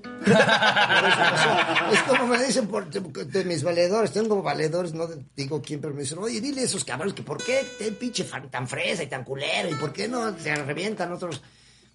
Es 1.93 2.03
como 2.03 2.27
me 2.27 2.43
dicen 2.45 2.69
por, 2.69 2.89
de, 2.89 3.01
de 3.25 3.45
mis 3.45 3.63
valedores, 3.63 4.13
tengo 4.13 4.43
valedores, 4.43 4.95
no 4.95 5.09
digo 5.37 5.61
quién, 5.61 5.81
pero 5.81 5.93
me 5.93 6.03
dicen, 6.03 6.19
oye, 6.19 6.41
dile 6.41 6.61
a 6.61 6.65
esos 6.65 6.85
cabrones 6.85 7.15
que 7.15 7.23
por 7.23 7.43
qué 7.43 7.65
te 7.79 7.91
pinche 7.93 8.25
fan 8.25 8.49
tan 8.49 8.69
fresa 8.69 9.03
y 9.03 9.09
tan 9.09 9.25
culero 9.25 9.69
y 9.71 9.75
por 9.75 9.93
qué 9.93 10.09
no 10.09 10.39
se 10.39 10.55
revientan 10.55 11.13
otros. 11.13 11.43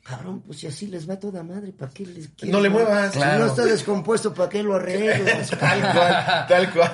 Cabrón, 0.03 0.41
pues 0.41 0.57
si 0.59 0.65
así 0.65 0.87
les 0.87 1.07
va 1.07 1.19
toda 1.19 1.43
madre, 1.43 1.71
¿para 1.71 1.91
qué 1.91 2.03
les 2.05 2.29
quieres? 2.29 2.49
No 2.51 2.59
le 2.61 2.69
muevas. 2.69 3.11
Si 3.13 3.19
Claro. 3.19 3.39
no 3.45 3.45
está 3.51 3.65
descompuesto, 3.65 4.33
¿para 4.33 4.49
qué 4.49 4.63
lo 4.63 4.73
arreglas? 4.75 5.49
Tal 5.59 5.81
cual, 5.81 6.45
tal 6.47 6.73
cual. 6.73 6.93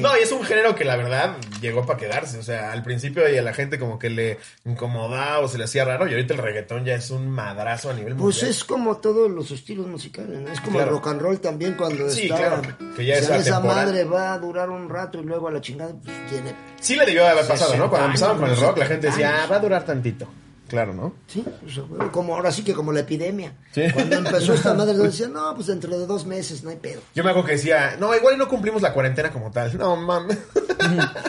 No, 0.00 0.16
y 0.16 0.22
es 0.22 0.32
un 0.32 0.42
género 0.44 0.74
que 0.74 0.84
la 0.84 0.96
verdad 0.96 1.36
llegó 1.60 1.84
para 1.84 1.98
quedarse. 1.98 2.38
O 2.38 2.42
sea, 2.42 2.72
al 2.72 2.82
principio 2.82 3.28
y 3.28 3.36
a 3.36 3.42
la 3.42 3.52
gente 3.52 3.78
como 3.78 3.98
que 3.98 4.08
le 4.08 4.38
incomodaba 4.64 5.40
o 5.40 5.48
se 5.48 5.58
le 5.58 5.64
hacía 5.64 5.84
raro. 5.84 6.06
Y 6.08 6.12
ahorita 6.12 6.34
el 6.34 6.40
reggaetón 6.40 6.84
ya 6.84 6.94
es 6.94 7.10
un 7.10 7.28
madrazo 7.28 7.90
a 7.90 7.92
nivel 7.92 8.14
Pues 8.14 8.36
mundial. 8.36 8.50
es 8.50 8.64
como 8.64 8.96
todos 8.98 9.30
los 9.30 9.50
estilos 9.50 9.86
musicales, 9.86 10.40
¿no? 10.40 10.50
Es 10.50 10.60
como 10.60 10.76
Claro. 10.78 10.90
el 10.90 10.96
rock 10.96 11.06
and 11.08 11.20
roll 11.20 11.40
también 11.40 11.74
cuando 11.74 12.08
Sí, 12.08 12.22
estaba. 12.30 12.60
claro, 12.62 12.76
que 12.96 13.04
ya 13.04 13.14
O 13.14 13.18
es 13.18 13.26
sea, 13.26 13.36
esa 13.36 13.56
atemporal. 13.56 13.86
madre 13.86 14.04
va 14.04 14.32
a 14.32 14.38
durar 14.38 14.70
un 14.70 14.88
rato 14.88 15.18
y 15.18 15.24
luego 15.24 15.48
a 15.48 15.52
la 15.52 15.60
chingada 15.60 15.92
pues, 16.02 16.16
tiene... 16.30 16.54
Sí 16.80 16.94
le 16.96 17.04
debió 17.04 17.24
de 17.24 17.28
haber 17.30 17.46
pasado, 17.46 17.72
¿no? 17.76 17.84
60 17.84 17.88
Cuando 17.90 18.06
empezaron 18.06 18.36
con 18.38 18.44
el 18.46 18.52
años, 18.52 18.62
rock, 18.64 18.78
la 18.78 18.86
gente 18.86 19.10
70 19.10 19.16
decía, 19.28 19.44
ah, 19.44 19.46
va 19.50 19.56
a 19.56 19.60
durar 19.60 19.84
tantito. 19.84 20.28
Claro, 20.68 20.94
¿no? 20.94 21.14
Sí, 21.26 21.44
pues, 21.62 21.80
como 22.12 22.34
ahora 22.34 22.52
sí 22.52 22.62
que 22.62 22.74
como 22.74 22.92
la 22.92 23.00
epidemia. 23.00 23.54
Sí. 23.72 23.82
Cuando 23.92 24.16
empezó 24.16 24.54
esta 24.54 24.74
madre 24.74 24.96
decía, 24.96 25.28
no, 25.28 25.54
pues 25.54 25.66
dentro 25.66 25.98
de 25.98 26.06
dos 26.06 26.26
meses 26.26 26.62
no 26.62 26.70
hay 26.70 26.76
pedo. 26.76 27.00
Yo 27.14 27.24
me 27.24 27.30
acuerdo 27.30 27.46
que 27.48 27.52
decía, 27.56 27.96
no, 27.98 28.14
igual 28.14 28.36
no 28.38 28.48
cumplimos 28.48 28.82
la 28.82 28.92
cuarentena 28.92 29.30
como 29.32 29.50
tal. 29.50 29.76
No, 29.78 29.96
mames. 29.96 30.38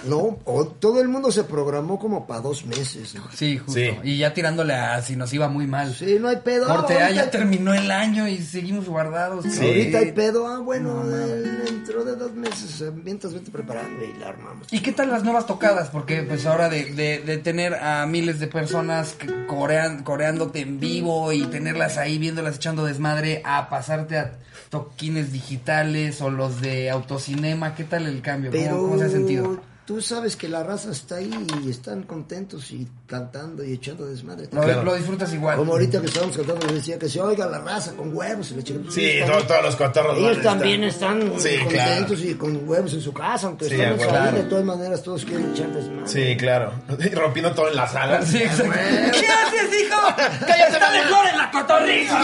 No, 0.05 0.39
o- 0.45 0.67
todo 0.67 1.01
el 1.01 1.07
mundo 1.07 1.31
se 1.31 1.43
programó 1.43 1.99
como 1.99 2.25
para 2.27 2.41
dos 2.41 2.65
meses. 2.65 3.15
¿no? 3.15 3.23
Sí, 3.33 3.57
justo. 3.57 3.73
Sí. 3.73 3.91
Y 4.03 4.17
ya 4.17 4.33
tirándole 4.33 4.73
a 4.73 5.01
si 5.01 5.15
nos 5.15 5.33
iba 5.33 5.47
muy 5.49 5.67
mal. 5.67 5.93
Sí, 5.93 6.17
no 6.19 6.27
hay 6.29 6.37
pedo. 6.37 6.65
ah, 6.69 6.77
Corte 6.77 6.97
A, 6.97 7.05
ahorita- 7.07 7.25
ya 7.25 7.31
terminó 7.31 7.73
el 7.73 7.91
año 7.91 8.27
y 8.27 8.37
seguimos 8.39 8.87
guardados. 8.87 9.45
Sí. 9.49 9.65
Ahorita 9.65 9.99
hay 9.99 10.11
pedo, 10.11 10.47
ah, 10.47 10.59
bueno, 10.59 11.05
dentro 11.05 12.03
de 12.05 12.15
dos 12.15 12.33
meses, 12.33 12.83
mientras 13.03 13.33
vete 13.33 13.51
preparando 13.51 14.03
y 14.03 14.13
la 14.19 14.29
armamos. 14.29 14.67
¿Y 14.71 14.79
qué 14.81 14.91
tal 14.91 15.09
las 15.11 15.23
nuevas 15.23 15.45
tocadas? 15.45 15.89
Porque 15.89 16.23
pues 16.23 16.45
ahora 16.45 16.69
de, 16.69 16.93
de, 16.93 17.19
de 17.19 17.37
tener 17.37 17.75
a 17.75 18.05
miles 18.05 18.39
de 18.39 18.47
personas 18.47 19.13
que 19.13 19.28
corean, 19.47 20.03
coreándote 20.03 20.61
en 20.61 20.79
vivo 20.79 21.31
y 21.33 21.43
tenerlas 21.45 21.97
ahí 21.97 22.17
viéndolas 22.17 22.57
echando 22.57 22.85
desmadre 22.85 23.41
a 23.45 23.69
pasarte 23.69 24.17
a 24.17 24.33
toquines 24.69 25.31
digitales 25.31 26.21
o 26.21 26.29
los 26.29 26.61
de 26.61 26.89
autocinema, 26.89 27.75
¿qué 27.75 27.83
tal 27.83 28.07
el 28.07 28.21
cambio? 28.21 28.51
¿Cómo, 28.51 28.83
cómo 28.83 28.97
se 28.97 29.05
ha 29.05 29.09
sentido? 29.09 29.59
Tú 29.89 29.99
sabes 30.03 30.35
que 30.35 30.47
la 30.47 30.61
raza 30.61 30.91
está 30.91 31.15
ahí 31.15 31.31
y 31.65 31.69
están 31.71 32.03
contentos 32.03 32.69
y 32.69 32.87
cantando 33.07 33.63
y 33.63 33.73
echando 33.73 34.05
desmadre. 34.05 34.47
Lo, 34.51 34.61
Claro. 34.61 34.83
lo 34.83 34.93
disfrutas 34.93 35.33
igual. 35.33 35.57
Como 35.57 35.71
ahorita 35.71 35.99
que 35.99 36.05
estábamos 36.05 36.37
cantando, 36.37 36.63
les 36.67 36.75
decía 36.75 36.99
que 36.99 37.09
se 37.09 37.19
oiga 37.19 37.47
la 37.47 37.57
raza 37.57 37.93
con 37.93 38.15
huevos 38.15 38.51
y 38.51 38.53
le 38.57 38.61
chingada. 38.63 38.91
Sí, 38.91 39.13
todos 39.47 39.63
los 39.63 39.75
cotorros. 39.75 40.15
Ellos 40.19 40.43
también 40.43 40.83
están 40.83 41.33
Sí, 41.39 41.57
contentos 41.57 42.19
claro. 42.19 42.29
y 42.31 42.35
con 42.35 42.69
huevos 42.69 42.93
en 42.93 43.01
su 43.01 43.11
casa, 43.11 43.47
aunque 43.47 43.65
Sí, 43.67 43.81
ahí, 43.81 43.97
de 44.35 44.43
todas 44.43 44.63
maneras 44.63 45.01
todos 45.01 45.25
quieren 45.25 45.49
echar 45.55 45.69
desmadre. 45.73 46.07
Sí, 46.07 46.37
claro. 46.37 46.71
Y 46.99 47.09
rompiendo 47.15 47.51
todo 47.53 47.69
en 47.69 47.75
la 47.75 47.87
sala. 47.87 48.21
Sí, 48.23 48.43
exacto. 48.43 48.71
¿Qué 48.71 49.25
haces, 49.25 49.81
hijo? 49.81 49.99
¡Cállate, 50.45 50.73
está 50.73 50.91
mejor 50.91 51.27
en 51.29 51.37
la 51.39 51.49
cotorriza! 51.49 52.19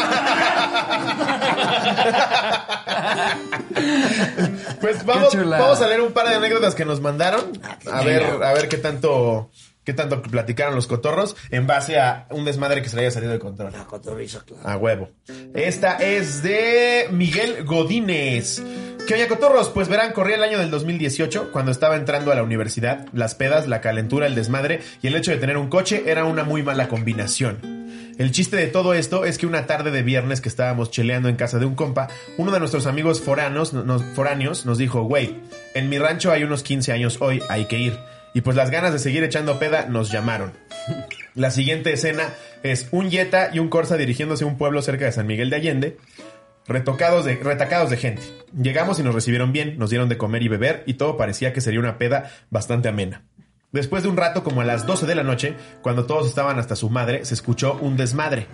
Pues 4.82 5.06
vamos, 5.06 5.36
vamos 5.36 5.82
a 5.82 5.88
leer 5.88 6.02
un 6.02 6.12
par 6.14 6.28
de 6.30 6.36
anécdotas 6.36 6.76
que 6.76 6.86
nos 6.86 7.02
mandaron. 7.02 7.55
A 7.92 8.04
ver, 8.04 8.24
a 8.24 8.54
ver 8.54 8.68
qué 8.68 8.78
tanto, 8.78 9.52
qué 9.84 9.94
tanto 9.94 10.22
platicaron 10.22 10.76
los 10.76 10.88
cotorros 10.88 11.36
en 11.52 11.68
base 11.68 12.00
a 12.00 12.28
un 12.32 12.46
desmadre 12.46 12.82
que 12.82 12.90
se 12.90 12.96
le 12.96 13.04
haya 13.04 13.12
salido 13.12 13.32
de 13.32 13.40
control. 13.40 13.72
La 13.72 13.86
cotorriza, 13.86 14.44
claro. 14.46 14.68
A 14.68 14.78
huevo. 14.78 15.10
Esta 15.54 15.98
es 15.98 16.44
de 16.44 17.08
Miguel 17.12 17.64
Godínez. 17.64 18.62
¿Qué 19.08 19.14
oye, 19.14 19.28
cotorros? 19.28 19.70
Pues 19.70 19.88
verán, 19.88 20.14
corría 20.14 20.36
el 20.36 20.44
año 20.44 20.58
del 20.58 20.72
2018, 20.72 21.52
cuando 21.52 21.72
estaba 21.72 21.96
entrando 21.96 22.32
a 22.32 22.36
la 22.36 22.42
universidad. 22.42 23.08
Las 23.14 23.36
pedas, 23.36 23.68
la 23.68 23.80
calentura, 23.80 24.26
el 24.26 24.34
desmadre 24.34 24.82
y 25.04 25.08
el 25.08 25.16
hecho 25.16 25.30
de 25.30 25.38
tener 25.38 25.58
un 25.58 25.70
coche 25.70 26.04
era 26.08 26.26
una 26.26 26.44
muy 26.44 26.64
mala 26.64 26.88
combinación. 26.88 27.85
El 28.18 28.32
chiste 28.32 28.56
de 28.56 28.68
todo 28.68 28.94
esto 28.94 29.26
es 29.26 29.38
que 29.38 29.46
una 29.46 29.68
tarde 29.68 29.92
de 29.92 30.02
viernes 30.02 30.40
que 30.40 30.48
estábamos 30.48 30.90
cheleando 30.90 31.28
en 31.28 31.36
casa 31.36 31.60
de 31.60 31.66
un 31.66 31.76
compa, 31.76 32.08
uno 32.38 32.52
de 32.52 32.60
nuestros 32.60 32.88
amigos 32.88 33.22
foranos, 33.22 33.74
nos, 33.74 34.04
foráneos 34.04 34.66
nos 34.66 34.78
dijo, 34.78 35.04
güey, 35.04 35.36
en 35.74 35.90
mi 35.90 36.00
rancho 36.00 36.32
hay 36.32 36.44
unos 36.44 36.64
15 36.64 36.94
años 36.94 37.18
hoy, 37.20 37.44
hay 37.50 37.66
que 37.66 37.78
ir. 37.78 38.00
Y 38.34 38.40
pues 38.40 38.56
las 38.56 38.72
ganas 38.72 38.94
de 38.94 39.00
seguir 39.00 39.24
echando 39.24 39.60
peda 39.60 39.88
nos 39.88 40.12
llamaron. 40.12 40.54
La 41.36 41.52
siguiente 41.52 41.92
escena 41.92 42.34
es 42.64 42.88
un 42.92 43.12
Jetta 43.12 43.50
y 43.54 43.60
un 43.60 43.68
Corsa 43.68 43.98
dirigiéndose 43.98 44.46
a 44.46 44.48
un 44.48 44.58
pueblo 44.58 44.82
cerca 44.82 45.04
de 45.04 45.12
San 45.12 45.28
Miguel 45.28 45.50
de 45.50 45.56
Allende, 45.58 45.98
retocados 46.68 47.26
de, 47.26 47.36
retacados 47.36 47.90
de 47.90 47.98
gente. 47.98 48.22
Llegamos 48.58 48.98
y 48.98 49.04
nos 49.04 49.14
recibieron 49.14 49.52
bien, 49.52 49.78
nos 49.78 49.90
dieron 49.90 50.08
de 50.08 50.18
comer 50.18 50.42
y 50.42 50.48
beber 50.48 50.84
y 50.86 50.94
todo 50.94 51.18
parecía 51.18 51.52
que 51.52 51.60
sería 51.60 51.82
una 51.82 51.98
peda 51.98 52.32
bastante 52.50 52.88
amena. 52.88 53.24
Después 53.72 54.04
de 54.04 54.10
un 54.10 54.18
rato, 54.18 54.44
como 54.44 54.62
a 54.62 54.66
las 54.66 54.86
12 54.86 55.06
de 55.06 55.16
la 55.16 55.24
noche, 55.24 55.56
cuando 55.82 56.06
todos 56.06 56.28
estaban 56.28 56.60
hasta 56.60 56.76
su 56.76 56.90
madre, 56.90 57.26
se 57.26 57.34
escuchó 57.34 57.78
un 57.82 57.98
desmadre. 57.98 58.48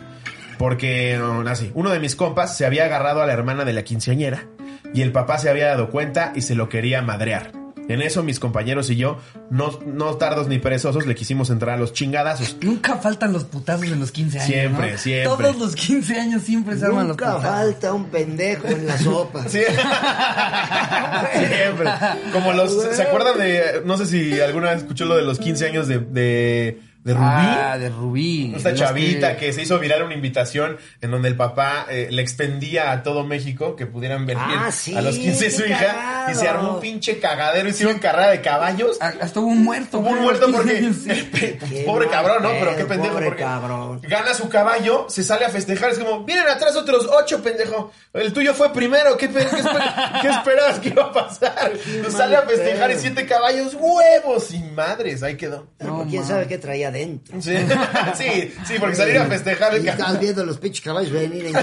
Porque, 0.58 1.20
así, 1.48 1.72
uno 1.74 1.92
de 1.92 2.00
mis 2.00 2.16
compas 2.16 2.56
se 2.56 2.66
había 2.66 2.86
agarrado 2.86 3.22
a 3.22 3.26
la 3.26 3.34
hermana 3.34 3.66
de 3.66 3.74
la 3.74 3.84
quinceañera 3.84 4.48
y 4.94 5.02
el 5.02 5.12
papá 5.12 5.38
se 5.38 5.50
había 5.50 5.68
dado 5.68 5.90
cuenta 5.90 6.34
y 6.36 6.42
se 6.42 6.56
lo 6.56 6.70
quería 6.70 7.02
madrear. 7.02 7.61
En 7.92 8.02
eso 8.02 8.24
mis 8.24 8.40
compañeros 8.40 8.90
y 8.90 8.96
yo, 8.96 9.20
no, 9.50 9.80
no 9.86 10.16
tardos 10.16 10.48
ni 10.48 10.60
perezosos, 10.60 11.06
le 11.06 11.16
quisimos 11.16 11.50
entrar 11.50 11.76
a 11.76 11.80
los 11.80 11.94
chingadazos. 11.94 12.58
Nunca 12.62 12.98
faltan 12.98 13.34
los 13.34 13.44
putazos 13.44 13.86
en 13.88 14.00
los 14.00 14.12
15 14.12 14.40
años. 14.40 14.48
Siempre, 14.50 14.92
¿no? 14.94 14.98
siempre. 14.98 15.24
Todos 15.26 15.58
los 15.58 15.76
15 15.76 16.20
años 16.20 16.42
siempre 16.44 16.78
se 16.78 16.86
arman 16.86 17.08
los 17.08 17.18
Nunca 17.18 17.36
putazos. 17.38 17.52
falta 17.52 17.94
un 17.94 18.06
pendejo 18.06 18.68
en 18.68 18.88
la 18.88 18.98
sopa. 18.98 19.46
Sí. 19.50 19.60
Siempre. 21.34 21.90
Como 22.34 22.54
los. 22.54 22.96
¿Se 22.96 23.02
acuerdan 23.04 23.38
de.? 23.38 23.82
No 23.86 23.98
sé 23.98 24.06
si 24.06 24.40
alguna 24.40 24.72
vez 24.72 24.80
escuchó 24.80 25.06
lo 25.06 25.16
de 25.16 25.24
los 25.24 25.40
15 25.40 25.66
años 25.68 25.88
de. 25.88 26.00
de, 26.00 26.80
de 27.04 27.14
Rubí. 27.16 27.26
Ah, 27.28 27.78
de 27.80 27.90
Rubí. 27.90 28.54
Esta 28.56 28.74
chavita 28.76 29.36
que... 29.36 29.52
se 29.54 29.64
hizo 29.64 29.80
viral 29.80 30.04
una 30.04 30.14
invitación 30.14 30.78
en 31.02 31.10
donde 31.12 31.30
el 31.30 31.36
papá 31.36 31.88
eh, 31.90 32.10
le 32.12 32.22
expendía 32.22 32.92
a 32.92 33.02
todo 33.02 33.24
México 33.26 33.76
que 33.76 33.88
pudieran 33.88 34.26
venir 34.28 34.44
Ah, 34.46 34.72
sí, 34.72 34.96
a 34.96 35.02
los 35.02 35.18
15 35.18 35.46
de 35.46 35.52
su 35.52 35.66
hija 35.66 35.78
cagado. 35.88 36.32
y 36.32 36.36
se 36.36 36.48
armó 36.48 36.76
un 36.76 36.80
pinche 36.80 37.20
cagadero, 37.20 37.68
hicieron 37.70 37.98
carrera 37.98 38.30
de 38.30 38.42
caballos. 38.42 38.98
Ah, 39.02 39.14
Hasta 39.20 39.40
hubo 39.40 39.48
un 39.50 39.64
muerto. 39.64 39.98
Hubo 40.00 40.10
un 40.10 40.22
muerto 40.22 40.52
porque 40.52 40.80
15 40.80 41.12
años, 41.12 41.26
sí. 41.34 41.58
Qué 41.70 41.84
pobre 41.88 42.08
cabrón, 42.08 42.44
¿no? 42.44 42.50
Pero 42.50 42.76
qué 42.78 42.86
pendejo 42.86 43.14
pobre 43.14 43.26
porque 43.26 43.44
cabrón. 43.44 44.02
gana 44.04 44.34
su 44.36 44.48
caballo, 44.48 45.08
se 45.10 45.24
sale 45.24 45.46
a 45.46 45.50
festejar, 45.50 45.90
es 45.92 45.98
como, 46.00 46.24
vienen 46.24 46.48
atrás 46.48 46.76
otros 46.76 47.08
ocho, 47.12 47.42
pendejo. 47.42 47.92
El 48.14 48.32
tuyo 48.32 48.54
fue 48.54 48.72
primero, 48.74 49.18
¿qué, 49.18 49.28
pe- 49.28 49.40
qué, 49.50 49.56
esper- 49.64 50.22
qué 50.22 50.28
esperabas 50.30 50.80
que 50.80 50.90
iba 50.90 51.06
a 51.06 51.12
pasar? 51.14 51.72
Pues 52.02 52.14
sale 52.14 52.36
a 52.36 52.44
festejar 52.44 52.92
y 52.92 52.98
siete 52.98 53.26
caballos, 53.26 53.74
huevos 53.74 54.44
sin 54.44 54.76
madres, 54.76 55.24
ahí 55.24 55.36
quedó. 55.36 55.68
No, 55.80 55.91
¿Quién 56.10 56.26
sabe 56.26 56.48
qué 56.48 56.58
traía 56.58 56.90
adentro? 56.90 57.42
Sí, 57.42 57.56
sí, 58.18 58.54
sí, 58.66 58.74
porque 58.80 58.96
salir 58.96 59.18
a 59.18 59.26
festejar 59.26 59.76
el 59.76 59.86
Y 59.86 59.90
estás 59.90 60.20
viendo 60.20 60.46
los 60.46 60.58
pinches 60.58 60.82
caballos 60.82 61.12
venir 61.12 61.48
en. 61.48 61.54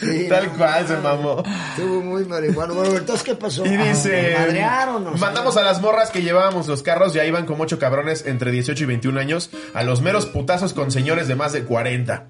Sí, 0.00 0.26
Tal 0.28 0.46
no, 0.46 0.52
cual 0.54 0.88
se 0.88 0.96
mamó. 0.96 1.42
Estuvo 1.70 2.00
muy 2.00 2.24
marihuano. 2.24 2.74
Bueno, 2.74 2.96
entonces, 2.96 3.22
¿qué 3.24 3.34
pasó? 3.34 3.64
Y 3.64 3.76
dice, 3.76 4.32
¿Lo 4.32 4.38
madrearon 4.38 5.20
mandamos 5.20 5.56
a 5.56 5.62
las 5.62 5.80
morras 5.80 6.10
que 6.10 6.22
llevábamos 6.22 6.66
los 6.66 6.82
carros, 6.82 7.12
ya 7.12 7.24
iban 7.24 7.46
como 7.46 7.62
ocho 7.64 7.78
cabrones 7.78 8.24
entre 8.26 8.50
18 8.50 8.82
y 8.82 8.86
21 8.86 9.20
años, 9.20 9.50
a 9.74 9.82
los 9.82 10.00
meros 10.00 10.26
putazos 10.26 10.72
con 10.72 10.90
señores 10.90 11.28
de 11.28 11.36
más 11.36 11.52
de 11.52 11.64
40. 11.64 12.26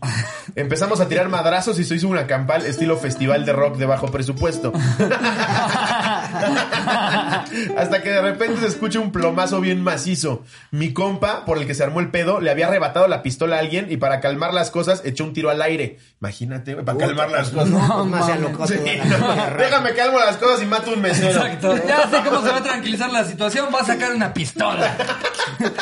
Empezamos 0.54 1.00
a 1.00 1.08
tirar 1.08 1.28
madrazos 1.28 1.78
y 1.78 1.84
se 1.84 1.94
hizo 1.94 2.08
una 2.08 2.26
campal 2.26 2.66
estilo 2.66 2.96
festival 2.98 3.46
de 3.46 3.52
rock 3.52 3.76
de 3.76 3.86
bajo 3.86 4.10
presupuesto. 4.10 4.72
Hasta 7.76 8.02
que 8.02 8.10
de 8.10 8.22
repente 8.22 8.60
se 8.60 8.66
escucha 8.66 9.00
un 9.00 9.12
plomazo 9.12 9.60
bien 9.60 9.82
macizo. 9.82 10.42
Mi 10.70 10.92
compa, 10.92 11.44
por 11.44 11.58
el 11.58 11.66
que 11.66 11.74
se 11.74 11.82
armó 11.84 12.00
el 12.00 12.10
pedo, 12.10 12.40
le 12.40 12.50
había 12.50 12.68
arrebatado 12.68 13.06
la 13.08 13.22
pistola 13.22 13.56
a 13.56 13.58
alguien 13.60 13.86
y 13.90 13.96
para 13.96 14.20
calmar 14.20 14.54
las 14.54 14.70
cosas 14.70 15.02
echó 15.04 15.24
un 15.24 15.32
tiro 15.32 15.50
al 15.50 15.62
aire. 15.62 15.98
Imagínate, 16.20 16.76
para 16.76 16.98
calmar 16.98 17.30
las 17.30 17.50
cosas. 17.50 17.68
No, 17.68 17.88
pues 17.88 18.06
más 18.06 18.26
se 18.26 18.32
alocó 18.32 18.66
Sí, 18.66 18.74
no, 19.04 19.56
déjame 19.58 19.94
calmo 19.94 20.18
las 20.18 20.36
cosas 20.36 20.62
y 20.62 20.66
mato 20.66 20.92
un 20.92 21.00
mesero. 21.00 21.30
Exacto. 21.30 21.76
Ya 21.86 22.08
sé 22.08 22.22
cómo 22.28 22.42
se 22.42 22.50
va 22.50 22.58
a 22.58 22.62
tranquilizar 22.62 23.10
la 23.12 23.24
situación. 23.24 23.68
Va 23.74 23.80
a 23.80 23.84
sacar 23.84 24.12
una 24.14 24.32
pistola. 24.32 24.96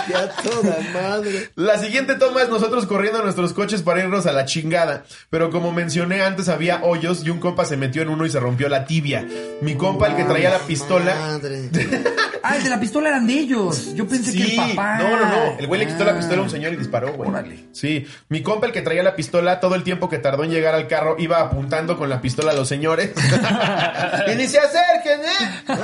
Ya 0.08 0.28
toda 0.42 0.76
madre. 0.92 1.50
La 1.54 1.78
siguiente 1.78 2.14
toma 2.16 2.42
es 2.42 2.48
nosotros 2.48 2.86
corriendo 2.86 3.20
a 3.20 3.22
nuestros 3.22 3.52
coches 3.52 3.82
para 3.82 4.00
irnos 4.00 4.26
a 4.26 4.32
la 4.32 4.44
chingada. 4.44 5.04
Pero 5.30 5.50
como 5.50 5.72
mencioné 5.72 6.22
antes, 6.22 6.48
había 6.48 6.82
hoyos 6.82 7.24
y 7.24 7.30
un 7.30 7.38
compa 7.38 7.64
se 7.64 7.76
metió 7.76 8.02
en 8.02 8.08
uno 8.08 8.26
y 8.26 8.30
se 8.30 8.40
rompió 8.40 8.68
la 8.68 8.84
tibia. 8.84 9.26
Mi 9.62 9.76
compa, 9.76 10.08
el 10.08 10.16
que 10.16 10.24
traía 10.24 10.39
la 10.48 10.58
pistola. 10.58 11.14
Madre. 11.14 11.68
Ah, 12.42 12.56
el 12.56 12.64
de 12.64 12.70
la 12.70 12.80
pistola 12.80 13.10
eran 13.10 13.26
de 13.26 13.34
ellos. 13.34 13.94
Yo 13.94 14.08
pensé 14.08 14.32
que 14.32 14.42
el 14.42 14.56
papá. 14.56 14.96
no, 14.96 15.10
no, 15.10 15.26
no. 15.26 15.58
El 15.58 15.66
güey 15.66 15.78
le 15.78 15.86
quitó 15.86 16.04
la 16.04 16.12
Ah. 16.12 16.16
pistola 16.16 16.40
a 16.40 16.44
un 16.44 16.50
señor 16.50 16.72
y 16.72 16.76
disparó, 16.76 17.12
güey. 17.12 17.28
Órale. 17.28 17.66
Sí. 17.72 18.06
Mi 18.30 18.42
compa, 18.42 18.66
el 18.66 18.72
que 18.72 18.80
traía 18.80 19.02
la 19.02 19.14
pistola, 19.14 19.60
todo 19.60 19.74
el 19.74 19.82
tiempo 19.84 20.08
que 20.08 20.16
tardó 20.18 20.42
en 20.42 20.50
llegar 20.50 20.74
al 20.74 20.88
carro, 20.88 21.16
iba 21.18 21.38
apuntando 21.38 21.98
con 21.98 22.08
la 22.08 22.22
pistola 22.22 22.52
a 22.52 22.54
los 22.54 22.66
señores. 22.66 23.10
y 24.32 24.36
ni 24.36 24.46
se 24.46 24.58
acerquen, 24.58 25.20
¿eh? 25.20 25.74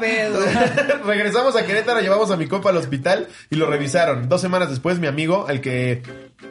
Pedo. 0.00 0.40
Regresamos 1.04 1.54
a 1.54 1.66
Querétaro, 1.66 2.00
llevamos 2.00 2.30
a 2.30 2.36
mi 2.38 2.46
compa 2.46 2.70
al 2.70 2.78
hospital 2.78 3.28
y 3.50 3.56
lo 3.56 3.66
revisaron. 3.66 4.26
Dos 4.26 4.40
semanas 4.40 4.70
después, 4.70 4.98
mi 4.98 5.08
amigo, 5.08 5.44
al 5.46 5.60
que 5.60 6.02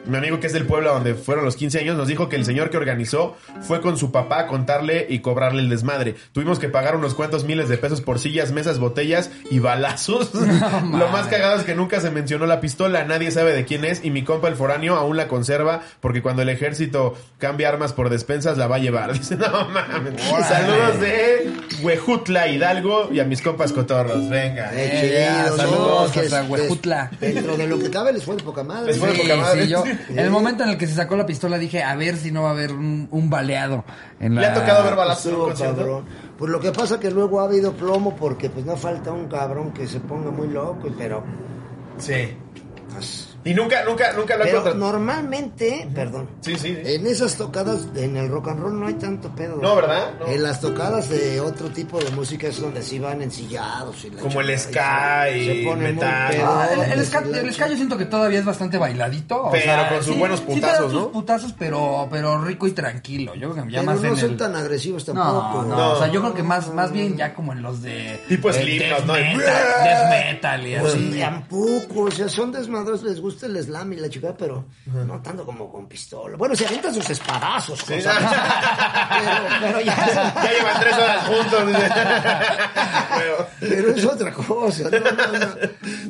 mi 0.06 0.16
amigo 0.16 0.40
que 0.40 0.46
es 0.48 0.52
del 0.52 0.66
pueblo 0.66 0.92
donde 0.92 1.14
fueron 1.14 1.44
los 1.44 1.56
15 1.56 1.78
años, 1.80 1.96
nos 1.96 2.08
dijo 2.08 2.28
que 2.28 2.36
el 2.36 2.44
señor 2.44 2.70
que 2.70 2.76
organizó 2.76 3.36
fue 3.60 3.80
con 3.80 3.96
su 3.96 4.10
papá 4.12 4.40
a 4.40 4.46
contarle 4.46 5.06
y 5.08 5.20
cobrarle 5.20 5.62
el 5.62 5.68
desmadre. 5.68 6.16
Tuvimos 6.32 6.58
que 6.58 6.68
pagar 6.68 6.96
unos 6.96 7.14
cuantos 7.14 7.44
miles 7.44 7.68
de 7.68 7.78
pesos 7.78 8.00
por 8.00 8.18
sillas, 8.18 8.52
mesas, 8.52 8.78
botellas 8.78 9.30
y 9.50 9.58
balazos. 9.60 10.30
Lo 10.34 11.08
más 11.08 11.26
cagado 11.28 11.58
es 11.58 11.64
que 11.64 11.74
nunca 11.74 12.00
se 12.00 12.10
mencionó 12.10 12.46
la 12.46 12.60
pistola, 12.60 13.04
nadie 13.04 13.30
sabe 13.30 13.52
de 13.52 13.64
quién 13.64 13.84
es 13.84 14.04
y 14.04 14.10
mi 14.10 14.24
compa 14.24 14.48
el 14.48 14.56
foráneo 14.56 14.96
aún 14.96 15.16
la 15.16 15.28
conserva 15.28 15.82
porque 16.00 16.22
cuando 16.22 16.42
el 16.42 16.48
ejército 16.48 17.14
cambia 17.38 17.68
armas 17.68 17.92
por 17.92 18.10
despensas 18.10 18.58
la 18.58 18.66
va 18.66 18.76
a 18.76 18.80
llevar. 18.80 19.12
Dice, 19.18 19.36
no 19.36 19.68
mames. 19.68 20.20
Saludos 20.48 21.00
de 21.00 21.52
Huejutla, 21.82 22.48
Hidalgo 22.48 23.08
y 23.12 23.20
a 23.20 23.24
mis 23.24 23.40
compas 23.42 23.72
cotorros. 23.72 24.28
Venga. 24.28 24.70
Eh, 24.74 25.28
saludos 25.56 26.14
no, 26.14 26.20
hasta 26.22 26.44
Huejutla. 26.44 27.10
Dentro 27.20 27.56
de 27.56 27.66
lo 27.66 27.78
que 27.78 27.90
cabe 27.90 28.12
les 28.12 28.24
fue 28.24 28.36
de 28.36 28.42
poca 28.42 28.62
madre. 28.62 28.88
Les 28.88 28.98
fue 28.98 29.08
de 29.08 29.16
Sí, 29.16 29.22
poca 29.22 29.36
madre. 29.36 29.66
sí, 29.66 29.75
yo, 29.84 29.90
en 30.10 30.18
el 30.18 30.30
momento 30.30 30.62
en 30.64 30.70
el 30.70 30.78
que 30.78 30.86
se 30.86 30.94
sacó 30.94 31.16
la 31.16 31.26
pistola 31.26 31.58
dije, 31.58 31.82
a 31.82 31.94
ver 31.96 32.16
si 32.16 32.30
no 32.30 32.42
va 32.42 32.48
a 32.50 32.52
haber 32.52 32.72
un, 32.72 33.08
un 33.10 33.30
baleado. 33.30 33.84
En 34.20 34.34
¿Le 34.34 34.40
la... 34.42 34.48
ha 34.48 34.54
tocado 34.54 34.84
ver 34.84 34.94
balazos 34.96 35.58
cabrón. 35.60 36.04
Pues 36.38 36.50
lo 36.50 36.60
que 36.60 36.72
pasa 36.72 36.98
que 37.00 37.10
luego 37.10 37.40
ha 37.40 37.44
habido 37.44 37.72
plomo 37.72 38.14
porque 38.16 38.50
pues 38.50 38.64
no 38.64 38.76
falta 38.76 39.12
un 39.12 39.26
cabrón 39.28 39.72
que 39.72 39.86
se 39.86 40.00
ponga 40.00 40.30
muy 40.30 40.48
loco, 40.48 40.88
pero 40.98 41.22
Sí. 41.98 42.36
pues, 42.92 43.35
Y 43.46 43.54
nunca, 43.54 43.84
nunca, 43.84 44.12
nunca 44.12 44.36
lo 44.36 44.42
ha 44.42 44.46
pero 44.46 44.74
normalmente, 44.74 45.88
perdón, 45.94 46.28
Sí, 46.40 46.52
sí. 46.58 46.76
sí. 46.76 46.78
en 46.94 47.06
esas 47.06 47.36
tocadas 47.36 47.86
en 47.94 48.16
el 48.16 48.28
rock 48.28 48.48
and 48.48 48.60
roll 48.60 48.78
no 48.80 48.86
hay 48.88 48.94
tanto 48.94 49.34
pedo. 49.34 49.56
No, 49.62 49.76
¿verdad? 49.76 50.10
No. 50.20 50.26
En 50.26 50.42
las 50.42 50.60
tocadas 50.60 51.08
de 51.08 51.40
otro 51.40 51.68
tipo 51.70 51.98
de 51.98 52.10
música 52.10 52.48
es 52.48 52.60
donde 52.60 52.82
sí 52.82 52.98
van 52.98 53.22
ensillados 53.22 54.04
y 54.04 54.10
la 54.10 54.20
Como 54.20 54.40
el 54.40 54.58
ska 54.58 55.26
se- 55.28 55.38
y 55.38 55.46
se 55.62 55.64
pone 55.68 55.92
metal. 55.92 56.30
pedo, 56.30 56.46
Ah, 56.46 56.68
el, 56.72 56.80
el 56.80 56.92
pues, 56.94 57.08
ska, 57.08 57.18
el 57.20 57.54
ska 57.54 57.68
yo 57.68 57.76
siento 57.76 57.96
que 57.96 58.04
todavía 58.06 58.38
es 58.40 58.44
bastante 58.44 58.78
bailadito. 58.78 59.44
o 59.44 59.50
Pero 59.52 59.62
sea, 59.64 59.88
con 59.88 59.98
sus 60.02 60.12
sí- 60.14 60.18
buenos 60.18 60.40
sí 60.40 60.44
putazos, 60.46 60.92
sus 60.92 61.00
¿no? 61.02 61.12
putazos, 61.12 61.54
pero, 61.58 62.08
pero 62.10 62.42
rico 62.44 62.66
y 62.66 62.72
tranquilo. 62.72 63.34
Yo 63.36 63.52
creo 63.52 63.64
que 63.64 63.70
ya 63.72 63.78
Pero 63.80 63.92
más 63.92 64.00
no 64.02 64.08
en 64.08 64.16
son 64.16 64.30
el... 64.32 64.36
tan 64.36 64.56
agresivos 64.56 65.06
No, 65.08 65.14
tampoco. 65.14 65.62
no, 65.68 65.76
No. 65.76 65.92
o 65.92 65.98
sea, 65.98 66.08
yo 66.08 66.20
creo 66.20 66.34
que 66.34 66.42
más, 66.42 66.72
más 66.74 66.90
bien 66.90 67.16
ya 67.16 67.32
como 67.32 67.52
en 67.52 67.62
los 67.62 67.80
de... 67.82 68.20
Tipo 68.28 68.52
Slipknot, 68.52 69.04
¿no? 69.06 69.14
Death 69.14 70.10
metal 70.10 70.66
y 70.66 70.76
Pues 70.76 70.94
así. 70.94 71.18
tampoco, 71.20 72.00
o 72.02 72.10
sea, 72.10 72.28
son 72.28 72.50
desmadros, 72.50 73.02
les 73.02 73.20
gusta 73.20 73.35
el 73.44 73.62
slam 73.62 73.92
y 73.92 73.96
la 73.96 74.08
chica, 74.08 74.34
pero 74.38 74.64
no 74.86 75.20
tanto 75.22 75.44
como 75.44 75.70
con 75.70 75.86
pistola. 75.86 76.36
Bueno, 76.36 76.54
se 76.56 76.66
avientan 76.66 76.94
sus 76.94 77.08
espadazos, 77.10 77.78
Sí. 77.80 77.94
cosas. 77.94 78.16
pero, 79.10 79.40
pero 79.60 79.80
ya, 79.80 79.96
Ya 80.44 80.52
llevan 80.52 80.80
tres 80.80 80.94
horas 80.94 81.26
juntos. 81.26 81.62
Pero- 83.18 83.48
pero 83.60 83.90
es 83.90 84.04
otra 84.04 84.32
cosa. 84.32 84.90
No, 84.90 84.98
no, 85.00 85.38
no. 85.38 85.46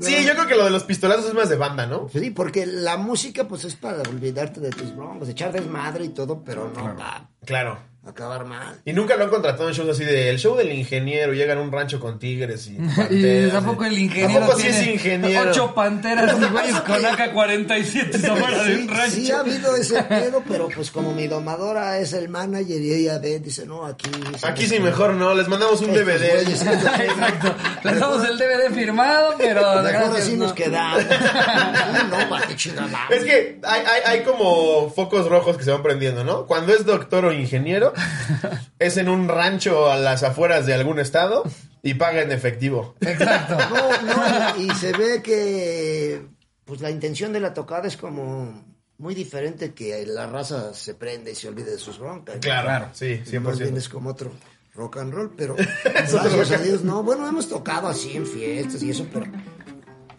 Sí, 0.01 0.25
yo 0.25 0.33
creo 0.33 0.47
que 0.47 0.57
lo 0.57 0.65
de 0.65 0.71
los 0.71 0.83
pistolazos 0.85 1.27
es 1.27 1.35
más 1.35 1.49
de 1.49 1.57
banda, 1.57 1.87
¿no? 1.87 2.09
Sí, 2.13 2.31
porque 2.31 2.67
la 2.67 2.97
música 2.97 3.45
pues 3.47 3.65
es 3.65 3.77
para 3.77 3.99
olvidarte 3.99 4.61
de 4.61 4.71
tus 4.71 4.95
broncos, 4.95 5.29
echar 5.29 5.53
desmadre 5.53 6.05
y 6.07 6.09
todo, 6.11 6.43
pero 6.43 6.71
no 6.75 6.97
va 6.97 7.29
Claro. 7.45 7.79
Acabar 8.07 8.45
mal. 8.45 8.79
Y 8.85 8.93
nunca 8.93 9.17
lo 9.17 9.25
han 9.25 9.31
contratado 9.31 9.69
en 9.69 9.75
shows 9.75 9.91
así 9.91 10.05
de 10.05 10.31
el 10.31 10.39
show 10.39 10.57
del 10.57 10.73
ingeniero, 10.73 11.33
llegan 11.33 11.59
a 11.59 11.61
un 11.61 11.73
rancho 11.73 11.99
con 12.01 12.19
tigres 12.19 12.69
y 12.69 12.77
tampoco 13.51 13.85
el 13.85 13.99
ingeniero 13.99 14.41
Tampoco 14.41 14.59
sí 14.59 14.63
tiene 14.69 14.81
es 14.81 14.87
ingeniero. 14.95 15.51
ocho 15.51 15.75
panteras 15.75 16.37
y 16.41 16.45
güeyes 16.45 16.81
con 16.83 17.05
AK-47 17.05 18.25
afuera 18.31 18.63
de 18.65 18.75
un 18.77 18.81
Sí, 18.83 18.87
rancho. 18.89 19.11
sí 19.17 19.31
ha 19.33 19.41
habido 19.41 19.77
ese 19.77 20.03
pedo, 20.05 20.43
pero 20.47 20.69
pues 20.75 20.91
como 20.91 21.13
mi 21.13 21.27
domadora 21.27 21.99
es 21.99 22.13
el 22.13 22.29
manager 22.29 22.81
y 22.81 22.93
ella 22.93 23.19
ve, 23.19 23.41
dice, 23.41 23.67
no, 23.67 23.85
aquí... 23.87 24.11
Aquí 24.43 24.67
sí 24.67 24.79
mejor 24.79 25.15
no, 25.15 25.35
les 25.35 25.49
mandamos 25.49 25.81
un 25.81 25.93
DVD. 25.93 26.43
güeyes, 26.43 26.63
Exacto. 26.63 27.55
Les 27.85 27.99
damos 28.01 28.29
el 28.29 28.39
DVD 28.39 28.73
firmado, 28.75 29.35
pero 29.39 29.61
Mejor 29.61 29.83
gracias, 29.83 30.15
así 30.23 30.33
no. 30.37 30.45
nos 30.45 30.53
quedamos. 30.53 31.03
no, 32.11 32.55
chingada. 32.57 33.07
Es 33.11 33.25
que 33.25 33.59
hay, 33.63 33.81
hay, 33.83 34.03
hay 34.19 34.25
como 34.25 34.91
focos 34.91 35.29
rojos 35.29 35.57
que 35.57 35.65
se 35.65 35.71
van 35.71 35.83
prendiendo, 35.83 36.25
¿no? 36.25 36.47
Cuando 36.47 36.73
es 36.75 36.85
doctor 36.85 37.25
o 37.27 37.33
ingeniero, 37.33 37.93
es 38.79 38.97
en 38.97 39.09
un 39.09 39.29
rancho 39.29 39.91
a 39.91 39.97
las 39.97 40.23
afueras 40.23 40.67
de 40.67 40.75
algún 40.75 40.99
estado 40.99 41.45
y 41.83 41.95
paga 41.95 42.23
en 42.23 42.33
efectivo. 42.33 42.95
Exacto. 43.01 43.57
No, 43.71 44.03
no, 44.03 44.61
y 44.61 44.71
se 44.75 44.93
ve 44.93 45.23
que 45.23 46.23
pues 46.65 46.81
la 46.81 46.91
intención 46.91 47.33
de 47.33 47.41
la 47.41 47.55
tocada 47.55 47.87
es 47.87 47.97
como 47.97 48.65
muy 48.99 49.15
diferente 49.15 49.73
que 49.73 50.05
la 50.07 50.27
raza 50.27 50.75
se 50.75 50.95
prende 50.95 51.33
y 51.33 51.35
se 51.35 51.49
olvide 51.49 51.73
de 51.73 51.79
sus 51.79 51.99
broncas. 51.99 52.39
Claro, 52.41 52.89
sí, 52.93 53.21
Más 53.41 53.59
bien 53.59 53.75
100%. 53.75 53.77
es 53.79 53.89
como 53.89 54.11
otro 54.11 54.33
rock 54.75 54.99
and 54.99 55.13
roll, 55.13 55.33
pero 55.37 55.57
gracias 55.85 56.51
a 56.53 56.63
Dios 56.63 56.83
no. 56.83 57.03
Bueno, 57.03 57.27
hemos 57.29 57.49
tocado 57.49 57.89
así 57.89 58.17
en 58.17 58.27
fiestas 58.27 58.83
y 58.83 58.91
eso, 58.91 59.07
pero 59.13 59.27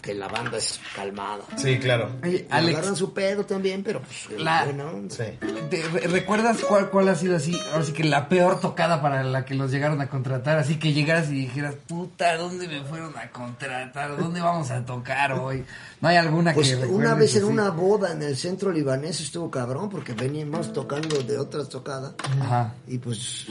que 0.07 0.13
la 0.13 0.29
banda 0.29 0.57
es 0.57 0.79
calmada. 0.95 1.43
Sí, 1.57 1.77
claro. 1.79 2.09
Oye, 2.23 2.47
Agarran 2.49 2.77
Alex, 2.85 2.97
su 2.97 3.13
pedo 3.13 3.45
también, 3.45 3.83
pero 3.83 3.99
pues 4.01 4.39
La- 4.41 4.63
buena 4.63 4.85
onda. 4.89 5.13
Sí. 5.13 5.23
¿te 5.69 5.83
re- 5.83 6.07
¿recuerdas 6.07 6.59
cuál, 6.67 6.89
cuál 6.89 7.09
ha 7.09 7.15
sido 7.15 7.35
así? 7.35 7.59
Ahora 7.73 7.83
sí 7.83 7.91
que 7.91 8.05
la 8.05 8.29
peor 8.29 8.61
tocada 8.61 9.01
para 9.01 9.21
la 9.23 9.43
que 9.43 9.53
los 9.53 9.69
llegaron 9.69 9.99
a 9.99 10.07
contratar. 10.09 10.57
Así 10.57 10.79
que 10.79 10.93
llegaras 10.93 11.27
y 11.29 11.33
dijeras, 11.33 11.75
puta, 11.87 12.37
¿dónde 12.37 12.69
me 12.69 12.81
fueron 12.85 13.17
a 13.17 13.29
contratar? 13.31 14.17
¿Dónde 14.17 14.39
vamos 14.39 14.71
a 14.71 14.85
tocar 14.85 15.33
hoy? 15.33 15.65
¿No 15.99 16.07
hay 16.07 16.15
alguna 16.15 16.53
Pues 16.53 16.69
que 16.73 16.85
una 16.85 17.13
vez 17.13 17.35
en 17.35 17.43
así? 17.43 17.51
una 17.51 17.69
boda 17.71 18.13
en 18.13 18.23
el 18.23 18.37
centro 18.37 18.71
libanés 18.71 19.19
estuvo 19.19 19.51
cabrón 19.51 19.89
porque 19.89 20.13
veníamos 20.13 20.71
tocando 20.71 21.17
de 21.21 21.37
otras 21.37 21.67
tocadas 21.67 22.13
Ajá. 22.41 22.73
y 22.87 22.97
pues 22.97 23.47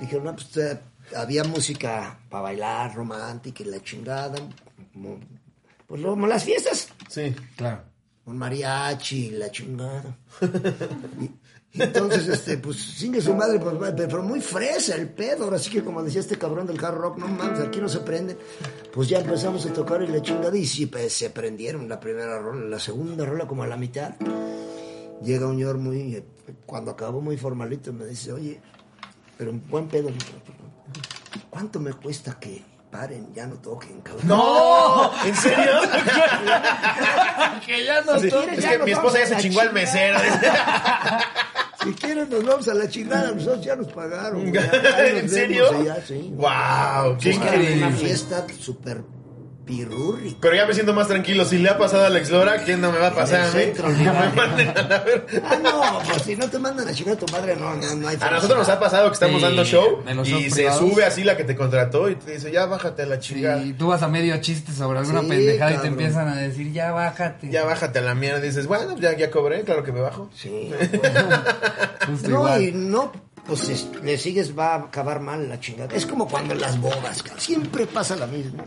dijeron, 0.00 0.26
no, 0.26 0.34
pues 0.36 0.56
eh, 0.58 0.78
había 1.16 1.42
música 1.42 2.18
para 2.30 2.42
bailar, 2.44 2.94
romántica 2.94 3.64
y 3.64 3.66
la 3.66 3.82
chingada, 3.82 4.36
como, 4.92 5.18
pues 5.88 6.02
como 6.02 6.26
las 6.28 6.44
fiestas, 6.44 6.88
Sí. 7.08 7.34
Claro. 7.56 7.82
con 8.24 8.36
mariachi 8.36 9.26
y 9.26 9.30
la 9.30 9.50
chingada. 9.50 10.18
Y, 11.72 11.82
entonces, 11.82 12.26
este, 12.28 12.56
pues, 12.58 12.76
sigue 12.78 13.20
su 13.20 13.34
madre, 13.34 13.58
pues, 13.58 13.74
pero 13.96 14.22
muy 14.22 14.40
fresa 14.40 14.94
el 14.94 15.08
pedo. 15.08 15.44
Ahora 15.44 15.58
sí 15.58 15.70
que, 15.70 15.82
como 15.82 16.02
decía 16.02 16.20
este 16.20 16.36
cabrón 16.38 16.66
del 16.66 16.82
hard 16.82 16.94
rock, 16.96 17.18
no 17.18 17.28
mames, 17.28 17.60
aquí 17.60 17.80
no 17.80 17.88
se 17.88 18.00
prende. 18.00 18.36
Pues 18.92 19.08
ya 19.08 19.20
empezamos 19.20 19.64
a 19.66 19.72
tocar 19.72 20.02
y 20.02 20.08
la 20.08 20.22
chingada, 20.22 20.56
y 20.56 20.64
sí, 20.66 20.86
pues, 20.86 21.12
se 21.12 21.30
prendieron 21.30 21.88
la 21.88 22.00
primera 22.00 22.38
rola, 22.38 22.64
la 22.66 22.78
segunda 22.78 23.24
rola 23.26 23.46
como 23.46 23.62
a 23.64 23.66
la 23.66 23.76
mitad. 23.76 24.14
Llega 25.22 25.46
un 25.46 25.54
señor 25.56 25.78
muy, 25.78 26.16
eh, 26.16 26.24
cuando 26.66 26.90
acabó 26.90 27.20
muy 27.20 27.36
formalito, 27.36 27.92
me 27.92 28.06
dice, 28.06 28.32
oye, 28.32 28.60
pero 29.36 29.50
un 29.50 29.62
buen 29.68 29.88
pedo, 29.88 30.10
¿cuánto 31.50 31.80
me 31.80 31.92
cuesta 31.92 32.38
que 32.38 32.62
paren, 32.90 33.32
ya 33.34 33.46
no 33.46 33.56
toquen, 33.56 34.00
cabrón? 34.00 34.26
¡No! 34.28 35.10
¿En 35.24 35.34
serio? 35.34 35.72
que 37.66 37.84
ya 37.84 38.00
no 38.02 38.18
Sí, 38.18 38.28
to- 38.30 38.42
es 38.42 38.62
ya 38.62 38.70
que 38.72 38.78
nos 38.78 38.86
mi 38.86 38.92
esposa 38.92 39.18
ya 39.20 39.26
se 39.26 39.36
chingó 39.36 39.60
al 39.60 39.72
mesero. 39.72 40.18
Si 41.80 41.92
quieren 41.94 42.28
nos 42.28 42.44
vamos 42.44 42.66
a 42.66 42.74
la 42.74 42.88
chingada, 42.88 43.30
nosotros 43.30 43.64
ya 43.64 43.76
nos 43.76 43.86
pagaron. 43.92 44.50
güey. 44.50 44.58
Ahí 44.58 45.12
nos 45.12 45.22
¿En 45.22 45.30
serio? 45.30 45.70
vemos 45.70 45.80
allá, 45.92 46.02
sí. 46.04 46.32
¡Wow! 46.34 47.16
¡Qué 47.18 47.30
era 47.30 47.38
una 47.38 47.46
increíble! 47.46 47.92
fiesta 47.92 48.46
súper 48.58 49.00
pirurri. 49.68 50.36
Pero 50.40 50.56
ya 50.56 50.66
me 50.66 50.72
siento 50.74 50.94
más 50.94 51.06
tranquilo. 51.08 51.44
Si 51.44 51.58
le 51.58 51.68
ha 51.68 51.76
pasado 51.78 52.04
a 52.04 52.06
Alex 52.06 52.30
Lora, 52.30 52.64
¿qué 52.64 52.76
no 52.76 52.90
me 52.90 52.98
va 52.98 53.08
a 53.08 53.14
pasar 53.14 53.42
a 53.42 53.44
mí? 53.44 53.50
centro, 53.52 53.86
Que 53.88 53.92
me 53.92 54.32
manden 54.34 54.68
a 54.76 54.82
la 54.82 54.98
ver- 55.00 55.26
Ah, 55.44 55.56
no, 55.62 55.98
pues 56.08 56.22
si 56.22 56.34
no 56.36 56.48
te 56.48 56.58
mandan 56.58 56.88
a 56.88 56.92
chingar 56.94 57.14
a 57.14 57.18
tu 57.18 57.30
madre, 57.30 57.54
no, 57.54 57.74
no, 57.76 57.94
no 57.96 58.08
hay 58.08 58.16
A 58.20 58.30
nosotros 58.30 58.58
nos 58.58 58.68
ha 58.70 58.80
pasado 58.80 59.08
que 59.08 59.14
estamos 59.14 59.36
Sí, 59.40 59.46
dando 59.46 59.64
show 59.64 60.02
y 60.24 60.48
se 60.50 60.54
privados. 60.56 60.78
sube 60.80 61.04
así 61.04 61.22
la 61.22 61.36
que 61.36 61.44
te 61.44 61.54
contrató 61.54 62.08
y 62.08 62.14
te 62.16 62.32
dice, 62.32 62.50
ya 62.50 62.64
bájate 62.66 63.02
a 63.02 63.06
la 63.06 63.18
chingada. 63.20 63.62
Y 63.62 63.74
tú 63.74 63.88
vas 63.88 64.02
a 64.02 64.08
medio 64.08 64.36
chiste 64.40 64.72
sobre 64.72 65.00
alguna 65.00 65.20
Sí, 65.20 65.26
pendejada 65.28 65.74
y 65.74 65.76
te 65.78 65.86
empiezan 65.88 66.28
a 66.28 66.36
decir, 66.36 66.72
ya 66.72 66.92
bájate. 66.92 67.50
Ya 67.50 67.64
bájate 67.64 67.98
a 67.98 68.02
la 68.02 68.14
mierda 68.14 68.38
y 68.38 68.48
dices, 68.48 68.66
bueno, 68.66 68.96
ya, 68.98 69.14
ya 69.16 69.30
cobré, 69.30 69.62
claro 69.64 69.84
que 69.84 69.92
me 69.92 70.00
bajo. 70.00 70.30
Sí. 70.34 70.70
Justo 72.06 72.28
No, 72.28 72.36
igual. 72.38 72.62
y 72.62 72.72
no, 72.72 73.12
pues 73.46 73.68
es- 73.68 73.88
le 74.02 74.16
sigues, 74.18 74.56
va 74.58 74.74
a 74.74 74.78
acabar 74.78 75.20
mal 75.20 75.48
la 75.48 75.60
chingada. 75.60 75.94
Es 75.94 76.06
como 76.06 76.26
cuando 76.28 76.54
las 76.54 76.80
bodas, 76.80 77.22
siempre 77.38 77.86
pasa 77.86 78.16
la 78.16 78.26
misma. 78.26 78.64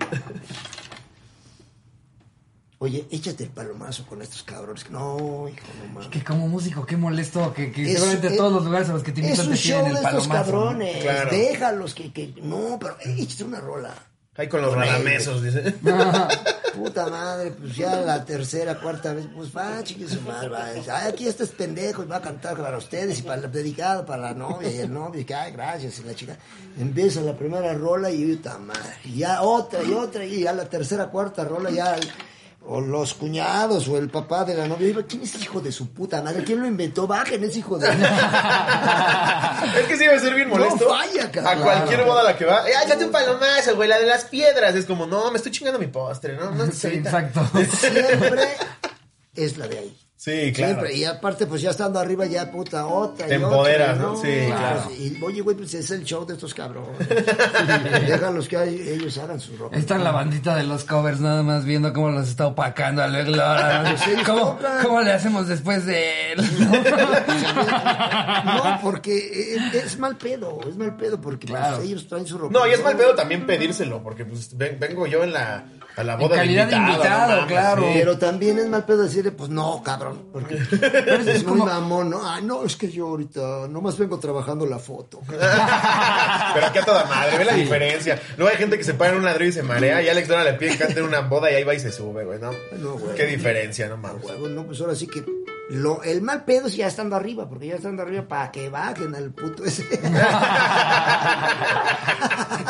Oye, 2.83 3.05
échate 3.11 3.43
el 3.43 3.51
palomazo 3.51 4.07
con 4.07 4.23
estos 4.23 4.41
cabrones. 4.41 4.89
No, 4.89 5.47
hijo, 5.47 5.67
no 5.85 5.93
mames. 5.93 6.09
Que 6.09 6.23
como 6.23 6.47
músico, 6.47 6.83
qué 6.83 6.97
molesto, 6.97 7.53
que, 7.53 7.71
que 7.71 7.83
Es- 7.83 7.93
seguramente 7.93 8.27
es- 8.29 8.37
todos 8.37 8.51
los 8.53 8.65
lugares 8.65 8.89
a 8.89 8.93
los 8.93 9.03
que 9.03 9.11
te 9.11 9.21
invitan 9.21 9.45
te 9.45 9.83
de 9.83 9.89
el 9.91 9.97
estos 9.97 10.11
palomazo. 10.27 10.51
¿no? 10.51 10.61
cabrones. 10.61 10.97
Claro. 11.03 11.29
Déjalos 11.29 11.93
que, 11.93 12.11
que. 12.11 12.33
No, 12.41 12.79
pero 12.79 12.97
eh, 13.05 13.15
échate 13.19 13.43
una 13.43 13.59
rola. 13.59 13.93
Ahí 14.35 14.47
con 14.47 14.63
los 14.63 14.73
ralamesos, 14.73 15.43
dice. 15.43 15.75
Puta 16.75 17.05
madre, 17.07 17.51
pues 17.51 17.75
ya 17.75 17.97
la 17.97 18.23
tercera, 18.25 18.79
cuarta 18.79 19.13
vez, 19.13 19.27
pues 19.35 19.55
va, 19.55 19.83
madre, 20.21 20.47
va. 20.49 20.65
Ay, 20.65 21.09
aquí 21.11 21.27
este 21.27 21.43
es 21.43 21.49
pendejo 21.49 22.01
y 22.01 22.07
va 22.07 22.15
a 22.15 22.21
cantar 22.21 22.57
para 22.57 22.77
ustedes 22.77 23.19
y 23.19 23.21
para 23.23 23.41
dedicado 23.41 24.05
para 24.05 24.21
la 24.23 24.33
novia 24.33 24.71
y 24.71 24.77
el 24.79 24.91
novio, 24.91 25.19
y 25.21 25.25
que 25.25 25.35
ay, 25.35 25.51
gracias, 25.51 25.99
y 25.99 26.03
la 26.03 26.15
chica. 26.15 26.37
Empieza 26.79 27.19
la 27.21 27.35
primera 27.37 27.73
rola 27.73 28.09
y 28.09 28.35
puta 28.37 28.57
madre, 28.57 28.95
y 29.03 29.17
ya 29.17 29.41
otra 29.43 29.83
y 29.83 29.91
otra, 29.91 30.25
y 30.25 30.41
ya 30.43 30.53
la 30.53 30.65
tercera, 30.67 31.07
cuarta 31.07 31.43
rola, 31.43 31.69
ya 31.69 31.97
o 32.65 32.79
los 32.79 33.15
cuñados 33.15 33.87
o 33.87 33.97
el 33.97 34.09
papá 34.09 34.45
de 34.45 34.55
la 34.55 34.67
novia, 34.67 34.87
digo, 34.87 35.01
¿quién 35.07 35.23
es 35.23 35.35
hijo 35.41 35.59
de 35.61 35.71
su 35.71 35.91
puta 35.93 36.21
madre? 36.21 36.43
¿Quién 36.43 36.59
lo 36.59 36.67
inventó? 36.67 37.07
Bajen 37.07 37.43
ese 37.43 37.59
hijo 37.59 37.79
de... 37.79 37.89
es 39.79 39.87
que 39.87 39.97
sí 39.97 40.05
debe 40.05 40.19
ser 40.19 40.35
bien 40.35 40.49
molesto. 40.49 40.85
No 40.85 40.95
falla, 40.95 41.31
cabrón. 41.31 41.59
A 41.59 41.63
cualquier 41.63 42.05
boda 42.05 42.21
a 42.21 42.23
la 42.25 42.37
que 42.37 42.45
va. 42.45 42.69
¡Eh, 42.69 42.73
échate 42.85 43.05
un 43.05 43.11
palomazo, 43.11 43.75
güey! 43.75 43.89
La 43.89 43.99
de 43.99 44.05
las 44.05 44.25
piedras. 44.25 44.75
Es 44.75 44.85
como, 44.85 45.07
no, 45.07 45.31
me 45.31 45.37
estoy 45.37 45.51
chingando 45.51 45.79
mi 45.79 45.87
postre, 45.87 46.35
¿no? 46.35 46.51
no 46.51 46.71
Sí, 46.71 46.87
exacto. 46.87 47.41
Siempre 47.79 48.47
es 49.35 49.57
la 49.57 49.67
de 49.67 49.79
ahí. 49.79 49.97
Sí, 50.23 50.51
claro. 50.53 50.73
Siempre. 50.73 50.95
Y 50.97 51.03
aparte, 51.03 51.47
pues 51.47 51.63
ya 51.63 51.71
estando 51.71 51.99
arriba, 51.99 52.27
ya 52.27 52.51
puta, 52.51 52.85
otra. 52.85 53.25
Te 53.25 53.33
y 53.33 53.37
otra, 53.37 53.47
empoderas, 53.49 53.97
¿no? 53.97 54.15
Sí, 54.17 54.21
Pues, 54.27 54.45
claro. 54.53 54.91
y, 54.95 55.23
oye, 55.23 55.41
güey, 55.41 55.57
pues 55.57 55.73
es 55.73 55.89
el 55.89 56.03
show 56.03 56.23
de 56.27 56.33
estos 56.35 56.53
cabrones. 56.53 56.91
Déjalos 58.07 58.47
que 58.47 58.55
hay- 58.55 58.87
ellos 58.87 59.17
hagan 59.17 59.39
su 59.39 59.57
ropa. 59.57 59.75
Está 59.75 59.97
la 59.97 60.11
bandita 60.11 60.55
de 60.55 60.63
los 60.63 60.83
covers 60.83 61.19
nada 61.21 61.41
más 61.41 61.65
viendo 61.65 61.91
cómo 61.91 62.09
los 62.11 62.29
está 62.29 62.45
opacando 62.45 63.01
al 63.01 63.11
verlo. 63.13 63.41
ahora. 63.43 63.95
¿Cómo, 64.23 64.59
cómo 64.83 65.01
le 65.01 65.11
hacemos 65.11 65.47
después 65.47 65.87
de 65.87 66.33
él? 66.33 66.39
No, 68.45 68.79
porque 68.81 69.55
es, 69.55 69.73
es 69.85 69.99
mal 69.99 70.17
pedo, 70.17 70.59
es 70.67 70.75
mal 70.75 70.95
pedo, 70.95 71.19
porque 71.19 71.47
pues, 71.47 71.59
Claro. 71.59 71.81
ellos 71.81 72.07
traen 72.07 72.25
su 72.27 72.37
ropa. 72.37 72.53
No, 72.59 72.67
y 72.67 72.71
es 72.71 72.83
mal 72.83 72.95
pedo 72.95 73.15
también 73.15 73.45
pedírselo, 73.45 74.01
porque 74.03 74.25
pues 74.25 74.55
ven- 74.57 74.77
vengo 74.79 75.05
yo 75.07 75.23
en 75.23 75.33
la, 75.33 75.63
a 75.95 76.03
la 76.03 76.15
boda 76.15 76.35
calidad 76.37 76.67
de 76.67 76.75
invitado, 76.75 77.31
no 77.31 77.35
mames, 77.41 77.45
claro. 77.51 77.81
sí. 77.83 77.89
Pero 77.93 78.17
también 78.17 78.59
es 78.59 78.67
mal 78.67 78.85
pedo 78.85 79.03
decirle, 79.03 79.31
pues 79.31 79.49
no, 79.49 79.81
cabrón. 79.83 80.23
Porque 80.31 80.55
es 81.27 81.43
muy 81.43 81.59
como- 81.59 81.65
mamón, 81.65 82.09
¿no? 82.09 82.21
Ay, 82.29 82.43
no, 82.43 82.63
es 82.63 82.75
que 82.75 82.89
yo 82.91 83.07
ahorita 83.07 83.67
nomás 83.69 83.97
vengo 83.97 84.19
trabajando 84.19 84.65
la 84.65 84.79
foto. 84.79 85.21
Pero 85.27 86.65
aquí 86.67 86.79
a 86.79 86.85
toda 86.85 87.05
madre, 87.05 87.37
ve 87.37 87.45
la 87.45 87.53
diferencia. 87.53 88.19
Luego 88.37 88.51
hay 88.51 88.57
gente 88.57 88.77
que 88.77 88.83
se 88.83 88.93
para 88.93 89.11
en 89.11 89.17
un 89.19 89.25
ladrillo 89.25 89.49
y 89.49 89.53
se 89.53 89.63
marea, 89.63 90.01
y 90.01 90.09
Alex 90.09 90.27
Dora 90.27 90.43
le 90.43 90.53
pide 90.53 90.71
que 90.71 90.77
cante 90.77 90.99
en 90.99 91.05
una 91.05 91.21
boda 91.21 91.51
y 91.51 91.55
ahí 91.55 91.63
va 91.63 91.73
y 91.73 91.79
se 91.79 91.91
sube, 91.91 92.23
güey, 92.25 92.39
¿no? 92.39 92.51
No, 92.79 92.93
güey. 92.97 93.15
Qué 93.15 93.25
diferencia, 93.25 93.87
no 93.87 93.97
mames. 93.97 94.23
No, 94.39 94.65
pues 94.65 94.79
ahora 94.81 94.95
sí 94.95 95.07
que 95.07 95.23
lo, 95.71 96.03
el 96.03 96.21
mal 96.21 96.43
pedo 96.43 96.67
es 96.67 96.75
ya 96.75 96.87
estando 96.87 97.15
arriba, 97.15 97.47
porque 97.49 97.67
ya 97.67 97.75
estando 97.75 98.01
arriba 98.03 98.27
para 98.27 98.51
que 98.51 98.69
bajen 98.69 99.15
al 99.15 99.31
puto 99.31 99.63
ese. 99.65 99.87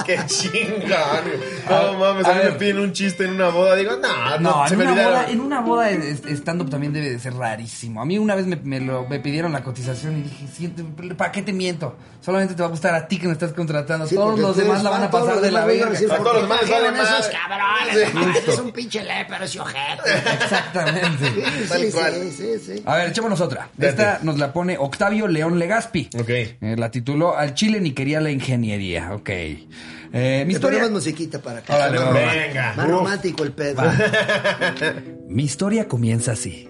Qué 0.05 0.17
chingón. 0.27 0.89
No 1.69 1.93
mames, 1.97 2.25
a, 2.25 2.31
a 2.31 2.35
mí 2.35 2.41
me 2.45 2.51
piden 2.53 2.79
un 2.79 2.91
chiste 2.93 3.25
en 3.25 3.31
una 3.31 3.49
boda, 3.49 3.75
digo, 3.75 3.91
no, 3.97 4.39
no, 4.39 4.51
No, 4.61 4.67
se 4.67 4.73
en 4.73 4.79
me 4.79 4.91
una, 4.91 5.03
boda, 5.07 5.29
en 5.29 5.39
una 5.41 5.61
boda 5.61 5.89
es- 5.89 6.21
stand-up 6.25 6.69
también 6.69 6.93
debe 6.93 7.09
de 7.11 7.19
ser 7.19 7.33
rarísimo. 7.35 8.01
A 8.01 8.05
mí 8.05 8.17
una 8.17 8.35
vez 8.35 8.45
me, 8.47 8.55
me 8.57 8.79
lo, 8.79 9.07
me 9.07 9.19
pidieron 9.19 9.51
la 9.51 9.63
cotización 9.63 10.17
y 10.19 10.21
dije, 10.23 10.45
sí, 10.55 10.67
¿para 11.17 11.31
qué 11.31 11.41
te 11.41 11.53
miento? 11.53 11.95
Solamente 12.21 12.53
te 12.55 12.61
va 12.61 12.67
a 12.67 12.71
gustar 12.71 12.93
a 12.95 13.07
ti 13.07 13.17
que 13.19 13.27
me 13.27 13.33
estás 13.33 13.51
contratando. 13.53 14.05
Sí, 14.07 14.15
Todos 14.15 14.39
los 14.39 14.55
demás 14.55 14.83
la 14.83 14.89
van 14.91 15.03
a 15.03 15.11
pasar 15.11 15.41
de 15.41 15.51
la 15.51 15.61
van 15.61 15.69
a 15.69 15.73
verga. 15.73 15.89
decir, 15.89 16.11
A 16.11 16.17
todos 16.17 16.33
los 16.33 16.41
demás 16.43 16.61
les 16.61 16.69
vale 16.69 16.89
Trajeron 16.91 17.15
esos 17.19 17.31
cabrones. 17.31 18.43
Sí. 18.45 18.51
Es 18.51 18.59
un 18.59 18.71
pinche 18.71 19.03
lepero 19.03 19.43
ese 19.45 19.59
ojete. 19.59 20.01
Exactamente. 20.43 21.31
Sí, 21.67 22.31
sí, 22.31 22.59
sí. 22.65 22.83
A 22.91 22.95
ver, 22.97 23.07
echémonos 23.09 23.39
otra. 23.39 23.69
Date. 23.77 23.87
Esta 23.87 24.19
nos 24.21 24.37
la 24.37 24.51
pone 24.51 24.77
Octavio 24.77 25.25
León 25.29 25.57
Legaspi. 25.57 26.09
Ok. 26.19 26.29
Eh, 26.29 26.75
la 26.77 26.91
tituló 26.91 27.37
Al 27.37 27.53
Chile 27.53 27.79
ni 27.79 27.91
quería 27.93 28.19
la 28.19 28.31
ingeniería. 28.31 29.13
Ok. 29.13 29.29
Eh, 29.29 29.57
mi 30.11 30.19
Le 30.45 30.51
historia... 30.51 30.79
ponemos 30.79 30.91
musiquita 30.91 31.39
para 31.39 31.61
que 31.61 31.71
Órale, 31.71 31.97
va. 31.99 32.11
Venga. 32.11 32.73
más 32.75 32.85
Uf. 32.85 32.91
romántico 32.91 33.43
el 33.45 33.53
pedo. 33.53 33.81
Mi 35.29 35.43
historia 35.43 35.87
comienza 35.87 36.33
así. 36.33 36.67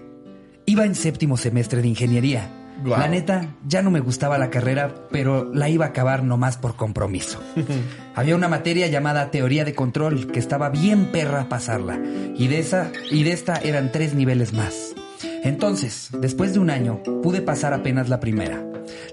Iba 0.64 0.84
en 0.84 0.94
séptimo 0.94 1.36
semestre 1.36 1.82
de 1.82 1.88
ingeniería. 1.88 2.48
Guau. 2.84 3.00
La 3.00 3.08
neta, 3.08 3.56
ya 3.66 3.82
no 3.82 3.90
me 3.90 3.98
gustaba 3.98 4.38
la 4.38 4.48
carrera, 4.48 4.94
pero 5.10 5.52
la 5.52 5.68
iba 5.68 5.86
a 5.86 5.88
acabar 5.88 6.22
nomás 6.22 6.56
por 6.56 6.76
compromiso. 6.76 7.42
Había 8.14 8.36
una 8.36 8.46
materia 8.46 8.86
llamada 8.86 9.32
teoría 9.32 9.64
de 9.64 9.74
control 9.74 10.30
que 10.30 10.38
estaba 10.38 10.68
bien 10.68 11.06
perra 11.10 11.48
pasarla. 11.48 11.98
Y 12.36 12.46
de 12.46 12.60
esa, 12.60 12.92
y 13.10 13.24
de 13.24 13.32
esta 13.32 13.56
eran 13.56 13.90
tres 13.90 14.14
niveles 14.14 14.52
más. 14.52 14.94
Entonces, 15.42 16.08
después 16.12 16.52
de 16.52 16.60
un 16.60 16.70
año, 16.70 17.02
pude 17.22 17.42
pasar 17.42 17.74
apenas 17.74 18.08
la 18.08 18.20
primera. 18.20 18.64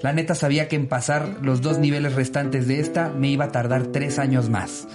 La 0.02 0.14
neta 0.14 0.36
sabía 0.36 0.68
que 0.68 0.76
en 0.76 0.88
pasar 0.88 1.38
los 1.42 1.62
dos 1.62 1.80
niveles 1.80 2.14
restantes 2.14 2.68
de 2.68 2.80
esta 2.80 3.10
me 3.10 3.30
iba 3.30 3.46
a 3.46 3.52
tardar 3.52 3.88
tres 3.88 4.20
años 4.20 4.50
más. 4.50 4.88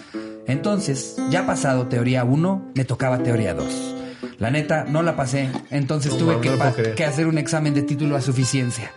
Entonces, 0.47 1.17
ya 1.31 1.47
pasado 1.47 1.89
teoría 1.89 2.25
1, 2.25 2.73
me 2.75 2.85
tocaba 2.85 3.23
teoría 3.23 3.55
2. 3.55 3.95
La 4.39 4.51
neta, 4.51 4.85
no 4.85 5.03
la 5.03 5.17
pasé, 5.17 5.51
entonces 5.71 6.13
No 6.13 6.19
tuve 6.19 6.95
que 6.95 7.05
hacer 7.05 7.27
un 7.27 7.39
examen 7.39 7.75
de 7.75 7.83
título 7.83 8.17
a 8.17 8.21
suficiencia. 8.21 8.93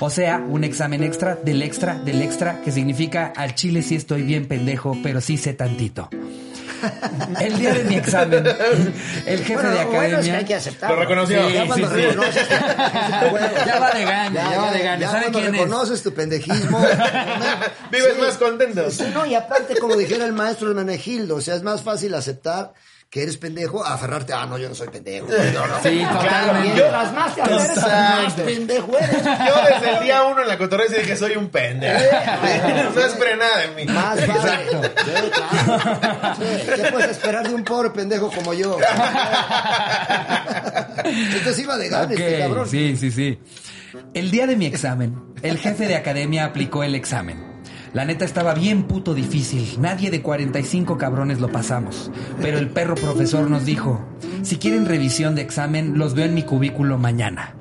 O 0.00 0.10
sea, 0.10 0.38
un 0.38 0.64
examen 0.64 1.02
extra 1.02 1.34
del 1.36 1.62
extra 1.62 1.98
del 1.98 2.22
extra, 2.22 2.60
que 2.62 2.72
significa 2.72 3.32
al 3.36 3.54
chile 3.54 3.82
sí 3.82 3.96
estoy 3.96 4.22
bien 4.22 4.46
pendejo, 4.46 4.96
pero 5.02 5.20
sí 5.20 5.36
sé 5.36 5.54
tantito. 5.54 6.08
El 7.40 7.58
día 7.58 7.74
de 7.74 7.84
mi 7.84 7.96
examen, 7.96 8.46
el 9.26 9.38
jefe 9.40 9.54
Bueno, 9.54 9.70
de 9.70 9.84
lo 9.84 9.90
bueno 9.90 10.02
es 10.02 10.10
que 10.10 10.14
academia... 10.16 10.38
hay 10.38 10.44
que 10.44 10.54
aceptarlo. 10.54 10.96
Lo 10.96 11.02
reconoció. 11.02 11.48
Sí, 11.48 11.54
Ya 11.54 11.66
cuando 11.66 11.88
sí, 11.88 11.94
sí. 11.94 12.00
reconoces, 12.02 12.48
Ya 13.66 13.78
va 13.80 13.90
de 13.92 14.04
gane, 14.04 14.34
ya, 14.34 14.58
va 14.60 14.72
de 14.72 14.78
gane. 14.82 15.00
ya 15.02 15.10
¿Sabe 15.10 15.22
cuando 15.24 15.38
quién 15.40 15.54
es? 15.54 15.60
reconoces 15.60 16.02
tu 16.02 16.14
pendejismo. 16.14 16.78
Vives 17.90 18.14
Sí. 18.14 18.20
más 18.20 18.36
contento. 18.36 18.90
Sí, 18.90 19.04
no, 19.12 19.26
y 19.26 19.34
aparte, 19.34 19.76
como 19.78 19.96
dijera 19.96 20.24
el 20.24 20.32
maestro 20.32 20.68
Hermenegildo, 20.70 21.36
o 21.36 21.40
sea, 21.40 21.54
es 21.54 21.62
más 21.62 21.82
fácil 21.82 22.14
aceptar 22.14 22.72
que 23.10 23.22
eres 23.22 23.38
pendejo 23.38 23.82
a 23.82 23.94
aferrarte, 23.94 24.34
ah, 24.34 24.44
no, 24.44 24.58
yo 24.58 24.68
no 24.68 24.74
soy 24.74 24.88
pendejo. 24.88 25.28
No, 25.28 25.66
no. 25.66 25.82
Sí, 25.82 26.04
totalmente. 26.12 26.90
Más 27.14 27.34
te 27.34 27.40
aferres, 27.40 27.76
más 27.78 28.34
pendejo 28.34 28.98
eres. 28.98 29.24
Yo 29.24 29.54
desde 29.64 29.96
el 29.96 30.04
día 30.04 30.24
uno 30.24 30.42
en 30.42 30.48
la 30.48 30.58
cotorreza 30.58 30.96
dije 30.96 31.06
que 31.06 31.16
soy 31.16 31.36
un 31.36 31.48
pendejo. 31.48 31.98
No 32.94 33.00
esperé 33.00 33.36
nada 33.36 33.58
de 33.60 33.68
mí. 33.68 33.86
Más 33.90 34.26
vale. 34.26 34.66
Sí, 34.66 35.30
claro. 35.30 36.34
Sí, 36.36 36.44
¿Qué 36.76 36.92
puedes 36.92 37.10
esperar 37.12 37.48
de 37.48 37.54
un 37.54 37.64
pobre 37.64 37.90
pendejo 37.90 38.30
como 38.30 38.52
yo? 38.52 38.76
Entonces 41.04 41.58
iba 41.60 41.78
de 41.78 41.88
gane 41.88 42.14
este 42.14 42.34
Ok, 42.34 42.40
cabrón. 42.40 42.68
Sí, 42.68 42.96
sí, 42.98 43.10
sí. 43.10 43.38
El 44.12 44.30
día 44.30 44.46
de 44.46 44.54
mi 44.56 44.66
examen, 44.66 45.32
el 45.42 45.56
jefe 45.58 45.86
de 45.86 45.96
academia 45.96 46.44
aplicó 46.44 46.84
el 46.84 46.94
examen. 46.94 47.47
La 47.92 48.04
neta 48.04 48.24
estaba 48.24 48.54
bien 48.54 48.84
puto 48.84 49.14
difícil. 49.14 49.80
Nadie 49.80 50.10
de 50.10 50.22
45 50.22 50.98
cabrones 50.98 51.40
lo 51.40 51.50
pasamos. 51.50 52.10
Pero 52.40 52.58
el 52.58 52.68
perro 52.68 52.94
profesor 52.94 53.50
nos 53.50 53.64
dijo, 53.64 54.04
si 54.42 54.56
quieren 54.56 54.86
revisión 54.86 55.34
de 55.34 55.42
examen, 55.42 55.98
los 55.98 56.14
veo 56.14 56.26
en 56.26 56.34
mi 56.34 56.42
cubículo 56.42 56.98
mañana. 56.98 57.57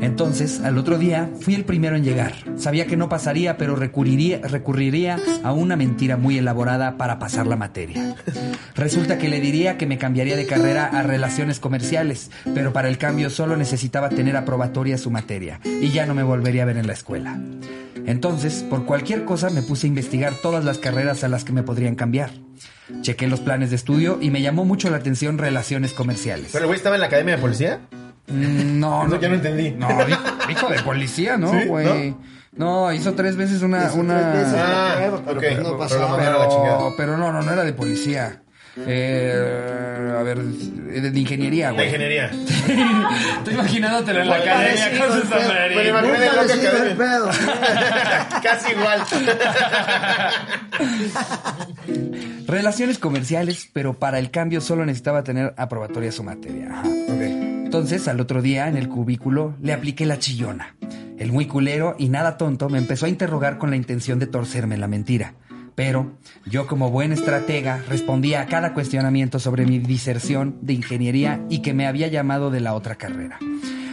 Entonces, 0.00 0.60
al 0.60 0.78
otro 0.78 0.98
día, 0.98 1.30
fui 1.40 1.54
el 1.54 1.64
primero 1.64 1.96
en 1.96 2.04
llegar. 2.04 2.34
Sabía 2.56 2.86
que 2.86 2.96
no 2.96 3.08
pasaría, 3.08 3.56
pero 3.56 3.76
recurriría, 3.76 4.40
recurriría 4.42 5.18
a 5.42 5.52
una 5.52 5.76
mentira 5.76 6.16
muy 6.16 6.38
elaborada 6.38 6.96
para 6.96 7.18
pasar 7.18 7.46
la 7.46 7.56
materia. 7.56 8.16
Resulta 8.74 9.18
que 9.18 9.28
le 9.28 9.40
diría 9.40 9.78
que 9.78 9.86
me 9.86 9.98
cambiaría 9.98 10.36
de 10.36 10.46
carrera 10.46 10.86
a 10.86 11.02
relaciones 11.02 11.60
comerciales, 11.60 12.30
pero 12.54 12.72
para 12.72 12.88
el 12.88 12.98
cambio 12.98 13.30
solo 13.30 13.56
necesitaba 13.56 14.08
tener 14.08 14.36
aprobatoria 14.36 14.98
su 14.98 15.10
materia 15.10 15.60
y 15.64 15.90
ya 15.90 16.06
no 16.06 16.14
me 16.14 16.22
volvería 16.22 16.62
a 16.62 16.66
ver 16.66 16.76
en 16.76 16.86
la 16.86 16.92
escuela. 16.92 17.38
Entonces, 18.06 18.64
por 18.68 18.84
cualquier 18.84 19.24
cosa 19.24 19.50
me 19.50 19.62
puse 19.62 19.86
a 19.86 19.88
investigar 19.88 20.34
todas 20.34 20.64
las 20.64 20.78
carreras 20.78 21.24
a 21.24 21.28
las 21.28 21.44
que 21.44 21.52
me 21.52 21.62
podrían 21.62 21.94
cambiar. 21.94 22.30
Chequé 23.00 23.28
los 23.28 23.40
planes 23.40 23.70
de 23.70 23.76
estudio 23.76 24.18
y 24.20 24.30
me 24.30 24.42
llamó 24.42 24.64
mucho 24.64 24.90
la 24.90 24.98
atención 24.98 25.38
relaciones 25.38 25.92
comerciales. 25.92 26.50
¿Pero 26.52 26.64
el 26.64 26.66
güey 26.66 26.76
estaba 26.76 26.96
en 26.96 27.00
la 27.00 27.06
academia 27.06 27.36
de 27.36 27.40
policía? 27.40 27.80
Mm, 28.26 28.78
No, 28.80 29.06
Eso 29.06 29.20
ya 29.20 29.28
no 29.28 29.34
entendí. 29.34 29.70
No, 29.72 29.88
dijo 30.48 30.68
de 30.68 30.82
policía, 30.82 31.36
¿no, 31.36 31.50
¿Sí? 31.52 31.66
güey? 31.66 32.14
¿No? 32.52 32.92
hizo 32.92 33.14
tres 33.14 33.36
veces 33.36 33.62
una... 33.62 33.84
Hizo 33.86 33.96
una... 33.96 34.32
tres 34.32 34.44
veces. 34.44 34.60
Ah, 34.64 34.94
Pero, 34.98 35.16
ok. 35.16 35.22
pues, 35.24 35.56
no 35.58 35.64
Pero 35.64 35.78
pasaba. 35.78 36.16
Pero, 36.16 36.94
pero 36.96 37.16
no, 37.18 37.32
no, 37.32 37.42
no 37.42 37.52
era 37.52 37.64
de 37.64 37.72
policía. 37.72 38.40
Eh, 38.76 40.12
a 40.18 40.22
ver, 40.24 40.38
de, 40.42 41.10
de 41.12 41.20
ingeniería, 41.20 41.68
De 41.68 41.74
güey. 41.74 41.86
ingeniería. 41.86 42.26
Estoy 43.38 43.54
imaginándotelo 43.54 44.22
en 44.22 44.28
la 44.28 44.36
academia 44.36 44.90
con 44.98 45.20
su 45.20 45.28
sombrerito. 45.28 45.82
Loca 45.92 46.34
parecido 46.36 46.82
el 46.84 46.96
pedo. 46.96 47.30
Casi 48.42 48.72
igual. 48.72 49.02
Relaciones 52.46 52.98
comerciales, 52.98 53.68
pero 53.72 53.94
para 53.94 54.18
el 54.18 54.30
cambio 54.30 54.60
solo 54.60 54.84
necesitaba 54.84 55.22
tener 55.22 55.54
aprobatoria 55.56 56.10
su 56.12 56.22
materia. 56.24 56.68
Ajá. 56.72 56.88
Ok. 56.88 57.43
Entonces, 57.64 58.06
al 58.06 58.20
otro 58.20 58.42
día, 58.42 58.68
en 58.68 58.76
el 58.76 58.88
cubículo, 58.88 59.56
le 59.60 59.72
apliqué 59.72 60.06
la 60.06 60.18
chillona. 60.18 60.76
El 61.18 61.32
muy 61.32 61.46
culero 61.46 61.96
y 61.98 62.08
nada 62.08 62.36
tonto 62.36 62.68
me 62.68 62.78
empezó 62.78 63.06
a 63.06 63.08
interrogar 63.08 63.58
con 63.58 63.70
la 63.70 63.76
intención 63.76 64.18
de 64.18 64.26
torcerme 64.26 64.76
la 64.76 64.86
mentira. 64.86 65.34
Pero 65.74 66.12
yo 66.46 66.66
como 66.66 66.90
buen 66.90 67.12
estratega 67.12 67.82
respondía 67.88 68.42
a 68.42 68.46
cada 68.46 68.74
cuestionamiento 68.74 69.38
sobre 69.40 69.66
mi 69.66 69.78
diserción 69.78 70.58
de 70.60 70.74
ingeniería 70.74 71.44
y 71.48 71.62
que 71.62 71.74
me 71.74 71.86
había 71.86 72.08
llamado 72.08 72.50
de 72.50 72.60
la 72.60 72.74
otra 72.74 72.94
carrera. 72.94 73.38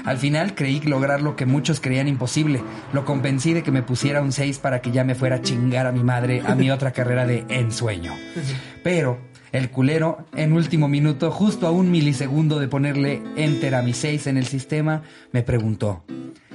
Al 0.04 0.18
final 0.18 0.56
creí 0.56 0.82
lograr 0.82 1.22
lo 1.22 1.36
que 1.36 1.46
muchos 1.46 1.80
creían 1.80 2.08
imposible. 2.08 2.62
Lo 2.92 3.06
convencí 3.06 3.54
de 3.54 3.64
que 3.64 3.72
me 3.72 3.84
pusiera 3.84 4.22
un 4.22 4.32
6 4.32 4.60
para 4.60 4.82
que 4.82 4.92
ya 4.92 5.04
me 5.04 5.16
fuera 5.16 5.38
a 5.38 5.42
chingar 5.42 5.88
a 5.88 5.92
mi 5.92 6.04
madre 6.04 6.44
a 6.46 6.56
mi 6.56 6.72
otra 6.72 6.92
carrera 6.92 7.26
de 7.26 7.46
ensueño. 7.50 8.14
Pero 8.84 9.31
el 9.52 9.70
culero, 9.70 10.26
en 10.36 10.54
último 10.54 10.88
minuto, 10.88 11.32
justo 11.32 11.68
a 11.68 11.72
un 11.72 11.92
milisegundo 11.92 12.60
de 12.60 12.68
ponerle 12.68 13.22
enter 13.36 13.76
a 13.76 13.82
mi 13.82 13.94
6 13.94 14.28
en 14.28 14.38
el 14.38 14.46
sistema, 14.46 15.04
me 15.32 15.44
preguntó, 15.44 16.04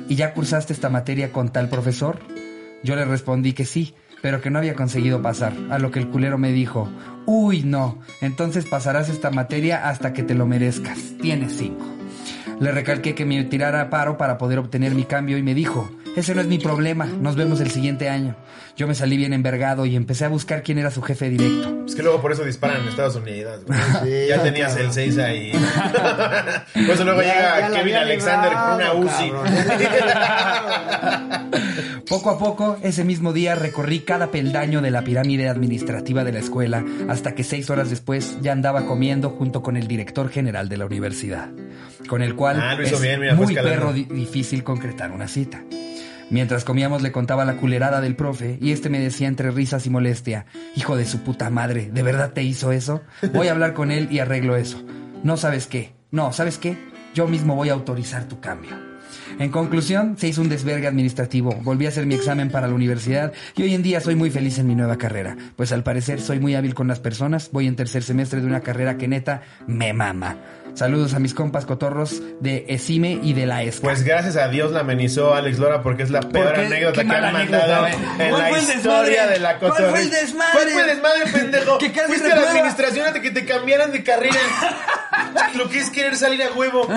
¿y 0.09 0.14
ya 0.14 0.32
cursaste 0.32 0.72
esta 0.72 0.88
materia 0.88 1.32
con 1.32 1.53
tal 1.53 1.68
profesor? 1.68 2.20
Yo 2.82 2.97
le 2.97 3.05
respondí 3.05 3.53
que 3.53 3.64
sí, 3.64 3.94
pero 4.22 4.40
que 4.40 4.51
no 4.51 4.59
había 4.59 4.74
conseguido 4.74 5.20
pasar, 5.20 5.53
a 5.70 5.78
lo 5.78 5.90
que 5.90 5.99
el 5.99 6.09
culero 6.09 6.38
me 6.38 6.53
dijo, 6.53 6.88
uy 7.26 7.62
no, 7.62 8.01
entonces 8.22 8.64
pasarás 8.64 9.09
esta 9.09 9.30
materia 9.30 9.88
hasta 9.88 10.12
que 10.12 10.22
te 10.22 10.34
lo 10.34 10.47
merezcas, 10.47 11.14
tienes 11.20 11.57
cinco. 11.57 11.84
Le 12.61 12.72
recalqué 12.72 13.14
que 13.14 13.26
me 13.26 13.44
tirara 13.44 13.82
a 13.82 13.90
paro 13.90 14.16
para 14.16 14.38
poder 14.38 14.59
obtener 14.59 14.94
mi 14.94 15.05
cambio 15.05 15.36
y 15.36 15.42
me 15.42 15.55
dijo, 15.55 15.90
ese 16.17 16.35
no 16.35 16.41
es 16.41 16.47
mi 16.49 16.59
problema, 16.59 17.05
nos 17.07 17.37
vemos 17.37 17.61
el 17.61 17.71
siguiente 17.71 18.09
año. 18.09 18.35
Yo 18.77 18.87
me 18.87 18.95
salí 18.95 19.17
bien 19.17 19.33
envergado 19.33 19.87
y 19.87 19.97
empecé 19.97 20.25
a 20.25 20.29
buscar 20.29 20.62
quién 20.62 20.79
era 20.79 20.91
su 20.91 21.01
jefe 21.03 21.31
directo. 21.31 21.85
Es 21.87 21.95
que 21.95 22.03
luego 22.03 22.21
por 22.21 22.33
eso 22.33 22.45
disparan 22.45 22.83
en 22.83 22.89
Estados 22.89 23.17
Unidos. 23.17 23.62
Sí, 24.05 24.11
ya 24.29 24.43
tenías 24.43 24.71
cabrón. 24.73 24.87
el 24.89 24.93
6 24.93 25.19
ahí. 25.19 25.53
por 26.75 26.91
eso 26.95 27.05
luego 27.05 27.23
Ya- 27.23 27.35
llega 27.35 27.61
ya 27.71 27.77
Kevin 27.79 27.95
Alexander 27.97 28.53
con 28.53 28.75
una 28.75 28.93
UCI. 28.95 29.33
Poco 32.09 32.31
a 32.31 32.39
poco, 32.39 32.79
ese 32.83 33.03
mismo 33.05 33.33
día 33.33 33.55
recorrí 33.57 34.01
cada 34.01 34.31
peldaño 34.31 34.81
de 34.81 34.91
la 34.93 35.03
pirámide 35.03 35.49
administrativa 35.49 36.23
de 36.25 36.33
la 36.33 36.39
escuela 36.39 36.85
hasta 37.09 37.35
que 37.35 37.43
seis 37.45 37.69
horas 37.71 37.91
después 37.91 38.39
ya 38.43 38.53
andaba 38.53 38.87
comiendo 38.87 39.31
junto 39.31 39.62
con 39.62 39.77
el 39.77 39.89
director 39.89 40.29
general 40.31 40.69
de 40.69 40.77
la 40.77 40.87
universidad, 40.87 41.49
con 42.09 42.23
el 42.23 42.37
cual 42.37 42.61
Ah, 42.62 42.77
es 42.81 43.01
bien, 43.01 43.21
mira, 43.21 43.35
fue 43.37 43.47
muy 43.47 43.55
perro 43.55 43.93
di- 43.93 44.05
difícil 44.05 44.62
concretar 44.62 45.11
una 45.11 45.27
cita. 45.27 45.64
Mientras 46.29 46.64
comíamos 46.64 47.03
le 47.03 47.12
contaba 47.12 47.45
la 47.45 47.57
culerada 47.57 48.01
del 48.01 48.16
profe 48.16 48.59
y 48.61 48.72
este 48.72 48.89
me 48.89 48.99
decía 48.99 49.29
entre 49.29 49.53
risas 49.53 49.87
y 49.87 49.91
molestia, 49.91 50.47
hijo 50.74 50.97
de 50.97 51.05
su 51.05 51.20
puta 51.20 51.51
madre, 51.51 51.91
¿de 51.93 52.03
verdad 52.03 52.33
te 52.33 52.43
hizo 52.43 52.72
eso? 52.72 53.03
Voy 53.33 53.47
a 53.49 53.53
hablar 53.53 53.74
con 53.74 53.93
él 53.93 54.09
y 54.11 54.18
arreglo 54.18 54.57
eso. 54.57 54.83
No 55.22 55.37
sabes 55.37 55.66
qué, 55.68 55.95
no, 56.11 56.33
¿sabes 56.33 56.59
qué? 56.59 56.77
Yo 57.14 57.29
mismo 57.29 57.55
voy 57.55 57.68
a 57.68 57.74
autorizar 57.74 58.24
tu 58.24 58.41
cambio. 58.41 58.77
En 59.39 59.51
conclusión, 59.51 60.16
se 60.18 60.29
hizo 60.29 60.41
un 60.41 60.49
desvergue 60.49 60.87
administrativo, 60.87 61.55
volví 61.62 61.87
a 61.87 61.89
hacer 61.89 62.07
mi 62.07 62.14
examen 62.14 62.51
para 62.51 62.68
la 62.68 62.74
universidad 62.74 63.33
y 63.55 63.62
hoy 63.62 63.74
en 63.74 63.83
día 63.83 64.01
soy 64.01 64.14
muy 64.14 64.31
feliz 64.31 64.59
en 64.59 64.66
mi 64.66 64.74
nueva 64.74 64.97
carrera, 64.97 65.37
pues 65.57 65.72
al 65.72 65.83
parecer 65.83 66.20
soy 66.20 66.41
muy 66.41 66.55
hábil 66.55 66.74
con 66.74 66.89
las 66.89 67.01
personas, 67.01 67.51
voy 67.53 67.66
en 67.66 67.77
tercer 67.77 68.03
semestre 68.03 68.41
de 68.41 68.47
una 68.47 68.61
carrera 68.61 68.97
que 68.97 69.09
neta 69.09 69.43
me 69.66 69.93
mama. 69.93 70.37
Saludos 70.77 71.14
a 71.14 71.18
mis 71.18 71.33
compas 71.33 71.64
cotorros 71.64 72.20
de 72.41 72.66
ESIME 72.68 73.20
y 73.22 73.33
de 73.33 73.47
la 73.47 73.62
ESCA. 73.62 73.81
Pues 73.81 74.03
gracias 74.03 74.37
a 74.37 74.49
Dios 74.49 74.72
la 74.72 74.81
amenizó 74.81 75.35
Alex 75.35 75.59
Lora 75.59 75.83
porque 75.83 76.03
es 76.03 76.11
la 76.11 76.20
peor 76.20 76.53
qué? 76.53 76.66
anécdota 76.66 77.01
Qué 77.01 77.09
que 77.09 77.14
han 77.16 77.33
mandado 77.33 77.87
en 77.87 78.31
¿Cuál 78.31 78.53
la 78.53 78.61
historia 78.61 79.27
de 79.27 79.39
la 79.39 79.59
¿Cuál 79.59 79.72
fue 79.72 80.03
el 80.03 80.11
desmadre? 80.11 80.53
¿Cuál 80.53 80.68
fue 80.68 80.83
el 80.83 80.87
desmadre, 80.89 81.20
pendejo? 81.33 81.79
¿Qué 81.79 81.93
casi 81.93 82.09
Fuiste 82.09 82.31
a 82.31 82.37
la 82.37 82.51
administración 82.51 83.07
antes 83.07 83.22
de 83.22 83.29
que 83.29 83.41
te 83.41 83.47
cambiaran 83.47 83.91
de 83.91 84.03
carrera. 84.03 84.37
Lo 85.57 85.68
que 85.68 85.80
es 85.80 85.90
querer 85.90 86.16
salir 86.16 86.42
a 86.42 86.52
huevo. 86.52 86.86
no, 86.88 86.96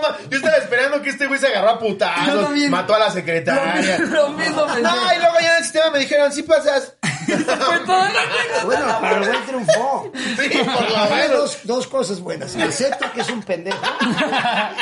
ma, 0.00 0.16
yo 0.30 0.36
estaba 0.36 0.56
esperando 0.56 1.02
que 1.02 1.10
este 1.10 1.26
güey 1.26 1.38
se 1.38 1.48
agarró 1.48 1.70
a 1.70 1.78
también. 1.98 2.70
mató 2.70 2.94
a 2.94 2.98
la 2.98 3.10
secretaria. 3.10 3.98
Lo 3.98 4.30
mismo 4.30 4.66
pensé. 4.66 4.82
No, 4.82 5.12
y 5.14 5.18
luego 5.18 5.36
ya 5.40 5.52
en 5.52 5.56
el 5.58 5.64
sistema 5.64 5.90
me 5.90 5.98
dijeron, 5.98 6.32
sí 6.32 6.42
pasas. 6.42 6.94
Bueno, 8.64 8.98
pero 9.00 9.16
el 9.22 9.28
güey 9.28 9.40
triunfó. 9.46 10.12
Sí, 10.14 10.58
por 10.58 10.90
lo 10.90 11.10
menos. 11.14 11.30
dos, 11.32 11.58
dos 11.64 11.86
cosas 11.86 12.20
buenas. 12.20 12.54
Acepta 12.56 13.12
que 13.12 13.20
es 13.20 13.28
un 13.30 13.42
pendejo 13.42 13.78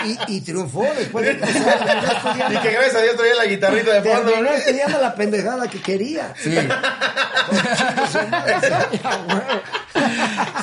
y, 0.05 0.37
y 0.37 0.41
triunfó 0.41 0.87
después 0.97 1.27
de 1.27 1.39
que 1.39 1.47
se 1.47 1.61
terminó 1.61 2.13
estudiando, 2.13 2.59
Y 2.59 2.63
que 2.63 2.71
gracias 2.73 2.95
a 2.97 3.01
Dios 3.03 3.17
traía 3.17 3.35
la 3.35 3.45
guitarrita 3.47 3.93
de 4.01 4.03
fondo. 4.15 4.31
terminó 4.31 4.51
estudiando 4.55 5.01
la 5.01 5.15
pendejada 5.15 5.69
que 5.69 5.81
quería. 5.81 6.35
Sí. 6.37 6.57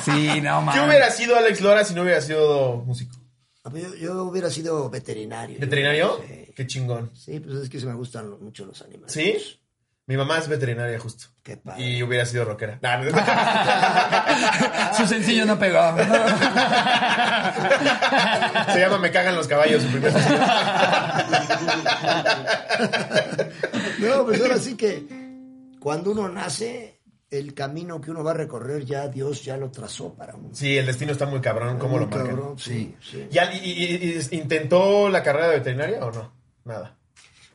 Sí, 0.04 0.40
no 0.40 0.58
¿Qué 0.60 0.64
mames. 0.64 0.86
hubiera 0.86 1.10
sido 1.10 1.36
Alex 1.36 1.60
Lora 1.60 1.84
si 1.84 1.94
no 1.94 2.02
hubiera 2.02 2.20
sido 2.20 2.76
músico? 2.86 3.16
Yo, 3.72 3.94
yo 3.94 4.24
hubiera 4.24 4.50
sido 4.50 4.90
veterinario. 4.90 5.58
¿Veterinario? 5.60 6.20
Sí. 6.26 6.52
Qué 6.54 6.66
chingón. 6.66 7.10
Sí, 7.14 7.38
pues 7.40 7.56
es 7.64 7.70
que 7.70 7.78
se 7.80 7.86
me 7.86 7.94
gustan 7.94 8.30
mucho 8.42 8.66
los 8.66 8.82
animales. 8.82 9.12
¿Sí? 9.12 9.36
Mi 10.06 10.16
mamá 10.16 10.38
es 10.38 10.48
veterinaria 10.48 10.98
justo. 10.98 11.26
Qué 11.44 11.56
padre. 11.56 11.80
Y 11.82 12.02
hubiera 12.02 12.26
sido 12.26 12.44
rockera. 12.44 12.78
Nah, 12.82 12.96
no. 12.98 13.10
Su 14.96 15.06
sencillo 15.06 15.46
no 15.46 15.56
pegó. 15.58 15.78
Se 18.72 18.80
llama 18.80 18.98
Me 18.98 19.10
cagan 19.12 19.36
los 19.36 19.46
caballos. 19.46 19.82
su 19.82 19.88
primer 19.90 20.12
sencillo. 20.12 20.40
No, 24.00 24.24
pues 24.24 24.40
ahora 24.42 24.58
sí 24.58 24.76
que 24.76 25.06
cuando 25.80 26.10
uno 26.10 26.28
nace, 26.28 27.00
el 27.30 27.54
camino 27.54 28.00
que 28.00 28.10
uno 28.10 28.24
va 28.24 28.32
a 28.32 28.34
recorrer 28.34 28.84
ya 28.84 29.06
Dios 29.08 29.44
ya 29.44 29.56
lo 29.56 29.70
trazó 29.70 30.14
para 30.14 30.34
uno. 30.34 30.50
Sí, 30.52 30.76
el 30.76 30.86
destino 30.86 31.12
está 31.12 31.26
muy 31.26 31.40
cabrón. 31.40 31.78
¿Cómo 31.78 31.98
lo 31.98 32.06
marcan? 32.08 32.26
cabrón, 32.26 32.58
sí, 32.58 32.94
sí. 33.00 33.26
¿Y, 33.30 33.38
al- 33.38 33.54
y- 33.54 33.58
y- 33.70 34.18
y- 34.30 34.36
intentó 34.36 35.08
la 35.08 35.22
carrera 35.22 35.48
de 35.48 35.58
veterinaria 35.58 36.04
o 36.04 36.10
no? 36.10 36.32
Nada. 36.64 36.96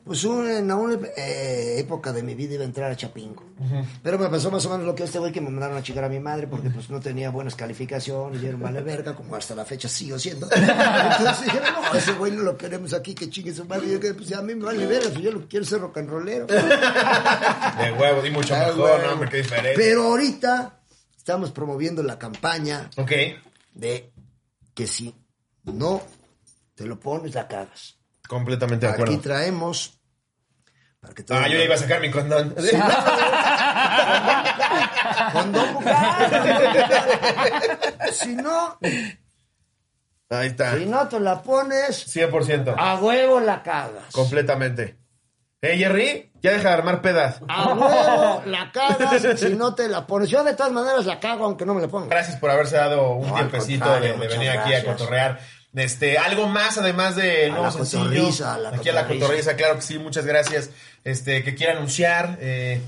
Pues 0.08 0.24
un- 0.24 0.48
en 0.48 0.72
una 0.72 0.98
eh, 1.16 1.76
época 1.78 2.12
de 2.14 2.22
mi 2.22 2.34
vida 2.34 2.54
iba 2.54 2.62
a 2.62 2.66
entrar 2.66 2.90
a 2.90 2.96
Chapingo. 2.96 3.44
Pero 4.02 4.18
me 4.18 4.28
pasó 4.28 4.50
más 4.50 4.64
o 4.64 4.70
menos 4.70 4.86
lo 4.86 4.94
que 4.94 5.04
este 5.04 5.18
güey 5.18 5.30
que 5.32 5.40
me 5.42 5.50
mandaron 5.50 5.76
a 5.76 5.82
chicar 5.82 6.02
a 6.04 6.08
mi 6.08 6.18
madre 6.18 6.46
porque 6.46 6.70
pues 6.70 6.88
no 6.88 6.98
tenía 6.98 7.28
buenas 7.30 7.54
calificaciones 7.54 8.42
y 8.42 8.46
era 8.46 8.56
un 8.56 8.62
vale 8.62 8.80
verga, 8.80 9.14
como 9.14 9.36
hasta 9.36 9.54
la 9.54 9.64
fecha 9.66 9.86
sigo 9.88 10.18
siendo. 10.18 10.48
Entonces 10.50 11.44
dijeron, 11.44 11.68
no, 11.74 11.94
ese 11.98 12.12
güey 12.14 12.32
no 12.32 12.42
lo 12.42 12.56
queremos 12.56 12.94
aquí, 12.94 13.14
que 13.14 13.28
chingue 13.28 13.52
su 13.54 13.66
madre. 13.66 13.86
Y 13.88 13.92
yo 13.92 14.00
que 14.00 14.14
pues 14.14 14.32
a 14.32 14.40
mí 14.42 14.54
me 14.54 14.64
vale 14.64 14.86
verga, 14.86 15.10
pues, 15.10 15.20
yo 15.22 15.30
lo 15.30 15.40
que 15.40 15.46
quiero 15.48 15.62
es 15.64 15.68
ser 15.68 15.80
rock 15.80 15.98
and 15.98 16.08
rollero. 16.08 16.46
De 16.46 17.92
huevo, 17.92 18.24
y 18.24 18.30
mucho 18.30 18.54
Ah, 18.54 18.68
mejor. 18.68 19.02
¿no? 19.04 19.12
Hombre, 19.12 19.28
qué 19.28 19.36
diferente. 19.38 19.74
Pero 19.76 20.04
ahorita 20.04 20.80
estamos 21.16 21.50
promoviendo 21.52 22.02
la 22.02 22.18
campaña 22.18 22.88
Ok. 22.96 23.12
de 23.74 24.10
que 24.74 24.86
si 24.86 25.14
no 25.64 26.00
te 26.74 26.86
lo 26.86 26.98
pones, 26.98 27.34
la 27.34 27.46
cagas. 27.46 27.96
Completamente 28.26 28.86
de 28.86 28.92
Aquí 28.92 29.02
acuerdo. 29.02 29.20
traemos. 29.22 29.97
Para 31.00 31.14
que 31.14 31.22
todo 31.22 31.38
Ah, 31.38 31.48
yo 31.48 31.58
ya 31.58 31.64
iba 31.64 31.74
a 31.74 31.78
sacar 31.78 32.00
mi 32.00 32.10
condón. 32.10 32.54
Condón, 35.32 35.78
Si 38.12 38.34
no, 38.34 38.78
Ahí 40.30 40.48
está. 40.48 40.76
si 40.76 40.86
no 40.86 41.08
te 41.08 41.20
la 41.20 41.42
pones, 41.42 42.06
100%. 42.14 42.74
a 42.76 42.96
huevo 42.96 43.40
la 43.40 43.62
cagas. 43.62 44.12
Completamente. 44.12 44.98
Eh, 45.60 45.76
Jerry, 45.76 46.30
ya 46.40 46.52
deja 46.52 46.68
de 46.68 46.74
armar 46.74 47.02
pedas. 47.02 47.40
A 47.48 47.72
huevo 47.74 48.42
la 48.46 48.70
cagas 48.72 49.40
si 49.40 49.54
no 49.54 49.74
te 49.74 49.88
la 49.88 50.06
pones. 50.06 50.28
Yo 50.30 50.44
de 50.44 50.54
todas 50.54 50.72
maneras 50.72 51.06
la 51.06 51.18
cago 51.20 51.44
aunque 51.46 51.64
no 51.64 51.74
me 51.74 51.80
la 51.80 51.88
ponga. 51.88 52.08
Gracias 52.08 52.36
por 52.38 52.50
haberse 52.50 52.76
dado 52.76 53.12
un 53.12 53.28
No, 53.28 53.34
tiempecito 53.34 53.90
de, 54.00 54.12
de 54.16 54.28
venir 54.28 54.50
aquí 54.50 54.74
a 54.74 54.84
cotorrear. 54.84 55.40
Este, 55.74 56.18
algo 56.18 56.48
más 56.48 56.78
además 56.78 57.14
del 57.14 57.50
A 57.52 57.54
nuevo 57.54 57.64
la 57.66 57.70
sencillo. 57.72 58.30
la 58.58 58.70
aquí 58.70 58.88
a 58.88 58.92
la 58.92 59.06
cotorriza. 59.06 59.54
claro 59.56 59.76
que 59.76 59.82
sí, 59.82 59.98
muchas 59.98 60.24
gracias. 60.26 60.70
Este, 61.04 61.44
que 61.44 61.54
quiera 61.54 61.74
anunciar. 61.74 62.38
Eh, 62.40 62.80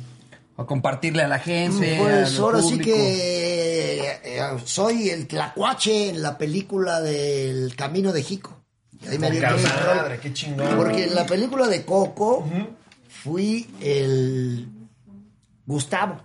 O 0.57 0.67
compartirle 0.67 1.23
a 1.23 1.29
la 1.29 1.39
gente. 1.39 1.97
Pues 1.99 2.35
al 2.37 2.41
ahora 2.41 2.63
sí 2.63 2.79
que 2.79 4.19
eh, 4.25 4.41
soy 4.65 5.11
el 5.11 5.27
tlacuache 5.27 6.09
en 6.11 6.23
la 6.23 6.37
película 6.39 7.01
del 7.01 7.75
Camino 7.77 8.13
de 8.13 8.23
Jico. 8.23 8.57
Y 9.03 9.09
ahí 9.09 9.19
me 9.19 9.31
madre, 9.31 10.19
qué 10.21 10.33
chingón. 10.33 10.77
Porque 10.77 11.05
en 11.05 11.15
la 11.15 11.27
película 11.27 11.69
de 11.69 11.85
Coco 11.85 12.47
fui 13.09 13.69
el 13.81 14.69
Gustavo. 15.67 16.21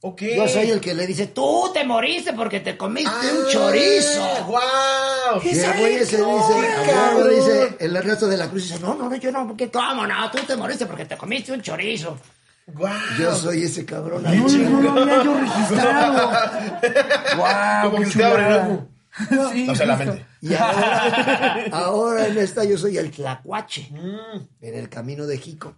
Ok. 0.00 0.22
Yo 0.36 0.46
soy 0.46 0.70
el 0.70 0.80
que 0.80 0.94
le 0.94 1.06
dice, 1.08 1.26
tú 1.26 1.70
te 1.74 1.82
moriste 1.84 2.32
porque 2.32 2.60
te 2.60 2.76
comiste 2.76 3.10
Ah, 3.12 3.32
un 3.44 3.50
chorizo. 3.50 4.44
¡Wow! 4.46 5.42
Y 5.42 5.58
el 5.58 5.72
güey 5.78 5.94
ese 5.96 6.16
dice, 6.18 7.76
el 7.80 7.96
Ernesto 7.96 8.28
de 8.28 8.36
la 8.36 8.48
Cruz 8.48 8.62
dice, 8.68 8.78
no, 8.80 8.94
no, 8.94 9.08
no, 9.10 9.16
yo 9.16 9.32
no, 9.32 9.46
porque 9.48 9.68
cómo 9.70 10.06
no, 10.06 10.30
tú 10.30 10.38
te 10.46 10.54
moriste 10.56 10.86
porque 10.86 11.04
te 11.04 11.16
comiste 11.16 11.52
un 11.52 11.60
chorizo. 11.62 12.16
¡Wow! 12.68 12.88
Yo 13.18 13.34
soy 13.34 13.64
ese 13.64 13.84
cabrón. 13.84 14.22
No, 14.22 14.30
no, 14.30 14.80
no, 14.94 15.00
había 15.02 15.24
yo 15.24 15.34
registrado. 15.34 16.30
Guau, 17.36 17.90
Como 17.90 18.02
que 18.04 18.10
se 18.10 18.18
te 18.18 18.24
abre 18.24 18.42
el 18.42 18.48
chulada. 18.48 18.68
ojo. 18.68 18.88
Sí, 19.52 19.68
O 19.68 19.74
sea, 19.74 19.86
la 19.86 19.96
justo. 19.96 20.12
mente. 20.12 20.26
Y 20.42 20.54
ahora, 20.54 21.64
ahora 21.72 22.26
en 22.28 22.38
esta 22.38 22.62
yo 22.62 22.78
soy 22.78 22.98
el 22.98 23.10
tlacuache, 23.10 23.88
Mm, 23.90 24.46
en 24.64 24.74
el 24.76 24.88
camino 24.88 25.26
de 25.26 25.38
Jico. 25.38 25.74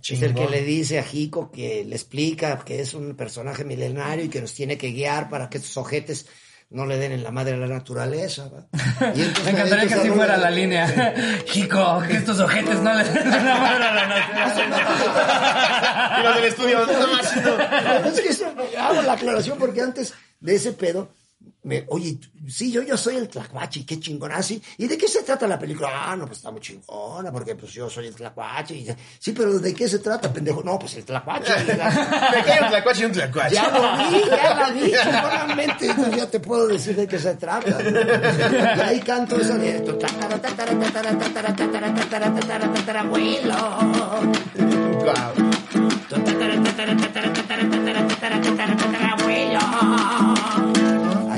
Es 0.00 0.22
el 0.22 0.34
que 0.34 0.48
le 0.48 0.62
dice 0.62 0.98
a 0.98 1.02
Jico 1.04 1.50
que 1.50 1.84
le 1.84 1.94
explica 1.94 2.58
que 2.64 2.80
es 2.80 2.94
un 2.94 3.14
personaje 3.14 3.64
milenario 3.64 4.24
y 4.24 4.28
que 4.28 4.40
nos 4.40 4.52
tiene 4.54 4.76
que 4.78 4.88
guiar 4.92 5.28
para 5.28 5.48
que 5.48 5.58
estos 5.58 5.76
ojetes 5.76 6.26
no 6.70 6.86
le 6.86 6.96
den 6.96 7.12
en 7.12 7.22
la 7.22 7.30
madre 7.30 7.52
a 7.54 7.58
la 7.58 7.66
naturaleza. 7.66 8.48
¿va? 8.48 8.66
Y 9.14 9.20
entonces 9.22 9.44
Me 9.44 9.50
encantaría 9.50 9.86
que 9.86 9.94
así 9.94 10.08
fuera 10.08 10.36
la 10.38 10.50
línea. 10.50 11.14
Chico, 11.44 12.02
que 12.08 12.16
estos 12.16 12.40
ojetes 12.40 12.80
no 12.80 12.94
le 12.94 13.04
den 13.04 13.30
la 13.30 13.56
mano 13.58 13.84
a 13.84 13.92
la 13.94 14.06
naturaleza. 14.08 14.98
Y 16.20 16.22
los 16.24 16.34
del 16.36 16.44
estudio, 16.44 16.86
no 16.86 17.06
más. 17.08 17.36
Es 18.06 18.20
que 18.20 18.28
eso- 18.28 18.52
hago 18.78 19.02
la 19.02 19.12
aclaración 19.12 19.58
porque 19.58 19.80
antes 19.82 20.14
de 20.40 20.54
ese 20.54 20.72
pedo, 20.72 21.10
me, 21.64 21.84
oye, 21.90 22.18
sí, 22.48 22.72
yo, 22.72 22.82
yo 22.82 22.96
soy 22.96 23.16
el 23.16 23.28
tlacuache, 23.28 23.86
qué 23.86 24.00
chingón, 24.00 24.32
así. 24.32 24.60
¿Y 24.78 24.88
de 24.88 24.98
qué 24.98 25.06
se 25.06 25.22
trata 25.22 25.46
la 25.46 25.58
película? 25.58 25.90
Ah, 25.92 26.16
no, 26.16 26.26
pues 26.26 26.38
está 26.38 26.50
muy 26.50 26.60
chingona, 26.60 27.30
porque 27.30 27.54
pues 27.54 27.72
yo 27.72 27.88
soy 27.88 28.08
el 28.08 28.16
tlacuache. 28.16 28.74
Y, 28.74 28.88
sí, 29.20 29.32
pero 29.32 29.60
¿de 29.60 29.72
qué 29.72 29.88
se 29.88 30.00
trata, 30.00 30.32
pendejo? 30.32 30.64
No, 30.64 30.76
pues 30.76 30.96
el 30.96 31.04
tlacuache. 31.04 31.52
un 31.52 32.68
tlacuache 32.68 33.02
y 33.02 33.04
un 33.04 33.12
tlacuache. 33.12 33.54
ya 33.54 33.70
lo 33.70 34.10
vi, 34.10 34.24
ya 34.28 34.54
la 34.54 34.70
vi, 34.70 34.92
chingonamente. 34.92 35.86
Entonces 35.86 36.16
ya 36.16 36.26
te 36.28 36.40
puedo 36.40 36.66
decir 36.66 36.96
de 36.96 37.06
qué 37.06 37.18
se 37.18 37.34
trata. 37.36 37.78
Y 37.80 38.80
ahí 38.80 39.00
canto 39.00 39.40
esa 39.40 39.56
de... 39.56 39.82
Wow. 45.04 45.62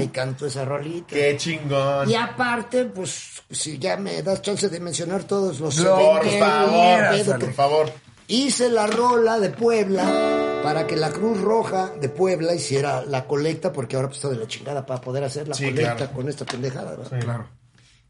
Ahí 0.05 0.09
canto 0.09 0.46
esa 0.46 0.64
rolita. 0.64 1.09
Qué 1.14 1.36
chingón. 1.36 2.09
Y 2.11 2.14
aparte, 2.14 2.84
pues, 2.84 3.42
si 3.50 3.78
ya 3.78 3.96
me 3.96 4.22
das 4.22 4.42
chance 4.42 4.68
de 4.68 4.80
mencionar 4.80 5.24
todos 5.24 5.61
los... 5.61 5.78
Lo 5.78 5.96
Por 5.96 6.24
favor, 6.38 7.11
que- 7.16 7.24
por 7.24 7.52
favor. 7.55 7.92
Hice 8.26 8.70
la 8.70 8.86
rola 8.86 9.38
de 9.38 9.50
Puebla 9.50 10.61
para 10.62 10.86
que 10.86 10.96
la 10.96 11.11
Cruz 11.11 11.38
Roja 11.40 11.90
de 12.00 12.09
Puebla 12.09 12.55
hiciera 12.55 13.05
la 13.05 13.26
colecta, 13.26 13.70
porque 13.70 13.96
ahora 13.96 14.09
pues 14.09 14.16
está 14.18 14.30
de 14.30 14.36
la 14.36 14.46
chingada 14.46 14.86
para 14.86 15.00
poder 15.00 15.24
hacer 15.24 15.46
la 15.46 15.55
Sí, 15.55 15.66
colecta 15.66 15.96
claro. 15.96 16.12
con 16.12 16.28
esta 16.30 16.46
pendejada. 16.46 16.96
¿verdad? 16.96 17.20
Claro. 17.20 17.48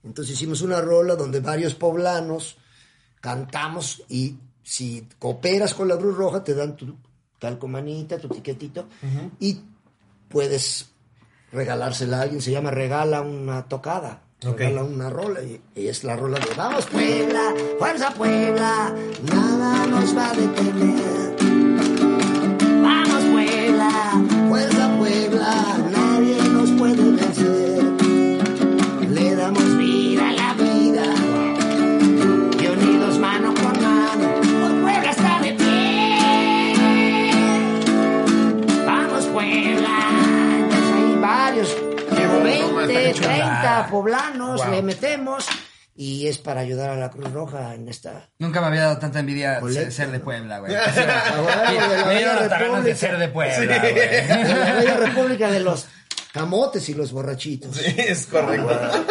Entonces 0.04 0.34
hicimos 0.34 0.62
una 0.62 0.80
rola 0.80 1.16
donde 1.16 1.40
varios 1.40 1.74
poblanos 1.74 2.56
cantamos 3.20 4.02
y 4.08 4.36
si 4.62 5.08
cooperas 5.18 5.74
con 5.74 5.88
la 5.88 5.96
Cruz 5.96 6.16
Roja 6.16 6.44
te 6.44 6.54
dan 6.54 6.76
tu 6.76 6.96
calcomanita, 7.40 8.18
tu 8.18 8.28
tiquetito 8.28 8.86
y 9.40 9.58
puedes 10.28 10.90
regalársela 11.54 12.18
a 12.18 12.22
alguien. 12.22 12.42
Se 12.42 12.50
llama 12.50 12.70
Regala 12.70 13.22
una 13.22 13.66
tocada. 13.68 14.20
Regala 14.40 14.82
una 14.82 15.08
rola 15.08 15.40
y, 15.42 15.60
y 15.74 15.88
es 15.88 16.04
la 16.04 16.16
rola 16.16 16.38
de 16.38 16.54
Vamos 16.54 16.84
Puebla, 16.86 17.54
Fuerza 17.78 18.10
Puebla, 18.10 18.94
nada 19.32 19.86
nos 19.86 20.14
va 20.14 20.30
a 20.30 20.34
detener. 20.34 21.36
Vamos 22.82 23.24
Puebla, 23.32 23.90
Fuerza 24.50 24.96
Puebla, 24.98 25.63
bueno, 42.94 43.08
20, 43.08 43.10
está 43.10 43.28
30 43.28 43.86
poblanos 43.90 44.62
Wow. 44.62 44.70
le 44.74 44.82
metemos 44.82 45.46
y 45.96 46.26
es 46.26 46.38
para 46.38 46.60
ayudar 46.62 46.90
a 46.90 46.96
la 46.96 47.10
Cruz 47.10 47.30
Roja 47.32 47.74
en 47.74 47.88
esta 47.88 48.28
Nunca 48.38 48.60
me 48.60 48.66
había 48.68 48.82
dado 48.82 48.98
tanta 48.98 49.20
envidia 49.20 49.60
Colecta. 49.60 49.90
ser, 49.92 50.10
de 50.10 50.20
Puebla, 50.20 50.58
güey. 50.58 50.72
Me 52.06 52.14
dieron 52.14 52.36
Bella 52.36 52.38
hasta 52.40 52.58
ganas 52.58 52.84
de 52.84 52.94
República. 52.94 52.96
ser 52.96 53.18
de 53.18 53.28
Puebla, 53.28 53.78
güey. 53.78 54.48
la 54.48 54.74
bella 54.74 54.96
república 54.96 55.50
de 55.50 55.60
los 55.60 55.86
camotes 56.32 56.88
y 56.88 56.94
los 56.94 57.12
borrachitos. 57.12 57.76
Sí, 57.76 57.94
es 57.96 58.26
correcto. 58.26 59.04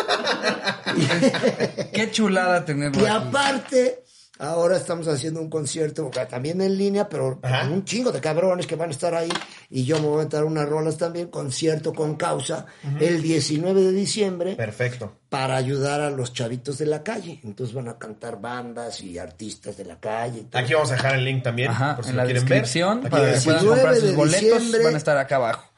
Qué 1.94 2.12
chulada 2.12 2.66
tenerlo 2.66 3.02
Y 3.02 3.06
aquí. 3.06 3.16
aparte, 3.16 4.03
ahora 4.40 4.78
estamos 4.78 5.08
haciendo 5.08 5.40
un 5.42 5.50
concierto 5.50 6.10
también 6.30 6.60
en 6.62 6.78
línea, 6.78 7.08
pero 7.08 7.40
Ajá. 7.42 7.62
con 7.62 7.74
un 7.74 7.86
chingo 7.86 8.12
de 8.12 8.20
cabrones 8.20 8.68
que 8.68 8.76
van 8.76 8.90
a 8.90 8.92
estar 8.92 9.14
ahí. 9.16 9.30
Y 9.70 9.86
yo 9.86 10.00
me 10.00 10.08
voy 10.08 10.22
a 10.22 10.24
meter 10.26 10.44
unas 10.44 10.68
rolas 10.68 10.98
también, 10.98 11.28
concierto 11.28 11.94
con 11.94 12.16
causa, 12.16 12.66
el 13.00 13.22
19 13.22 13.82
de 13.82 13.92
diciembre, 13.92 14.56
Perfecto. 14.56 15.18
para 15.30 15.56
ayudar 15.56 16.02
a 16.02 16.10
los 16.10 16.34
chavitos 16.34 16.78
de 16.78 16.86
la 16.88 17.04
calle. 17.04 17.40
Entonces 17.44 17.74
van 17.76 17.88
a 17.88 17.98
cantar 17.98 18.40
bandas 18.42 19.02
y 19.02 19.18
artistas 19.18 19.78
de 19.78 19.86
la 19.86 20.00
calle. 20.00 20.40
y 20.40 20.44
todo. 20.44 20.62
Aquí 20.62 20.74
vamos 20.74 20.92
a 20.92 20.96
dejar 20.96 21.16
el 21.16 21.26
link 21.26 21.44
también. 21.44 21.72
Ajá, 21.72 21.96
por 21.96 22.04
si 22.06 22.12
en 22.12 22.18
lo 22.18 22.22
la 22.24 22.26
quieren 22.28 22.44
descripción 22.46 23.02
ver. 23.02 23.08
Aquí 23.08 23.12
para 23.12 23.34
que 23.34 23.42
puedan 23.42 23.66
comprar 23.66 23.94
19 23.94 24.00
sus 24.02 24.10
de 24.10 24.16
boletos 24.16 24.42
diciembre. 24.60 24.84
van 24.84 24.94
a 24.94 24.98
estar 24.98 25.18
acá 25.18 25.36
abajo. 25.38 25.70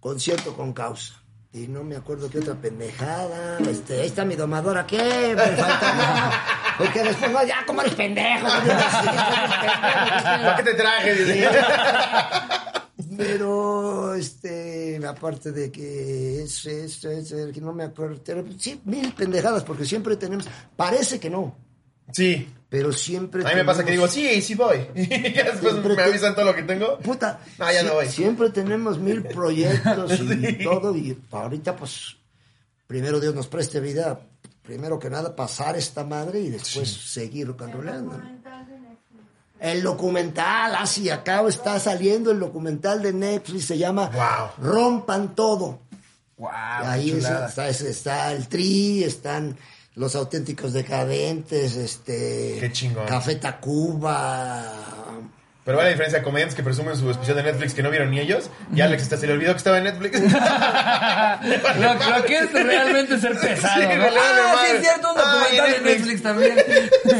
concierto 0.00 0.56
con 0.56 0.72
causa. 0.72 1.14
Y 1.52 1.68
no 1.68 1.84
me 1.84 1.94
acuerdo 1.94 2.28
qué 2.28 2.40
otra 2.40 2.54
pendejada. 2.54 3.58
Este, 3.70 4.00
ahí 4.00 4.06
está 4.08 4.24
mi 4.24 4.34
domadora, 4.34 4.84
¿qué? 4.86 5.34
Me 5.36 5.42
falta. 5.56 6.32
Porque 6.78 7.02
después 7.04 7.34
va, 7.34 7.44
ya, 7.44 7.64
como 7.66 7.80
eres 7.82 7.94
pendejo. 7.94 8.46
¿Para 9.44 10.56
qué 10.56 10.62
te 10.62 10.74
traje? 10.74 11.14
Dice. 11.14 11.48
Pero, 13.16 14.14
este, 14.14 15.00
aparte 15.06 15.52
de 15.52 15.70
que 15.70 16.42
es, 16.42 16.66
es, 16.66 17.04
es, 17.04 17.30
es, 17.32 17.52
que 17.52 17.60
no 17.60 17.72
me 17.72 17.84
acuerdo. 17.84 18.20
Sí, 18.58 18.80
mil 18.84 19.12
pendejadas, 19.12 19.62
porque 19.62 19.84
siempre 19.84 20.16
tenemos. 20.16 20.46
Parece 20.76 21.20
que 21.20 21.30
no, 21.30 21.56
Sí. 22.12 22.48
pero 22.68 22.92
siempre. 22.92 23.44
A 23.44 23.48
mí 23.50 23.54
me 23.54 23.64
pasa 23.64 23.84
que 23.84 23.92
digo, 23.92 24.08
sí, 24.08 24.40
sí 24.42 24.54
voy. 24.54 24.86
Y 24.94 25.32
ya 25.32 25.44
después 25.44 25.74
me 25.74 26.02
avisan 26.02 26.34
todo 26.34 26.46
lo 26.46 26.54
que 26.54 26.62
tengo. 26.62 26.98
Puta, 26.98 27.40
No, 27.58 27.70
ya 27.72 27.82
no 27.82 27.94
voy. 27.94 28.08
siempre 28.08 28.50
tenemos 28.50 28.98
mil 28.98 29.22
proyectos 29.24 30.12
y 30.20 30.28
Sí. 30.58 30.64
todo, 30.64 30.96
y 30.96 31.16
ahorita, 31.30 31.76
pues, 31.76 32.16
primero 32.86 33.20
Dios 33.20 33.34
nos 33.34 33.46
preste 33.46 33.80
vida, 33.80 34.20
primero 34.64 34.98
que 34.98 35.10
nada 35.10 35.36
pasar 35.36 35.76
esta 35.76 36.02
madre 36.04 36.40
y 36.40 36.50
después 36.50 36.88
seguir 36.90 37.54
and 37.60 37.72
rollando. 37.74 38.20
El 39.60 39.82
documental, 39.82 40.74
así 40.74 41.08
acá 41.10 41.46
está 41.48 41.78
saliendo 41.78 42.30
el 42.30 42.40
documental 42.40 43.00
de 43.02 43.12
Netflix, 43.12 43.66
se 43.66 43.78
llama 43.78 44.10
Wow. 44.12 44.66
Rompan 44.72 45.34
Todo. 45.34 45.78
Wow, 46.36 46.50
Ahí 46.50 47.10
es- 47.12 47.24
está, 47.24 47.68
es- 47.68 47.80
está 47.82 48.32
el 48.32 48.48
Tri, 48.48 49.04
están 49.04 49.56
los 49.94 50.16
auténticos 50.16 50.72
decadentes, 50.72 51.76
este 51.76 52.56
Qué 52.60 52.72
chingón. 52.72 53.06
Café 53.06 53.36
Tacuba, 53.36 54.72
Pero 55.64 55.78
vale 55.78 55.88
la 55.88 55.92
diferencia 55.92 56.18
de 56.18 56.24
comediantes 56.24 56.54
que 56.54 56.62
presumen 56.62 56.94
su 56.94 57.10
especial 57.10 57.36
de 57.38 57.42
Netflix 57.44 57.72
que 57.72 57.82
no 57.82 57.88
vieron 57.90 58.10
ni 58.10 58.20
ellos. 58.20 58.50
Y 58.74 58.82
Alex 58.82 59.04
hasta 59.04 59.16
se 59.16 59.26
le 59.26 59.32
olvidó 59.32 59.52
que 59.52 59.58
estaba 59.58 59.78
en 59.78 59.84
Netflix. 59.84 60.20
lo, 60.20 61.94
lo 62.16 62.24
que 62.24 62.38
es 62.38 62.52
realmente 62.52 63.18
ser 63.18 63.38
pesado, 63.38 63.74
Sí, 63.80 63.86
¿no? 63.96 64.04
vale 64.04 64.18
Ah, 64.20 64.56
sí, 64.66 64.76
es 64.76 64.82
cierto, 64.82 65.08
un 65.10 65.16
documental 65.16 65.50
de 65.56 65.80
Netflix. 65.80 65.96
Netflix 65.98 66.22
también. 66.22 66.54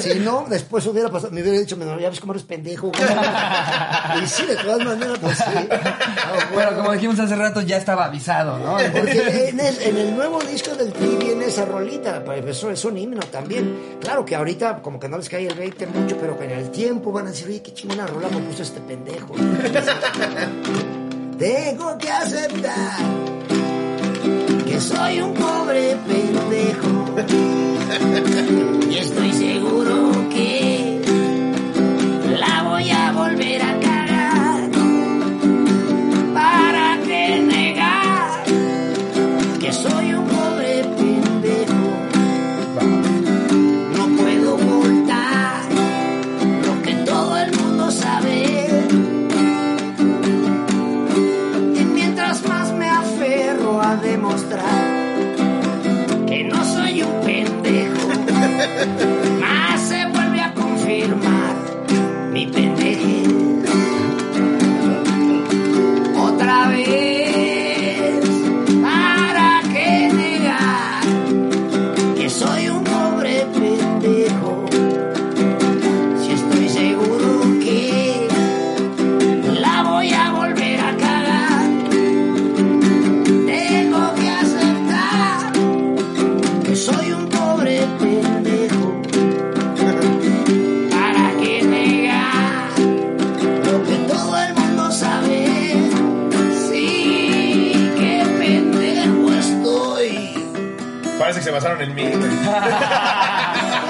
Si 0.00 0.18
no, 0.20 0.44
después 0.48 0.84
hubiera 0.86 1.08
pasado, 1.08 1.30
me 1.32 1.40
hubiera 1.40 1.58
dicho, 1.58 1.76
"Menor, 1.76 2.00
ya 2.00 2.10
ves 2.10 2.20
cómo 2.20 2.32
eres 2.32 2.42
pendejo. 2.44 2.88
güey". 2.88 3.02
y 4.22 4.26
sí, 4.26 4.44
de 4.44 4.56
todas 4.56 4.84
maneras, 4.84 5.18
pues 5.20 5.38
sí. 5.38 5.68
Bueno, 6.52 6.74
como 6.76 6.92
dijimos 6.92 7.18
hace 7.20 7.36
rato, 7.36 7.60
ya 7.62 7.76
estaba 7.76 8.06
avisado, 8.06 8.58
¿no? 8.58 8.76
Porque 8.92 9.48
en 9.48 9.60
el, 9.60 9.82
en 9.82 9.96
el 9.96 10.14
nuevo 10.16 10.40
disco 10.42 10.74
del 10.74 10.92
Tri 10.92 11.16
viene 11.18 11.46
esa 11.46 11.64
rolita, 11.64 12.22
pues 12.24 12.44
eso 12.44 12.70
es 12.70 12.84
un 12.84 12.98
himno 12.98 13.20
también. 13.30 13.98
Claro 14.00 14.24
que 14.24 14.34
ahorita 14.36 14.82
como 14.82 14.98
que 15.00 15.08
no 15.08 15.16
les 15.16 15.28
cae 15.28 15.46
el 15.46 15.54
20 15.54 15.86
mucho, 15.86 16.16
pero 16.18 16.36
que 16.38 16.44
en 16.44 16.50
el 16.52 16.70
tiempo 16.70 17.12
van 17.12 17.26
a 17.28 17.30
decir, 17.30 17.46
oye, 17.48 17.62
qué 17.62 17.72
chingona 17.72 18.06
rola 18.06 18.28
me 18.34 18.40
puso 18.46 18.62
este 18.62 18.80
pendejo. 18.80 19.34
Tengo 21.38 21.98
que 21.98 22.10
aceptar 22.10 22.98
que 24.66 24.80
soy 24.80 25.20
un 25.20 25.34
pobre 25.34 25.96
pendejo. 26.06 27.04
Y 28.90 28.98
estoy 28.98 29.32
En 101.80 101.94
mí. 101.94 102.10
güey. 102.10 102.30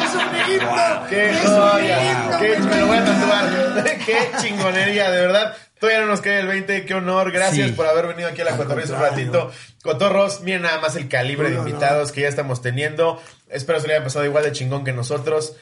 Es 0.04 0.14
un 0.14 0.52
himno. 0.52 1.06
¡Qué 1.08 1.30
es 1.30 1.40
joya! 1.40 2.12
himno, 2.12 2.38
¡Qué, 2.38 2.58
me 2.58 2.66
me 2.66 2.76
lo 2.80 2.86
voy 2.86 2.96
a 2.98 3.04
tatuar! 3.04 3.84
¡Qué 4.06 4.30
chingonería, 4.40 5.10
de 5.10 5.20
verdad! 5.26 5.56
Todavía 5.80 6.00
no 6.02 6.06
nos 6.06 6.20
cae 6.20 6.40
el 6.40 6.46
20, 6.46 6.84
qué 6.86 6.94
honor. 6.94 7.30
Gracias 7.32 7.68
Sí. 7.68 7.72
por 7.74 7.86
haber 7.86 8.06
venido 8.06 8.28
aquí 8.28 8.40
a 8.42 8.44
la 8.44 8.52
Al 8.52 8.56
Cotorrisa 8.58 8.94
un 8.94 9.00
ratito. 9.02 9.50
Cotorros, 9.82 10.40
miren 10.42 10.62
nada 10.62 10.80
más 10.80 10.96
el 10.96 11.08
calibre 11.08 11.48
de 11.48 11.56
No, 11.56 11.60
no, 11.60 11.64
no. 11.64 11.68
invitados 11.70 12.12
que 12.12 12.22
ya 12.22 12.28
estamos 12.28 12.62
teniendo. 12.62 13.20
Espero 13.48 13.80
se 13.80 13.88
le 13.88 13.94
haya 13.94 14.04
pasado 14.04 14.24
igual 14.24 14.44
de 14.44 14.52
chingón 14.52 14.84
que 14.84 14.92
nosotros. 14.92 15.56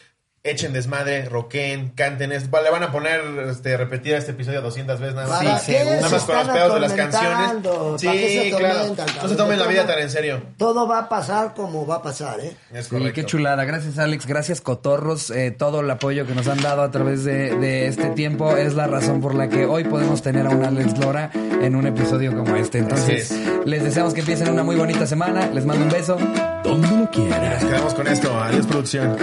Echen 0.44 0.72
desmadre, 0.72 1.24
roquen, 1.26 1.90
canten. 1.90 2.32
Es- 2.32 2.50
le 2.50 2.70
van 2.70 2.82
a 2.82 2.90
poner, 2.90 3.20
este, 3.48 3.76
repetir 3.76 4.14
este 4.14 4.32
episodio 4.32 4.60
200 4.60 4.98
veces 4.98 5.14
nada 5.14 5.28
más. 5.28 5.38
¿Para 5.44 5.58
Sí. 5.60 5.72
Nada 5.72 6.08
más 6.08 6.24
con 6.24 6.36
los 6.36 6.48
pedos 6.48 6.74
de 6.74 6.80
las 6.80 6.92
canciones. 6.94 7.48
¿Para 7.62 8.12
qué 8.12 8.28
se 8.28 8.42
Sí, 8.42 8.50
claro. 8.50 8.94
No 9.22 9.28
se 9.28 9.36
tomen 9.36 9.58
la 9.60 9.66
vida 9.68 9.86
tan 9.86 9.98
en 10.00 10.10
serio. 10.10 10.42
Todo 10.56 10.88
va 10.88 10.98
a 11.00 11.08
pasar 11.08 11.54
como 11.54 11.86
va 11.86 11.96
a 11.96 12.02
pasar, 12.02 12.40
¿eh? 12.40 12.56
Es 12.72 12.88
Sí, 12.88 12.96
qué 13.14 13.24
chulada. 13.24 13.64
Gracias, 13.64 13.98
Alex. 13.98 14.26
Gracias, 14.26 14.60
Cotorros. 14.60 15.30
Eh, 15.30 15.52
todo 15.52 15.80
el 15.80 15.90
apoyo 15.90 16.26
que 16.26 16.34
nos 16.34 16.48
han 16.48 16.60
dado 16.60 16.82
a 16.82 16.90
través 16.90 17.22
de, 17.22 17.54
de 17.56 17.86
este 17.86 18.08
tiempo 18.10 18.56
es 18.56 18.74
la 18.74 18.88
razón 18.88 19.20
por 19.20 19.36
la 19.36 19.48
que 19.48 19.64
hoy 19.66 19.84
podemos 19.84 20.22
tener 20.22 20.46
a 20.46 20.50
un 20.50 20.64
Alex 20.64 20.98
Lora 20.98 21.30
en 21.34 21.76
un 21.76 21.86
episodio 21.86 22.36
como 22.36 22.56
este. 22.56 22.78
Entonces, 22.78 23.32
les 23.64 23.84
deseamos 23.84 24.12
que 24.12 24.20
empiecen 24.20 24.48
una 24.50 24.64
muy 24.64 24.74
bonita 24.74 25.06
semana. 25.06 25.46
Les 25.48 25.64
mando 25.64 25.84
un 25.84 25.90
beso. 25.90 26.18
Donde 26.64 26.88
lo 26.88 27.10
quiera. 27.10 27.54
Nos 27.60 27.64
quedamos 27.64 27.94
con 27.94 28.06
esto. 28.08 28.40
Adiós, 28.42 28.66
producción. 28.66 29.16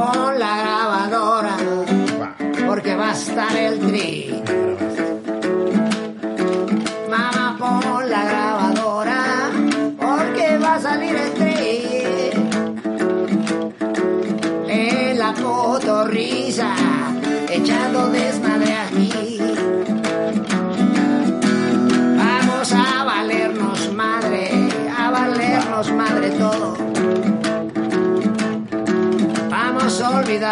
Mamá, 0.00 0.29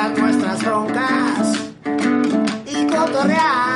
nuestras 0.07 0.65
broncas 0.65 1.59
y 2.67 2.87
cotorrear. 2.87 3.68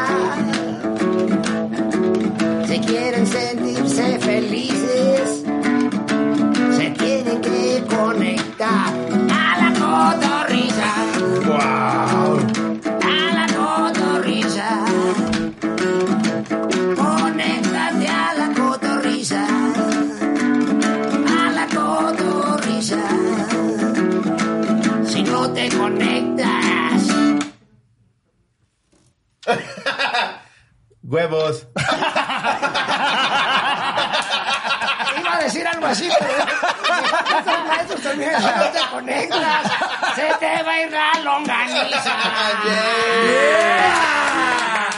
huevos. 31.32 31.66
Iba 35.18 35.34
a 35.34 35.38
decir 35.42 35.66
algo 35.66 35.86
así, 35.86 36.08
pero 36.18 36.32
estos 37.38 37.66
maestros 37.66 38.02
también 38.02 38.32
no 38.32 38.70
te 38.70 38.80
conectas. 38.90 39.72
Se 40.14 40.34
te 40.38 40.62
va 40.62 40.72
a 40.72 40.80
ir 40.80 40.90
la 40.90 41.20
longaniza. 41.22 42.02
Yeah. 42.64 43.22
Yeah. 43.24 44.91